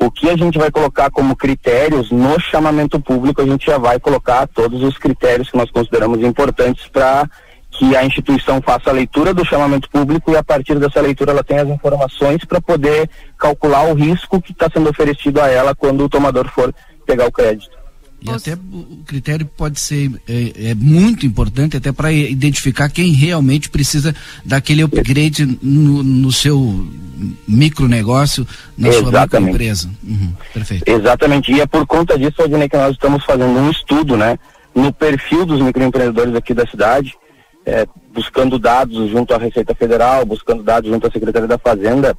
[0.00, 4.00] O que a gente vai colocar como critérios no chamamento público, a gente já vai
[4.00, 7.28] colocar todos os critérios que nós consideramos importantes para
[7.70, 11.44] que a instituição faça a leitura do chamamento público e a partir dessa leitura ela
[11.44, 13.08] tenha as informações para poder
[13.38, 16.74] calcular o risco que está sendo oferecido a ela quando o tomador for
[17.06, 17.79] pegar o crédito.
[18.22, 23.70] E até o critério pode ser é, é muito importante até para identificar quem realmente
[23.70, 24.14] precisa
[24.44, 26.86] daquele upgrade no, no seu
[27.48, 29.10] micronegócio, na Exatamente.
[29.10, 29.90] sua microempresa.
[30.02, 30.88] Uhum, perfeito.
[30.88, 31.52] Exatamente.
[31.52, 34.38] E é por conta disso, Adnei, que nós estamos fazendo um estudo, né,
[34.74, 37.14] no perfil dos microempreendedores aqui da cidade,
[37.64, 42.16] é, buscando dados junto à Receita Federal, buscando dados junto à Secretaria da Fazenda,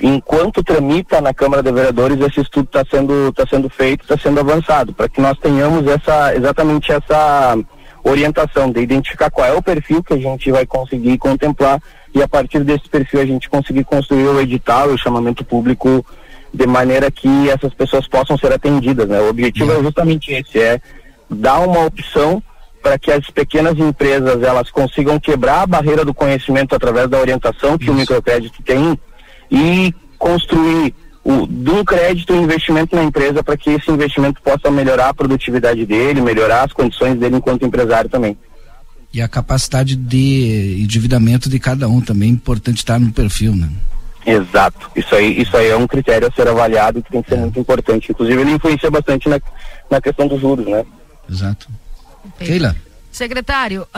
[0.00, 4.40] enquanto tramita na Câmara de Vereadores, esse estudo está sendo, tá sendo feito, está sendo
[4.40, 7.56] avançado, para que nós tenhamos essa, exatamente essa
[8.02, 11.80] orientação de identificar qual é o perfil que a gente vai conseguir contemplar
[12.14, 16.04] e a partir desse perfil a gente conseguir construir o edital, o chamamento público
[16.54, 19.20] de maneira que essas pessoas possam ser atendidas, né?
[19.20, 20.80] O objetivo é justamente esse, é
[21.28, 22.42] dar uma opção
[22.82, 27.76] para que as pequenas empresas elas consigam quebrar a barreira do conhecimento através da orientação
[27.76, 27.92] que Isso.
[27.92, 28.98] o microcrédito tem
[29.50, 30.94] e construir
[31.24, 35.84] o, um crédito um investimento na empresa para que esse investimento possa melhorar a produtividade
[35.84, 38.36] dele, melhorar as condições dele enquanto empresário também.
[39.12, 43.68] E a capacidade de endividamento de cada um também é importante estar no perfil, né?
[44.26, 44.90] Exato.
[44.94, 47.36] Isso aí, isso aí é um critério a ser avaliado e que tem que ser
[47.36, 47.40] é.
[47.40, 48.10] muito importante.
[48.10, 49.40] Inclusive ele influencia bastante na,
[49.90, 50.84] na questão dos juros, né?
[51.30, 51.68] Exato.
[52.38, 52.76] Keila.
[53.18, 53.88] Secretário, uh,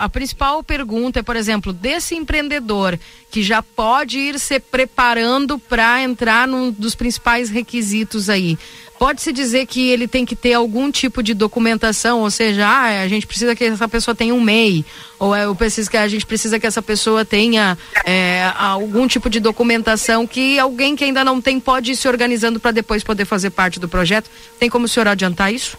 [0.00, 2.98] a principal pergunta é, por exemplo, desse empreendedor
[3.30, 8.58] que já pode ir se preparando para entrar num dos principais requisitos aí.
[9.04, 13.06] Pode-se dizer que ele tem que ter algum tipo de documentação, ou seja, ah, a
[13.06, 14.82] gente precisa que essa pessoa tenha um MEI,
[15.18, 17.76] ou é, eu preciso que a gente precisa que essa pessoa tenha
[18.06, 22.58] é, algum tipo de documentação que alguém que ainda não tem pode ir se organizando
[22.58, 24.30] para depois poder fazer parte do projeto.
[24.58, 25.76] Tem como o senhor adiantar isso?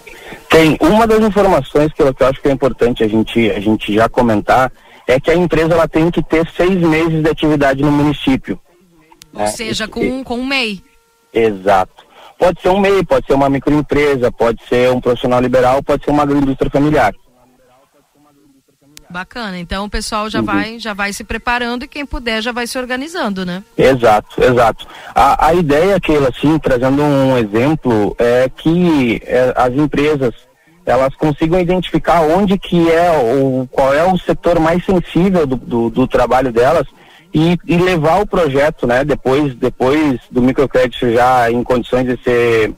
[0.48, 0.78] Tem.
[0.80, 3.92] Uma das informações que eu, que eu acho que é importante a gente, a gente
[3.92, 4.72] já comentar
[5.08, 8.60] é que a empresa ela tem que ter seis meses de atividade no município.
[9.34, 9.48] Ou né?
[9.48, 10.80] seja, com, com um MEI.
[11.34, 12.05] Exato.
[12.38, 16.12] Pode ser um MEI, pode ser uma microempresa, pode ser um profissional liberal, pode ser
[16.12, 17.14] uma agroindústria familiar.
[19.10, 20.46] Bacana, então o pessoal já uhum.
[20.46, 23.64] vai já vai se preparando e quem puder já vai se organizando, né?
[23.78, 24.86] Exato, exato.
[25.14, 30.34] A, a ideia, Keila, assim, trazendo um exemplo, é que é, as empresas
[30.86, 35.90] elas consigam identificar onde que é o qual é o setor mais sensível do, do,
[35.90, 36.86] do trabalho delas
[37.36, 39.04] e, e, levar o projeto, né?
[39.04, 42.74] Depois, depois do microcrédito já em condições de ser,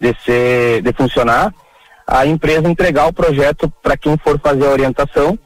[0.00, 1.52] de ser, de funcionar,
[2.06, 5.38] a empresa entregar o projeto para quem for fazer a orientação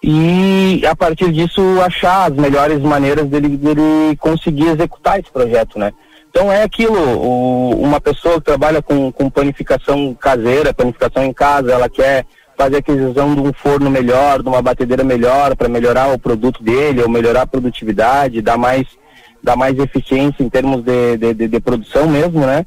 [0.00, 5.92] e a partir disso achar as melhores maneiras dele, dele conseguir executar esse projeto, né?
[6.30, 11.72] Então é aquilo, o, uma pessoa que trabalha com, com panificação caseira, panificação em casa,
[11.72, 12.24] ela quer
[12.56, 17.02] fazer aquisição de um forno melhor, de uma batedeira melhor para melhorar o produto dele,
[17.02, 18.86] ou melhorar a produtividade, dar mais,
[19.42, 22.64] dar mais eficiência em termos de, de, de, de produção mesmo, né?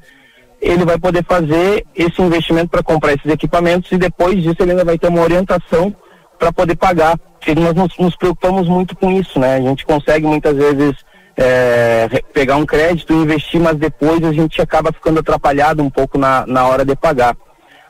[0.60, 4.86] Ele vai poder fazer esse investimento para comprar esses equipamentos e depois disso ele ainda
[4.86, 5.96] vai ter uma orientação
[6.38, 7.20] para poder pagar.
[7.56, 9.56] Nós nos, nos, preocupamos muito com isso, né?
[9.56, 10.96] A gente consegue muitas vezes
[11.38, 16.18] é, pegar um crédito e investir, mas depois a gente acaba ficando atrapalhado um pouco
[16.18, 17.38] na, na hora de pagar.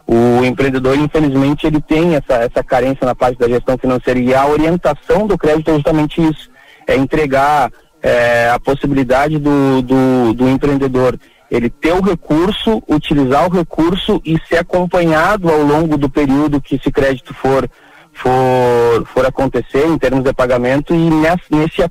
[0.08, 4.20] O empreendedor, infelizmente, ele tem essa, essa carência na parte da gestão financeira.
[4.20, 6.50] E a orientação do crédito é justamente isso,
[6.88, 7.70] é entregar
[8.02, 11.20] é, a possibilidade do, do, do empreendedor
[11.50, 16.76] ele ter o recurso, utilizar o recurso e ser acompanhado ao longo do período que
[16.76, 17.70] esse crédito for
[18.18, 20.94] for, for acontecer em termos de pagamento.
[20.94, 21.82] E nessa, nesse,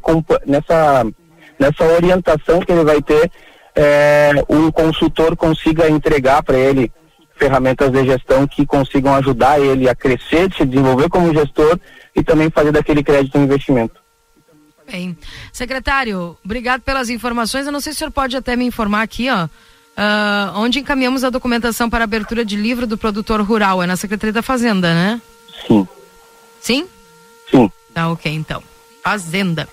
[0.45, 1.07] nessa,
[1.59, 3.31] nessa orientação que ele vai ter
[3.75, 6.91] é, um consultor consiga entregar para ele
[7.37, 11.79] ferramentas de gestão que consigam ajudar ele a crescer, se desenvolver como gestor
[12.15, 14.01] e também fazer daquele crédito um investimento.
[14.91, 15.17] Bem,
[15.53, 17.67] secretário, obrigado pelas informações.
[17.67, 21.25] Eu não sei se o senhor pode até me informar aqui, ó, uh, onde encaminhamos
[21.25, 23.83] a documentação para abertura de livro do produtor rural.
[23.83, 25.21] É na Secretaria da Fazenda, né?
[25.67, 25.89] Sim.
[26.61, 26.87] Sim?
[27.51, 27.71] Sim.
[27.93, 28.63] Tá ok, então.
[29.03, 29.69] Fazenda.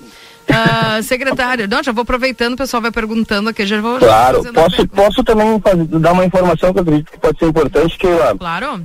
[0.49, 3.97] Uh, secretário, não, já vou aproveitando, o pessoal vai perguntando aqui, já vou.
[3.97, 7.97] Claro, posso, posso também fazer, dar uma informação que eu acredito que pode ser importante,
[7.97, 8.83] que uh, Claro.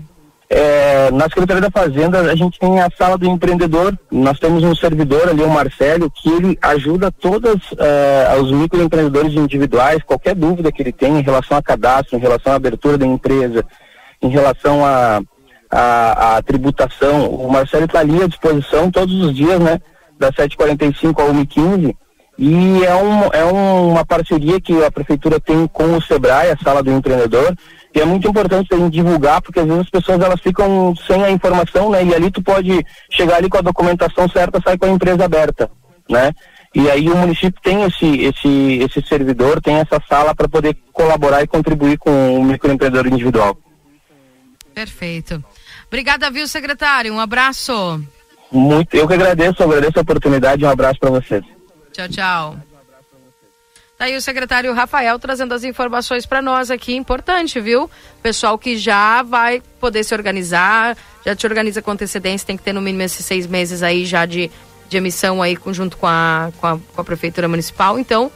[0.48, 4.74] é, na Secretaria da Fazenda a gente tem a sala do empreendedor, nós temos um
[4.74, 10.80] servidor ali, o Marcelo, que ele ajuda todos uh, os microempreendedores individuais, qualquer dúvida que
[10.80, 13.64] ele tem em relação a cadastro, em relação à abertura da empresa,
[14.22, 15.20] em relação a,
[15.70, 19.80] a, a tributação, o Marcelo está ali à disposição todos os dias, né?
[20.18, 21.94] Das 7h45 ao 1h15
[22.38, 26.56] e é, um, é um, uma parceria que a prefeitura tem com o Sebrae, a
[26.56, 27.52] sala do empreendedor,
[27.92, 31.24] e é muito importante a gente divulgar, porque às vezes as pessoas elas ficam sem
[31.24, 32.04] a informação, né?
[32.04, 35.68] E ali tu pode chegar ali com a documentação certa, sai com a empresa aberta,
[36.08, 36.32] né?
[36.72, 41.42] E aí o município tem esse, esse, esse servidor, tem essa sala para poder colaborar
[41.42, 43.58] e contribuir com o microempreendedor individual.
[44.72, 45.42] Perfeito.
[45.88, 47.12] Obrigada, viu, secretário?
[47.12, 48.00] Um abraço.
[48.50, 51.44] Muito, eu que agradeço, agradeço a oportunidade, um abraço para vocês.
[51.92, 52.56] Tchau, tchau.
[53.98, 57.90] Tá aí o secretário Rafael trazendo as informações para nós aqui, importante, viu?
[58.22, 60.96] Pessoal que já vai poder se organizar,
[61.26, 64.24] já te organiza com antecedência, tem que ter no mínimo esses seis meses aí já
[64.24, 64.52] de,
[64.88, 68.30] de emissão aí junto com a, com a, com a prefeitura municipal, então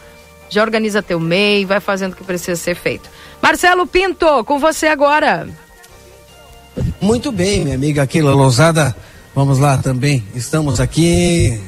[0.50, 3.08] já organiza teu MEI, vai fazendo o que precisa ser feito.
[3.40, 5.48] Marcelo Pinto, com você agora.
[7.00, 8.94] Muito bem, minha amiga Aquila Lousada.
[9.34, 10.22] Vamos lá também.
[10.34, 11.58] Estamos aqui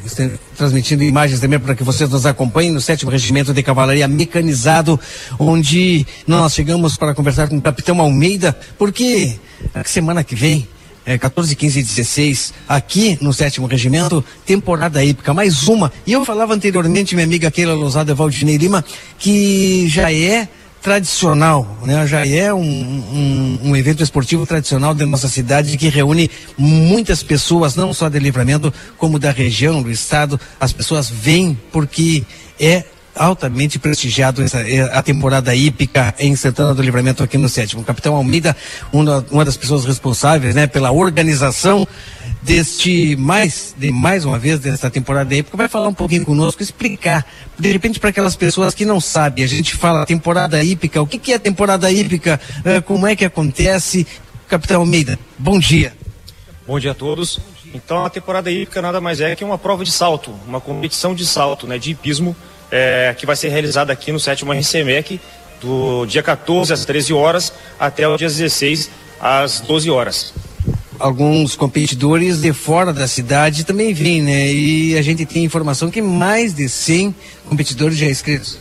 [0.55, 5.01] transmitindo imagens também para que vocês nos acompanhem no sétimo regimento de cavalaria mecanizado,
[5.39, 9.39] onde nós chegamos para conversar com o capitão Almeida, porque
[9.87, 10.69] semana que vem
[11.07, 15.91] é, 14, 15 e 16, aqui no sétimo regimento, temporada hípica, mais uma.
[16.07, 18.85] E eu falava anteriormente, minha amiga Keila Lousada Valdinei Lima,
[19.19, 20.49] que já é
[20.85, 22.07] tradicional, né?
[22.07, 27.75] Já é um, um, um, evento esportivo tradicional da nossa cidade que reúne muitas pessoas,
[27.75, 30.39] não só de livramento, como da região, do estado.
[30.61, 32.23] As pessoas vêm porque
[32.61, 32.85] é
[33.17, 34.63] altamente prestigiado essa,
[34.93, 37.81] a temporada hípica em Santana do Livramento aqui no sétimo.
[37.81, 38.55] O capitão Almeida,
[38.93, 41.89] uma, uma das pessoas responsáveis, né, pela organização
[42.45, 47.27] deste mais, de mais uma vez, desta temporada hípica, vai falar um pouquinho conosco, explicar,
[47.59, 51.19] de repente, para aquelas pessoas que não sabem, a gente fala temporada hípica, o que,
[51.19, 54.07] que é temporada hípica, uh, como é que acontece.
[54.47, 55.95] Capitão Almeida, bom dia.
[56.67, 57.41] Bom dia a todos.
[57.73, 61.25] Então, a temporada hípica nada mais é que uma prova de salto, uma competição de
[61.25, 62.37] salto, né, de hipismo,
[62.71, 65.19] é, que vai ser realizada aqui no sétimo RCMEC,
[65.63, 70.35] do dia 14 às 13 horas até o dia 16 às 12 horas
[70.99, 74.53] alguns competidores de fora da cidade também vêm, né?
[74.53, 77.15] E a gente tem informação que mais de 100
[77.49, 78.59] competidores já inscritos.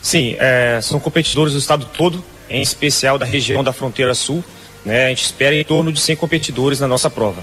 [0.00, 4.44] Sim, é, são competidores do estado todo, em especial da região da fronteira sul.
[4.84, 5.06] Né?
[5.06, 7.42] A gente espera em torno de 100 competidores na nossa prova.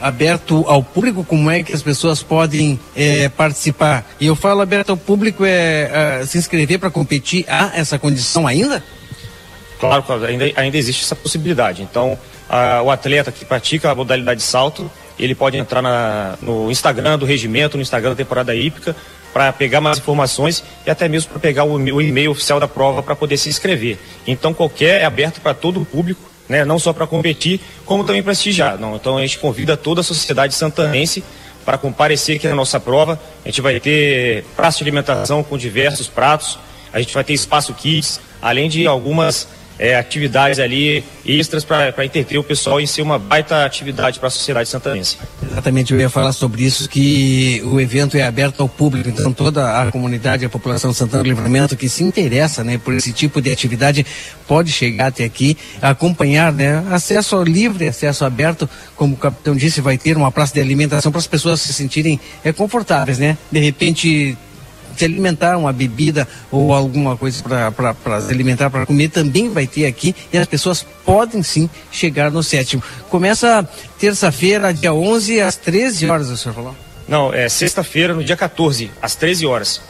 [0.00, 4.04] Aberto ao público, como é que as pessoas podem é, participar?
[4.20, 8.46] E eu falo aberto ao público, é, é se inscrever para competir, há essa condição
[8.46, 8.82] ainda?
[9.78, 11.82] Claro, ainda, ainda existe essa possibilidade.
[11.82, 16.70] Então, a, o atleta que pratica a modalidade de salto, ele pode entrar na, no
[16.70, 18.94] Instagram do regimento, no Instagram da temporada hípica,
[19.32, 23.02] para pegar mais informações e até mesmo para pegar o, o e-mail oficial da prova
[23.02, 23.98] para poder se inscrever.
[24.26, 28.22] Então, qualquer é aberto para todo o público, né, não só para competir, como também
[28.22, 28.78] prestigiar.
[28.78, 31.22] Não, então, a gente convida toda a sociedade santanense
[31.66, 33.20] para comparecer aqui na nossa prova.
[33.44, 36.58] A gente vai ter praça de alimentação com diversos pratos,
[36.92, 39.48] a gente vai ter espaço kids, além de algumas
[39.78, 44.30] é, atividades ali extras para entreter o pessoal e ser uma baita atividade para a
[44.30, 45.18] sociedade santanense.
[45.42, 49.82] Exatamente, eu ia falar sobre isso, que o evento é aberto ao público, então toda
[49.82, 53.40] a comunidade, a população de Santana do Livramento que se interessa né, por esse tipo
[53.40, 54.06] de atividade
[54.46, 59.98] pode chegar até aqui, acompanhar, né, acesso livre, acesso aberto, como o capitão disse, vai
[59.98, 63.36] ter uma praça de alimentação para as pessoas se sentirem é, confortáveis, né?
[63.50, 64.36] De repente
[64.98, 69.86] se alimentar, uma bebida ou alguma coisa para se alimentar, para comer, também vai ter
[69.86, 72.82] aqui e as pessoas podem sim chegar no sétimo.
[73.08, 73.68] Começa
[73.98, 76.76] terça-feira, dia 11, às 13 horas, o senhor falou?
[77.08, 79.80] Não, é sexta-feira, no dia 14, às 13 horas.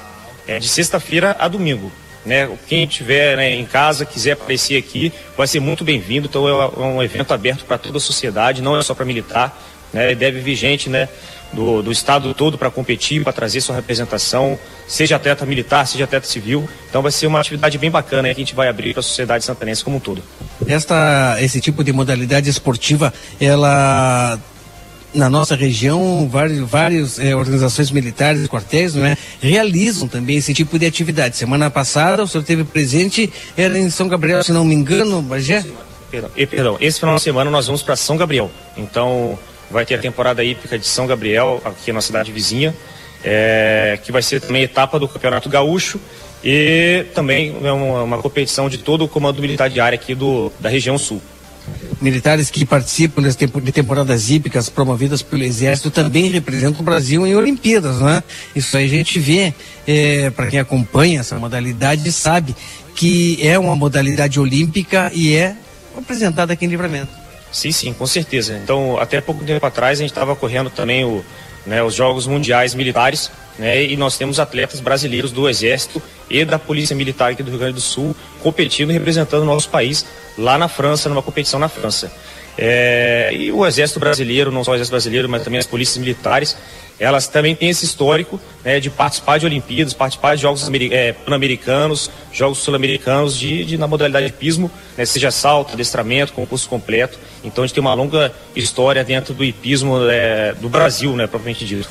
[0.47, 1.91] É de sexta-feira a domingo.
[2.25, 2.49] Né?
[2.67, 6.27] Quem estiver né, em casa, quiser aparecer aqui, vai ser muito bem-vindo.
[6.29, 9.57] Então é um evento aberto para toda a sociedade, não é só para militar,
[9.93, 11.09] né, deve vir gente né,
[11.53, 16.27] do, do estado todo para competir, para trazer sua representação, seja atleta militar, seja atleta
[16.27, 16.69] civil.
[16.89, 19.45] Então vai ser uma atividade bem bacana que a gente vai abrir para a sociedade
[19.45, 20.23] santanense como um todo.
[20.67, 24.39] Esta, esse tipo de modalidade esportiva, ela
[25.15, 30.79] na nossa região, várias, várias é, organizações militares, quartéis, não é, realizam também esse tipo
[30.79, 31.37] de atividade.
[31.37, 35.65] Semana passada o senhor teve presente, era em São Gabriel, se não me engano, Bagé?
[36.11, 38.51] Perdão, e, perdão, esse final de semana nós vamos para São Gabriel.
[38.77, 39.39] Então
[39.71, 42.75] vai ter a temporada hípica de São Gabriel, aqui na cidade vizinha,
[43.25, 46.01] é, que vai ser também etapa do Campeonato Gaúcho
[46.45, 50.53] e também é uma, uma competição de todo o comando militar de área aqui do,
[50.61, 51.21] da região sul
[52.01, 58.01] militares que participam de temporadas hípicas promovidas pelo Exército também representam o Brasil em Olimpíadas,
[58.01, 58.23] né?
[58.55, 59.55] Isso aí a gente vê,
[59.87, 62.55] é, para quem acompanha essa modalidade, sabe
[62.95, 65.57] que é uma modalidade olímpica e é
[65.97, 67.26] apresentada aqui em Livramento.
[67.53, 68.59] Sim, sim, com certeza.
[68.63, 71.25] Então, até pouco tempo atrás, a gente estava correndo também o,
[71.65, 76.59] né, os Jogos Mundiais Militares, né, e nós temos atletas brasileiros do Exército e da
[76.59, 80.05] Polícia Militar aqui do Rio Grande do Sul competindo e representando o nosso país
[80.37, 82.13] lá na França, numa competição na França.
[82.59, 86.57] É, e o Exército Brasileiro, não só o Exército Brasileiro, mas também as polícias militares,
[86.99, 92.11] elas também têm esse histórico né, de participar de Olimpíadas, participar de Jogos é, Pan-Americanos,
[92.33, 97.19] Jogos Sul-Americanos, de, de, na modalidade de pismo, né, seja salto, adestramento, concurso completo.
[97.45, 101.67] Então a gente tem uma longa história dentro do hipismo é, do Brasil, né, propriamente
[101.67, 101.89] dito.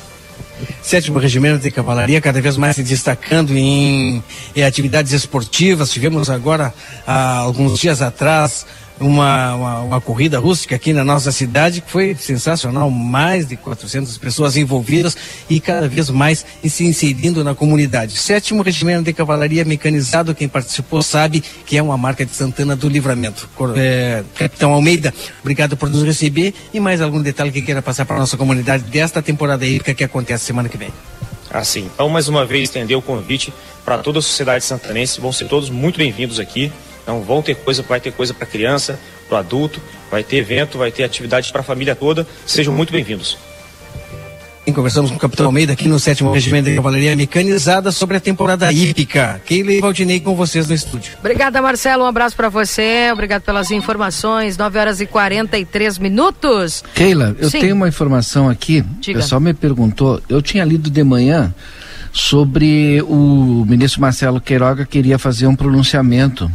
[0.82, 4.22] Sétimo Regimento de Cavalaria, cada vez mais se destacando em,
[4.54, 5.90] em atividades esportivas.
[5.90, 6.72] Tivemos agora,
[7.06, 8.66] há alguns dias atrás,
[9.00, 14.16] uma, uma, uma, corrida rústica aqui na nossa cidade que foi sensacional, mais de 400
[14.18, 15.16] pessoas envolvidas
[15.48, 18.16] e cada vez mais se inserindo na comunidade.
[18.18, 22.88] Sétimo Regimento de Cavalaria Mecanizado, quem participou sabe que é uma marca de Santana do
[22.88, 23.48] Livramento.
[23.76, 28.16] É, Capitão Almeida, obrigado por nos receber e mais algum detalhe que queira passar para
[28.16, 30.88] a nossa comunidade desta temporada hípica que acontece semana que vem.
[31.50, 33.52] Assim, então mais uma vez estender o convite
[33.84, 36.72] para toda a sociedade santanense, vão ser todos muito bem-vindos aqui.
[37.06, 39.80] Então vão ter coisa, vai ter coisa para criança, para adulto,
[40.10, 42.26] vai ter evento, vai ter atividade para a família toda.
[42.44, 43.38] Sejam muito bem-vindos.
[44.74, 48.72] Conversamos com o Capitão Almeida aqui no 7 Regimento de Cavalaria Mecanizada sobre a temporada
[48.72, 49.40] hípica.
[49.46, 51.12] Keila e Valdinei com vocês no estúdio.
[51.20, 52.02] Obrigada, Marcelo.
[52.02, 53.08] Um abraço para você.
[53.12, 54.58] Obrigado pelas informações.
[54.58, 56.82] 9 horas e 43 minutos.
[56.92, 57.60] Keila, eu Sim.
[57.60, 58.84] tenho uma informação aqui.
[58.98, 59.20] Diga.
[59.20, 60.20] O pessoal me perguntou.
[60.28, 61.54] Eu tinha lido de manhã
[62.12, 66.50] sobre o ministro Marcelo Queiroga queria fazer um pronunciamento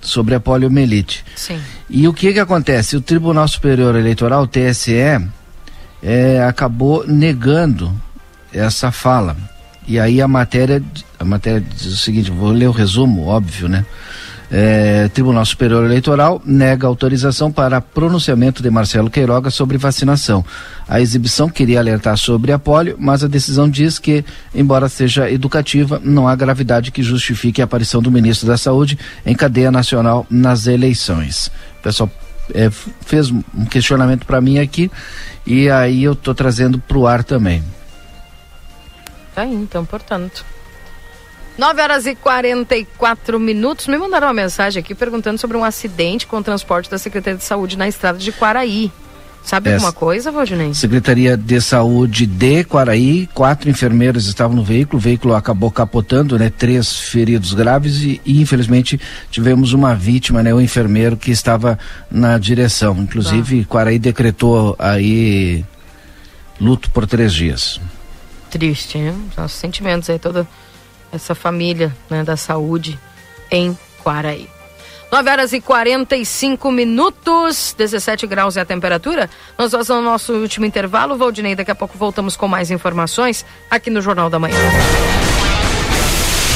[0.00, 1.24] sobre a poliomielite.
[1.34, 1.60] Sim.
[1.88, 2.96] E o que que acontece?
[2.96, 4.94] O Tribunal Superior Eleitoral, o TSE,
[6.02, 7.94] é, acabou negando
[8.52, 9.36] essa fala.
[9.86, 10.82] E aí a matéria,
[11.18, 13.86] a matéria diz o seguinte, vou ler o resumo, óbvio, né?
[14.50, 20.44] É, Tribunal Superior Eleitoral nega autorização para pronunciamento de Marcelo Queiroga sobre vacinação.
[20.88, 24.24] A exibição queria alertar sobre a polio, mas a decisão diz que,
[24.54, 29.34] embora seja educativa, não há gravidade que justifique a aparição do ministro da Saúde em
[29.34, 31.48] cadeia nacional nas eleições.
[31.80, 32.10] O pessoal
[32.54, 34.90] é, fez um questionamento para mim aqui
[35.44, 37.64] e aí eu estou trazendo para o ar também.
[39.34, 40.44] Tá aí, então, portanto.
[41.58, 43.86] 9 horas e 44 minutos.
[43.86, 47.44] Me mandaram uma mensagem aqui perguntando sobre um acidente com o transporte da Secretaria de
[47.44, 48.92] Saúde na estrada de Quaraí.
[49.42, 50.74] Sabe alguma coisa, Valdinei?
[50.74, 56.50] Secretaria de Saúde de Quaraí, quatro enfermeiros estavam no veículo, o veículo acabou capotando, né?
[56.50, 59.00] Três feridos graves e, e infelizmente
[59.30, 60.52] tivemos uma vítima, né?
[60.52, 61.78] O enfermeiro que estava
[62.10, 62.96] na direção.
[62.98, 63.68] Inclusive, tá.
[63.68, 65.64] Quaraí decretou aí
[66.60, 67.80] luto por três dias.
[68.50, 69.14] Triste, hein?
[69.36, 70.44] Nossos sentimentos aí, toda
[71.16, 72.98] essa família né, da saúde
[73.50, 74.48] em Quaraí.
[75.10, 79.30] 9 horas e 45 minutos, 17 graus é a temperatura.
[79.56, 81.54] Nós vamos ao nosso último intervalo, Valdinei.
[81.54, 84.58] Daqui a pouco voltamos com mais informações aqui no Jornal da Manhã.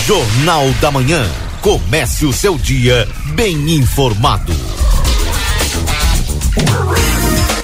[0.04, 1.24] Jornal da Manhã.
[1.62, 4.52] Comece o seu dia bem informado.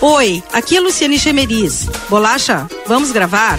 [0.01, 1.89] Oi, aqui é Luciane Chemeris.
[2.09, 3.59] Bolacha, vamos gravar?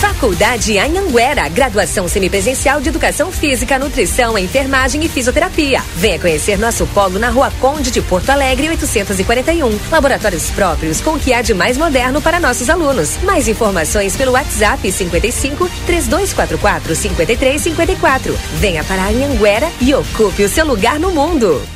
[0.00, 5.82] Faculdade Anhanguera, graduação semipresencial de Educação Física, Nutrição, Enfermagem e Fisioterapia.
[5.94, 9.78] Venha conhecer nosso polo na Rua Conde de Porto Alegre, 841.
[9.90, 13.18] Laboratórios próprios com o que há de mais moderno para nossos alunos.
[13.22, 18.38] Mais informações pelo WhatsApp 55 3244 5354.
[18.54, 21.75] Venha para Anhanguera e ocupe o seu lugar no mundo.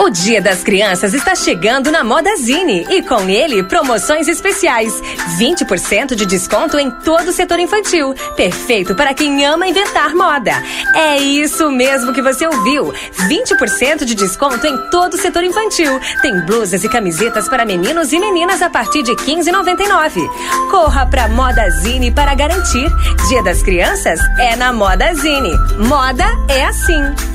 [0.00, 5.00] O Dia das Crianças está chegando na Modazine e com ele promoções especiais.
[5.38, 8.12] 20% de desconto em todo o setor infantil.
[8.36, 10.50] Perfeito para quem ama inventar moda.
[10.92, 12.92] É isso mesmo que você ouviu.
[13.28, 16.00] 20% de desconto em todo o setor infantil.
[16.20, 20.28] Tem blusas e camisetas para meninos e meninas a partir de 15,99.
[20.68, 22.90] Corra para Modazine para garantir.
[23.28, 25.52] Dia das Crianças é na Modazine.
[25.78, 27.34] Moda é assim.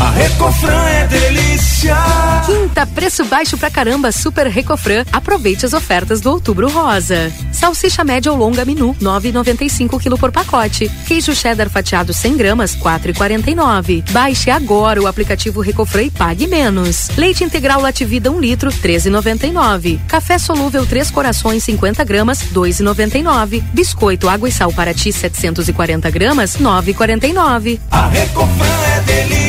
[0.00, 1.94] A Recofran é delícia.
[2.46, 5.04] Quinta, preço baixo pra caramba, Super Recofran.
[5.12, 7.30] Aproveite as ofertas do Outubro Rosa.
[7.52, 10.90] Salsicha média ou longa menu, 9,95 kg por pacote.
[11.06, 14.10] Queijo cheddar fatiado 100 gramas, 4,49.
[14.10, 17.10] Baixe agora o aplicativo Recofran e pague menos.
[17.16, 20.00] Leite integral Lativida 1 litro, 13,99.
[20.06, 23.62] Café solúvel 3 corações 50 gramas, 2,99.
[23.74, 27.78] Biscoito água e sal para ti 740 gramas, 9,49.
[27.90, 28.66] A Recofran
[28.96, 29.39] é delícia.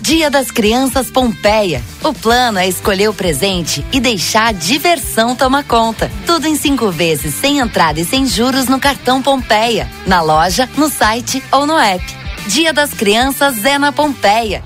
[0.00, 1.82] Dia das Crianças Pompeia.
[2.02, 6.10] O plano é escolher o presente e deixar a diversão tomar conta.
[6.24, 9.86] Tudo em cinco vezes, sem entrada e sem juros no cartão Pompeia.
[10.06, 12.02] Na loja, no site ou no app.
[12.46, 14.64] Dia das Crianças é na Pompeia.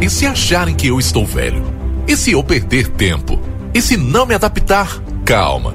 [0.00, 1.64] E se acharem que eu estou velho?
[2.06, 3.40] E se eu perder tempo?
[3.74, 5.02] E se não me adaptar?
[5.24, 5.74] Calma,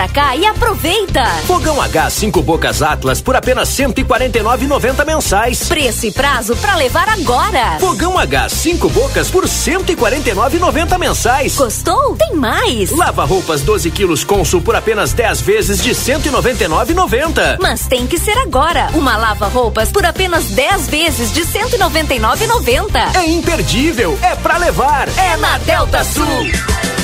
[0.00, 1.22] pra cá e aproveita.
[1.46, 5.68] Fogão H 5 bocas Atlas por apenas 149,90 mensais.
[5.68, 7.78] Preço e prazo pra levar agora.
[7.78, 11.54] Fogão H 5 bocas por 149,90 mensais.
[11.54, 12.16] Gostou?
[12.16, 12.90] Tem mais.
[12.90, 17.58] Lava roupas 12 quilos Consul por apenas 10 vezes de 199,90.
[17.60, 18.88] Mas tem que ser agora.
[18.94, 23.16] Uma lava-roupas por apenas 10 vezes de 199,90.
[23.16, 25.10] É imperdível, é pra levar.
[25.18, 26.24] É na Delta Sul.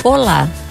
[0.02, 0.48] Olá,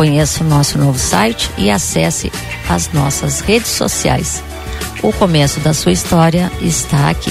[0.00, 2.32] Conheça o nosso novo site e acesse
[2.70, 4.42] as nossas redes sociais.
[5.02, 7.30] O começo da sua história está aqui.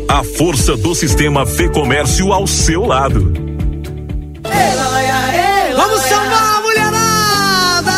[0.11, 3.31] a força do sistema Fê Comércio ao seu lado.
[5.73, 7.91] Vamos sambar, mulherada!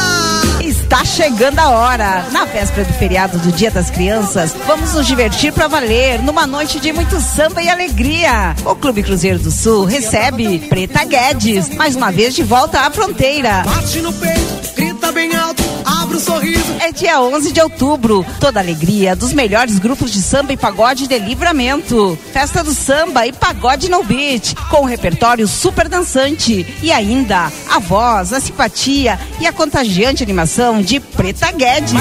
[0.61, 2.23] Está chegando a hora.
[2.31, 6.79] Na véspera do feriado do Dia das Crianças, vamos nos divertir para valer numa noite
[6.79, 8.55] de muito samba e alegria.
[8.63, 13.63] O Clube Cruzeiro do Sul recebe Preta Guedes, mais uma vez de volta à fronteira.
[13.65, 14.69] Bate no peito,
[15.03, 16.73] grita bem alto, abre o sorriso.
[16.79, 18.25] É dia 11 de outubro.
[18.39, 22.17] Toda a alegria dos melhores grupos de samba e pagode de livramento.
[22.31, 26.65] Festa do samba e pagode no beat, com um repertório super dançante.
[26.81, 31.91] E ainda a voz, a simpatia e a contagiante animação de Preta Guedes.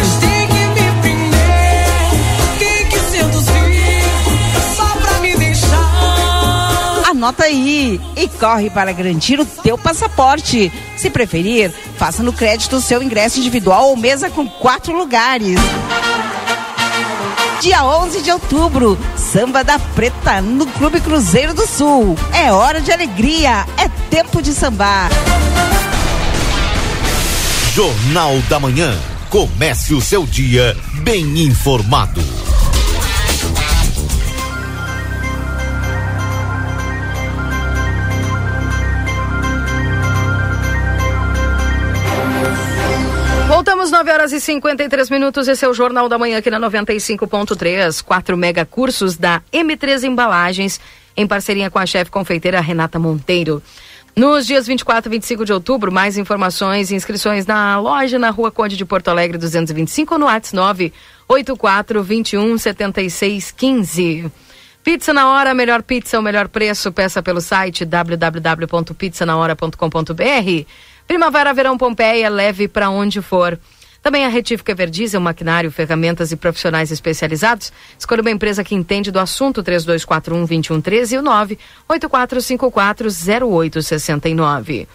[7.23, 10.73] Anota aí e corre para garantir o teu passaporte.
[10.97, 15.57] Se preferir, faça no crédito o seu ingresso individual ou mesa com quatro lugares.
[17.61, 22.19] Dia 11 de outubro, Samba da Preta no Clube Cruzeiro do Sul.
[22.33, 25.09] É hora de alegria, é tempo de sambar.
[27.73, 28.99] Jornal da Manhã.
[29.31, 32.21] Comece o seu dia bem informado.
[44.13, 45.47] Horas e 53 minutos.
[45.49, 48.03] Esse é o Jornal da Manhã aqui na 95.3.
[48.03, 50.81] Quatro mega cursos da M3 Embalagens,
[51.17, 53.63] em parceria com a chefe confeiteira Renata Monteiro.
[54.15, 58.51] Nos dias 24 e 25 de outubro, mais informações e inscrições na loja na Rua
[58.51, 64.31] Conde de Porto Alegre 225 no WhatsApp 984 21 76 15.
[64.85, 66.93] Pizza na hora, melhor pizza, o melhor preço.
[66.93, 70.67] Peça pelo site www.pizzanahora.com.br.
[71.07, 73.59] Primavera, verão Pompeia, leve para onde for.
[74.03, 77.73] Também a Retífica Verdiesel, maquinário, ferramentas e profissionais especializados.
[77.97, 81.23] Escolha uma empresa que entende do assunto 3241-2113 e o
[81.89, 84.89] 984540869.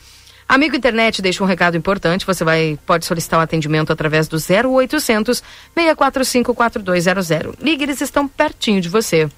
[0.50, 2.26] Amigo internet, deixa um recado importante.
[2.26, 5.42] Você vai pode solicitar o atendimento através do 0800
[5.74, 7.30] 645 4200.
[7.62, 9.30] Ligue, eles estão pertinho de você.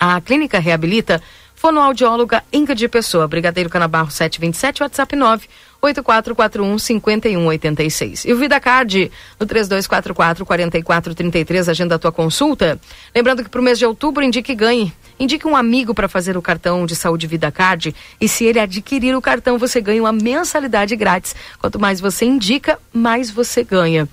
[0.00, 1.20] A clínica reabilita
[1.54, 5.48] fonoaudióloga Inca de Pessoa, Brigadeiro Canabarro 727, WhatsApp 9
[5.80, 8.24] 8441 5186.
[8.24, 12.80] E o VidaCard no 3244 4433, agenda a tua consulta.
[13.14, 14.92] Lembrando que para o mês de outubro, indique e ganhe.
[15.18, 19.22] Indique um amigo para fazer o cartão de saúde VidaCard e se ele adquirir o
[19.22, 21.34] cartão, você ganha uma mensalidade grátis.
[21.58, 24.08] Quanto mais você indica, mais você ganha.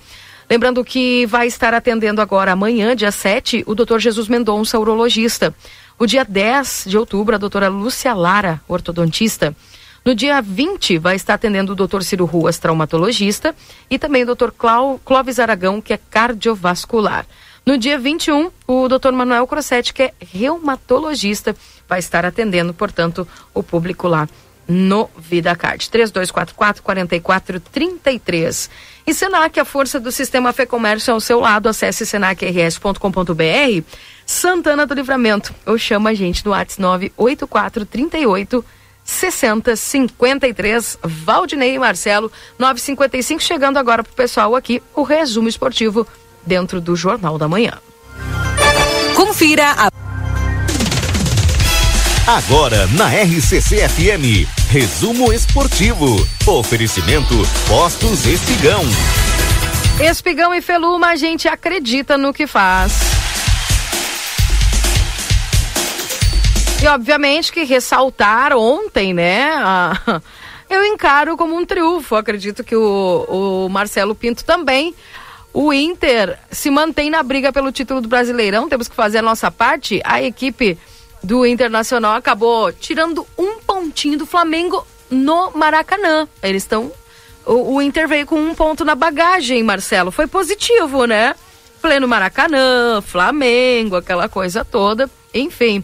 [0.48, 3.98] Lembrando que vai estar atendendo agora amanhã, dia 7, o Dr.
[3.98, 5.52] Jesus Mendonça, urologista.
[5.98, 9.56] O dia 10 de outubro, a doutora Lúcia Lara, ortodontista.
[10.06, 13.52] No dia 20, vai estar atendendo o doutor Ciro Ruas, traumatologista,
[13.90, 17.26] e também o doutor Clau, Clóvis Aragão, que é cardiovascular.
[17.66, 21.56] No dia 21, o doutor Manuel Crossetti, que é reumatologista,
[21.88, 24.28] vai estar atendendo, portanto, o público lá
[24.68, 25.90] no VidaCard.
[25.90, 28.70] 3244-4433.
[29.08, 31.68] E Senac, a força do sistema Fê Comércio ao seu lado.
[31.68, 33.82] Acesse senacrs.com.br.
[34.24, 35.52] Santana do Livramento.
[35.66, 38.64] Ou chama a gente no WhatsApp 98438
[39.06, 40.98] 6053.
[41.02, 43.40] Valdinei e Marcelo, 955.
[43.40, 46.06] Chegando agora pro pessoal aqui, o resumo esportivo
[46.44, 47.80] dentro do Jornal da Manhã.
[49.14, 49.90] Confira a
[52.26, 56.16] Agora na RCC FM, resumo esportivo.
[56.44, 57.34] Oferecimento
[57.68, 58.82] Postos Espigão.
[60.00, 63.15] Espigão e Feluma, a gente acredita no que faz.
[66.82, 69.50] E obviamente que ressaltar ontem, né?
[69.56, 70.20] a-
[70.68, 72.14] eu encaro como um triunfo.
[72.16, 74.94] Acredito que o, o Marcelo Pinto também.
[75.52, 78.68] O Inter se mantém na briga pelo título do Brasileirão.
[78.68, 80.02] Temos que fazer a nossa parte.
[80.04, 80.78] A equipe
[81.22, 86.28] do Internacional acabou tirando um pontinho do Flamengo no Maracanã.
[86.42, 86.92] Eles estão.
[87.46, 90.10] O, o Inter veio com um ponto na bagagem, Marcelo.
[90.12, 91.34] Foi positivo, né?
[91.80, 95.08] Pleno Maracanã, Flamengo, aquela coisa toda.
[95.32, 95.82] Enfim.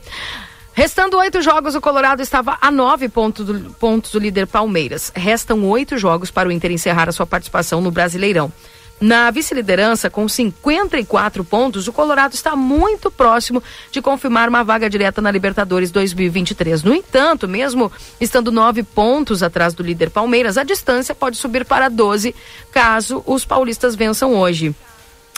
[0.75, 5.13] Restando oito jogos, o Colorado estava a nove pontos do, pontos do líder Palmeiras.
[5.15, 8.51] Restam oito jogos para o Inter encerrar a sua participação no Brasileirão.
[8.99, 15.21] Na vice-liderança, com 54 pontos, o Colorado está muito próximo de confirmar uma vaga direta
[15.21, 16.85] na Libertadores 2023.
[16.85, 21.91] No entanto, mesmo estando nove pontos atrás do líder Palmeiras, a distância pode subir para
[21.91, 22.35] 12
[22.71, 24.75] caso os paulistas vençam hoje.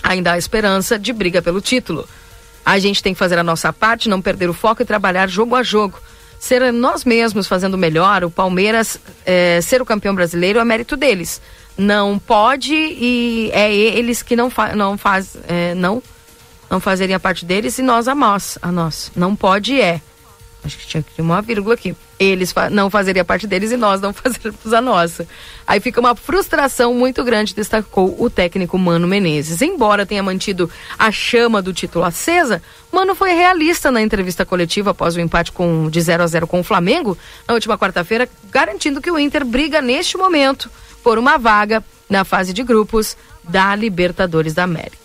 [0.02, 2.06] Ainda há esperança de briga pelo título.
[2.64, 5.54] A gente tem que fazer a nossa parte, não perder o foco e trabalhar jogo
[5.54, 6.00] a jogo.
[6.38, 11.40] Ser nós mesmos fazendo melhor, o Palmeiras eh, ser o campeão brasileiro é mérito deles.
[11.76, 16.02] Não pode e é eles que não, fa não faz, eh, não,
[16.70, 19.10] não fazerem a parte deles e nós a nós, a nós.
[19.16, 20.00] Não pode é.
[20.64, 21.96] Acho que tinha que ter uma vírgula aqui.
[22.18, 25.26] Eles fa não fazerem a parte deles e nós não fazermos a nossa.
[25.66, 29.62] Aí fica uma frustração muito grande, destacou o técnico Mano Menezes.
[29.62, 32.62] Embora tenha mantido a chama do título acesa,
[32.92, 36.60] Mano foi realista na entrevista coletiva após o empate com, de 0 a 0 com
[36.60, 40.70] o Flamengo na última quarta-feira, garantindo que o Inter briga neste momento
[41.02, 45.04] por uma vaga na fase de grupos da Libertadores da América.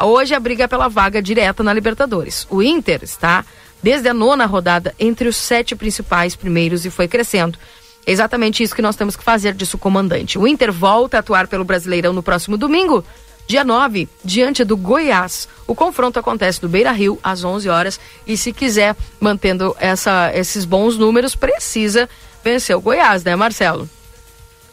[0.00, 2.46] Hoje a briga é pela vaga direta na Libertadores.
[2.50, 3.44] O Inter está
[3.82, 7.58] desde a nona rodada entre os sete principais primeiros e foi crescendo.
[8.06, 10.38] É exatamente isso que nós temos que fazer, disse o comandante.
[10.38, 13.04] O Inter volta a atuar pelo Brasileirão no próximo domingo,
[13.46, 15.48] dia 9, diante do Goiás.
[15.66, 18.00] O confronto acontece no Beira Rio, às 11 horas.
[18.26, 22.08] E se quiser, mantendo essa, esses bons números, precisa
[22.42, 23.88] vencer o Goiás, né, Marcelo?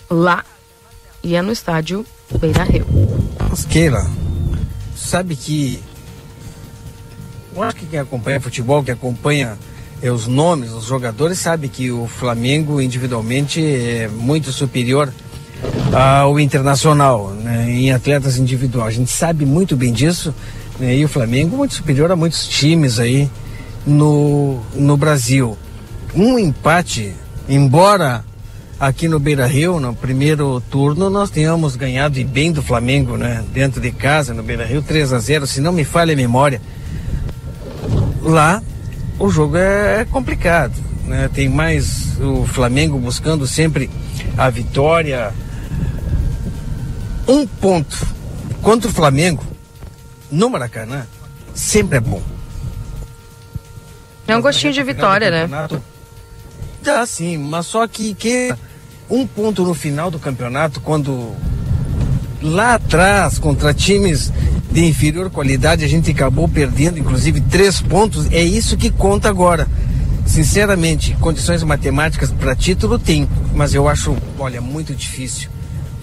[0.10, 0.44] Lá
[1.24, 2.06] e é no estádio
[2.40, 2.86] Beira Rio.
[3.50, 4.10] Mas, Keila,
[4.96, 5.82] sabe que.
[7.58, 9.58] Acho que quem acompanha futebol, que acompanha
[10.02, 15.12] eh, os nomes, os jogadores, sabe que o Flamengo individualmente é muito superior
[15.94, 18.96] ao Internacional, né, em atletas individuais.
[18.96, 20.34] A gente sabe muito bem disso.
[20.80, 23.30] Né, e o Flamengo muito superior a muitos times aí
[23.86, 25.58] no, no Brasil.
[26.16, 27.14] Um empate,
[27.48, 28.24] embora
[28.80, 33.44] aqui no Beira Rio, no primeiro turno, nós tenhamos ganhado e bem do Flamengo, né?
[33.54, 36.62] Dentro de casa, no Beira Rio, 3 a 0 se não me falha a memória.
[38.30, 38.62] Lá,
[39.18, 40.76] o jogo é complicado,
[41.06, 41.28] né?
[41.34, 43.90] Tem mais o Flamengo buscando sempre
[44.38, 45.34] a vitória.
[47.28, 47.98] Um ponto
[48.62, 49.44] contra o Flamengo
[50.30, 51.08] no Maracanã
[51.56, 52.22] sempre é bom.
[54.28, 55.68] É um gostinho de vitória, né?
[56.84, 58.54] Tá sim, mas só que, que
[59.10, 61.36] um ponto no final do campeonato, quando
[62.44, 64.32] lá atrás, contra times
[64.72, 69.68] de inferior qualidade, a gente acabou perdendo, inclusive, três pontos, é isso que conta agora.
[70.26, 75.50] Sinceramente, condições matemáticas para título tem, mas eu acho, olha, muito difícil.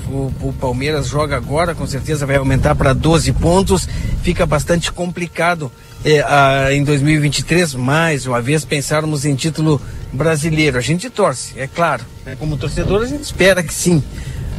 [0.09, 3.89] O, o Palmeiras joga agora, com certeza vai aumentar para 12 pontos,
[4.23, 5.71] fica bastante complicado
[6.05, 9.81] é, a, em 2023, mais uma vez pensarmos em título
[10.13, 10.79] brasileiro.
[10.79, 12.05] A gente torce, é claro.
[12.25, 12.37] né?
[12.39, 14.03] Como torcedor, a gente espera que sim.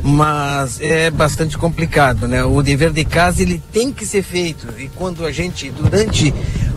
[0.10, 2.42] Mas é bastante complicado, né?
[2.42, 4.68] O dever de casa ele tem que ser feito.
[4.80, 6.34] E quando a gente, durante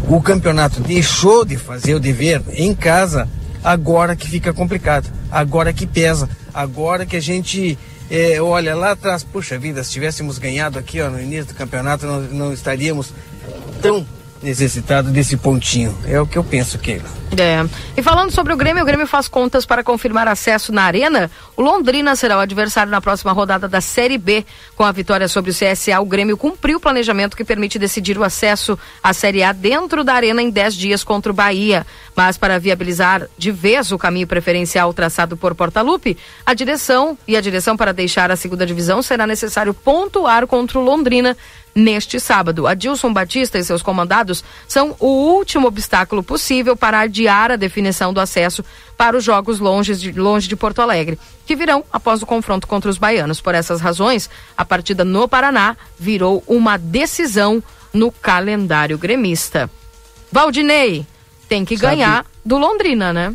[0.09, 3.29] o campeonato, deixou de fazer o dever em casa,
[3.63, 7.79] agora que fica complicado, agora que pesa, agora que a gente
[8.11, 12.07] é, olha lá atrás, puxa vida, se tivéssemos ganhado aqui ó, no início do campeonato,
[12.07, 13.13] não, não estaríamos
[13.81, 14.05] tão
[14.43, 15.97] necessitados desse pontinho.
[16.07, 17.21] É o que eu penso, Keila.
[17.39, 17.65] É.
[17.97, 21.31] E falando sobre o Grêmio, o Grêmio faz contas para confirmar acesso na Arena.
[21.57, 24.45] O Londrina será o adversário na próxima rodada da Série B.
[24.75, 28.25] Com a vitória sobre o CSA, o Grêmio cumpriu o planejamento que permite decidir o
[28.25, 31.87] acesso à Série A dentro da Arena em 10 dias contra o Bahia.
[32.17, 37.41] Mas para viabilizar de vez o caminho preferencial traçado por Portalupe, a direção e a
[37.41, 41.37] direção para deixar a segunda divisão será necessário pontuar contra o Londrina
[41.75, 42.67] neste sábado.
[42.67, 48.21] Adilson Batista e seus comandados são o último obstáculo possível para adiar a definição do
[48.21, 48.65] acesso
[48.97, 52.91] para os jogos longe de, longe de Porto Alegre, que virão após o confronto contra
[52.91, 53.41] os baianos.
[53.41, 59.71] Por essas razões, a partida no Paraná virou uma decisão no calendário gremista.
[60.31, 61.07] Valdinei
[61.49, 63.35] tem que Sabe- ganhar do Londrina, né?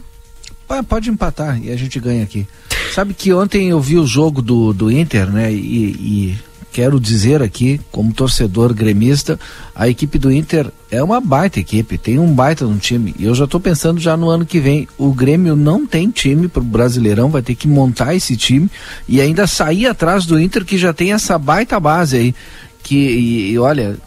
[0.87, 2.47] Pode empatar e a gente ganha aqui.
[2.93, 5.51] Sabe que ontem eu vi o jogo do, do Inter, né?
[5.51, 5.55] E,
[5.91, 6.39] e
[6.75, 9.39] quero dizer aqui, como torcedor gremista,
[9.73, 13.15] a equipe do Inter é uma baita equipe, tem um baita no time.
[13.17, 14.85] E eu já estou pensando já no ano que vem.
[14.97, 18.69] O Grêmio não tem time para o Brasileirão, vai ter que montar esse time
[19.07, 22.35] e ainda sair atrás do Inter que já tem essa baita base aí.
[22.83, 23.97] Que, e, e olha,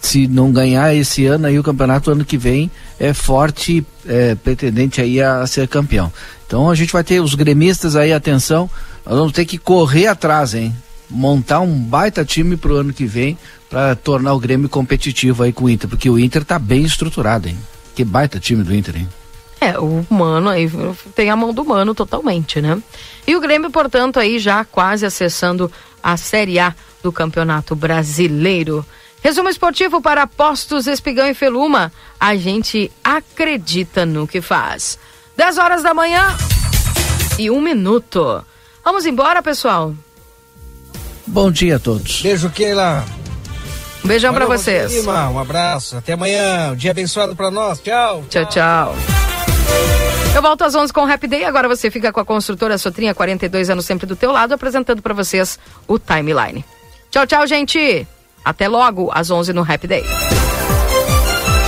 [0.00, 2.70] se não ganhar esse ano aí o campeonato ano que vem
[3.00, 6.12] é forte é, pretendente aí a, ser campeão
[6.46, 8.68] então a gente vai ter os gremistas aí atenção
[9.06, 10.74] nós vamos ter que correr atrás hein
[11.12, 15.64] montar um baita time pro ano que vem para tornar o Grêmio competitivo aí com
[15.64, 17.58] o Inter porque o Inter tá bem estruturado hein
[17.94, 19.08] que baita time do Inter hein
[19.60, 20.70] É, o Mano aí
[21.14, 22.82] tem a mão do Mano totalmente, né?
[23.26, 25.70] E o Grêmio, portanto, aí já quase acessando
[26.02, 28.84] a Série A do Campeonato Brasileiro.
[29.22, 31.92] Resumo esportivo para Postos Espigão e Feluma.
[32.18, 34.98] A gente acredita no que faz.
[35.36, 36.36] 10 horas da manhã
[37.38, 38.44] e um minuto.
[38.84, 39.94] Vamos embora, pessoal.
[41.32, 43.04] Bom dia a todos Beijo, Keila.
[44.04, 44.92] Um beijão pra Valeu, vocês.
[44.92, 45.96] Lima, um abraço.
[45.96, 46.72] Até amanhã.
[46.72, 47.78] Um dia abençoado pra nós.
[47.80, 48.24] Tchau.
[48.28, 48.96] Tchau, tchau.
[50.34, 51.44] Eu volto às 11 com o Rap Day.
[51.44, 55.14] Agora você fica com a construtora Sotrinha, 42 anos sempre do teu lado, apresentando pra
[55.14, 56.64] vocês o Timeline.
[57.10, 58.06] Tchau, tchau, gente.
[58.44, 60.04] Até logo às 11 no Rap Day.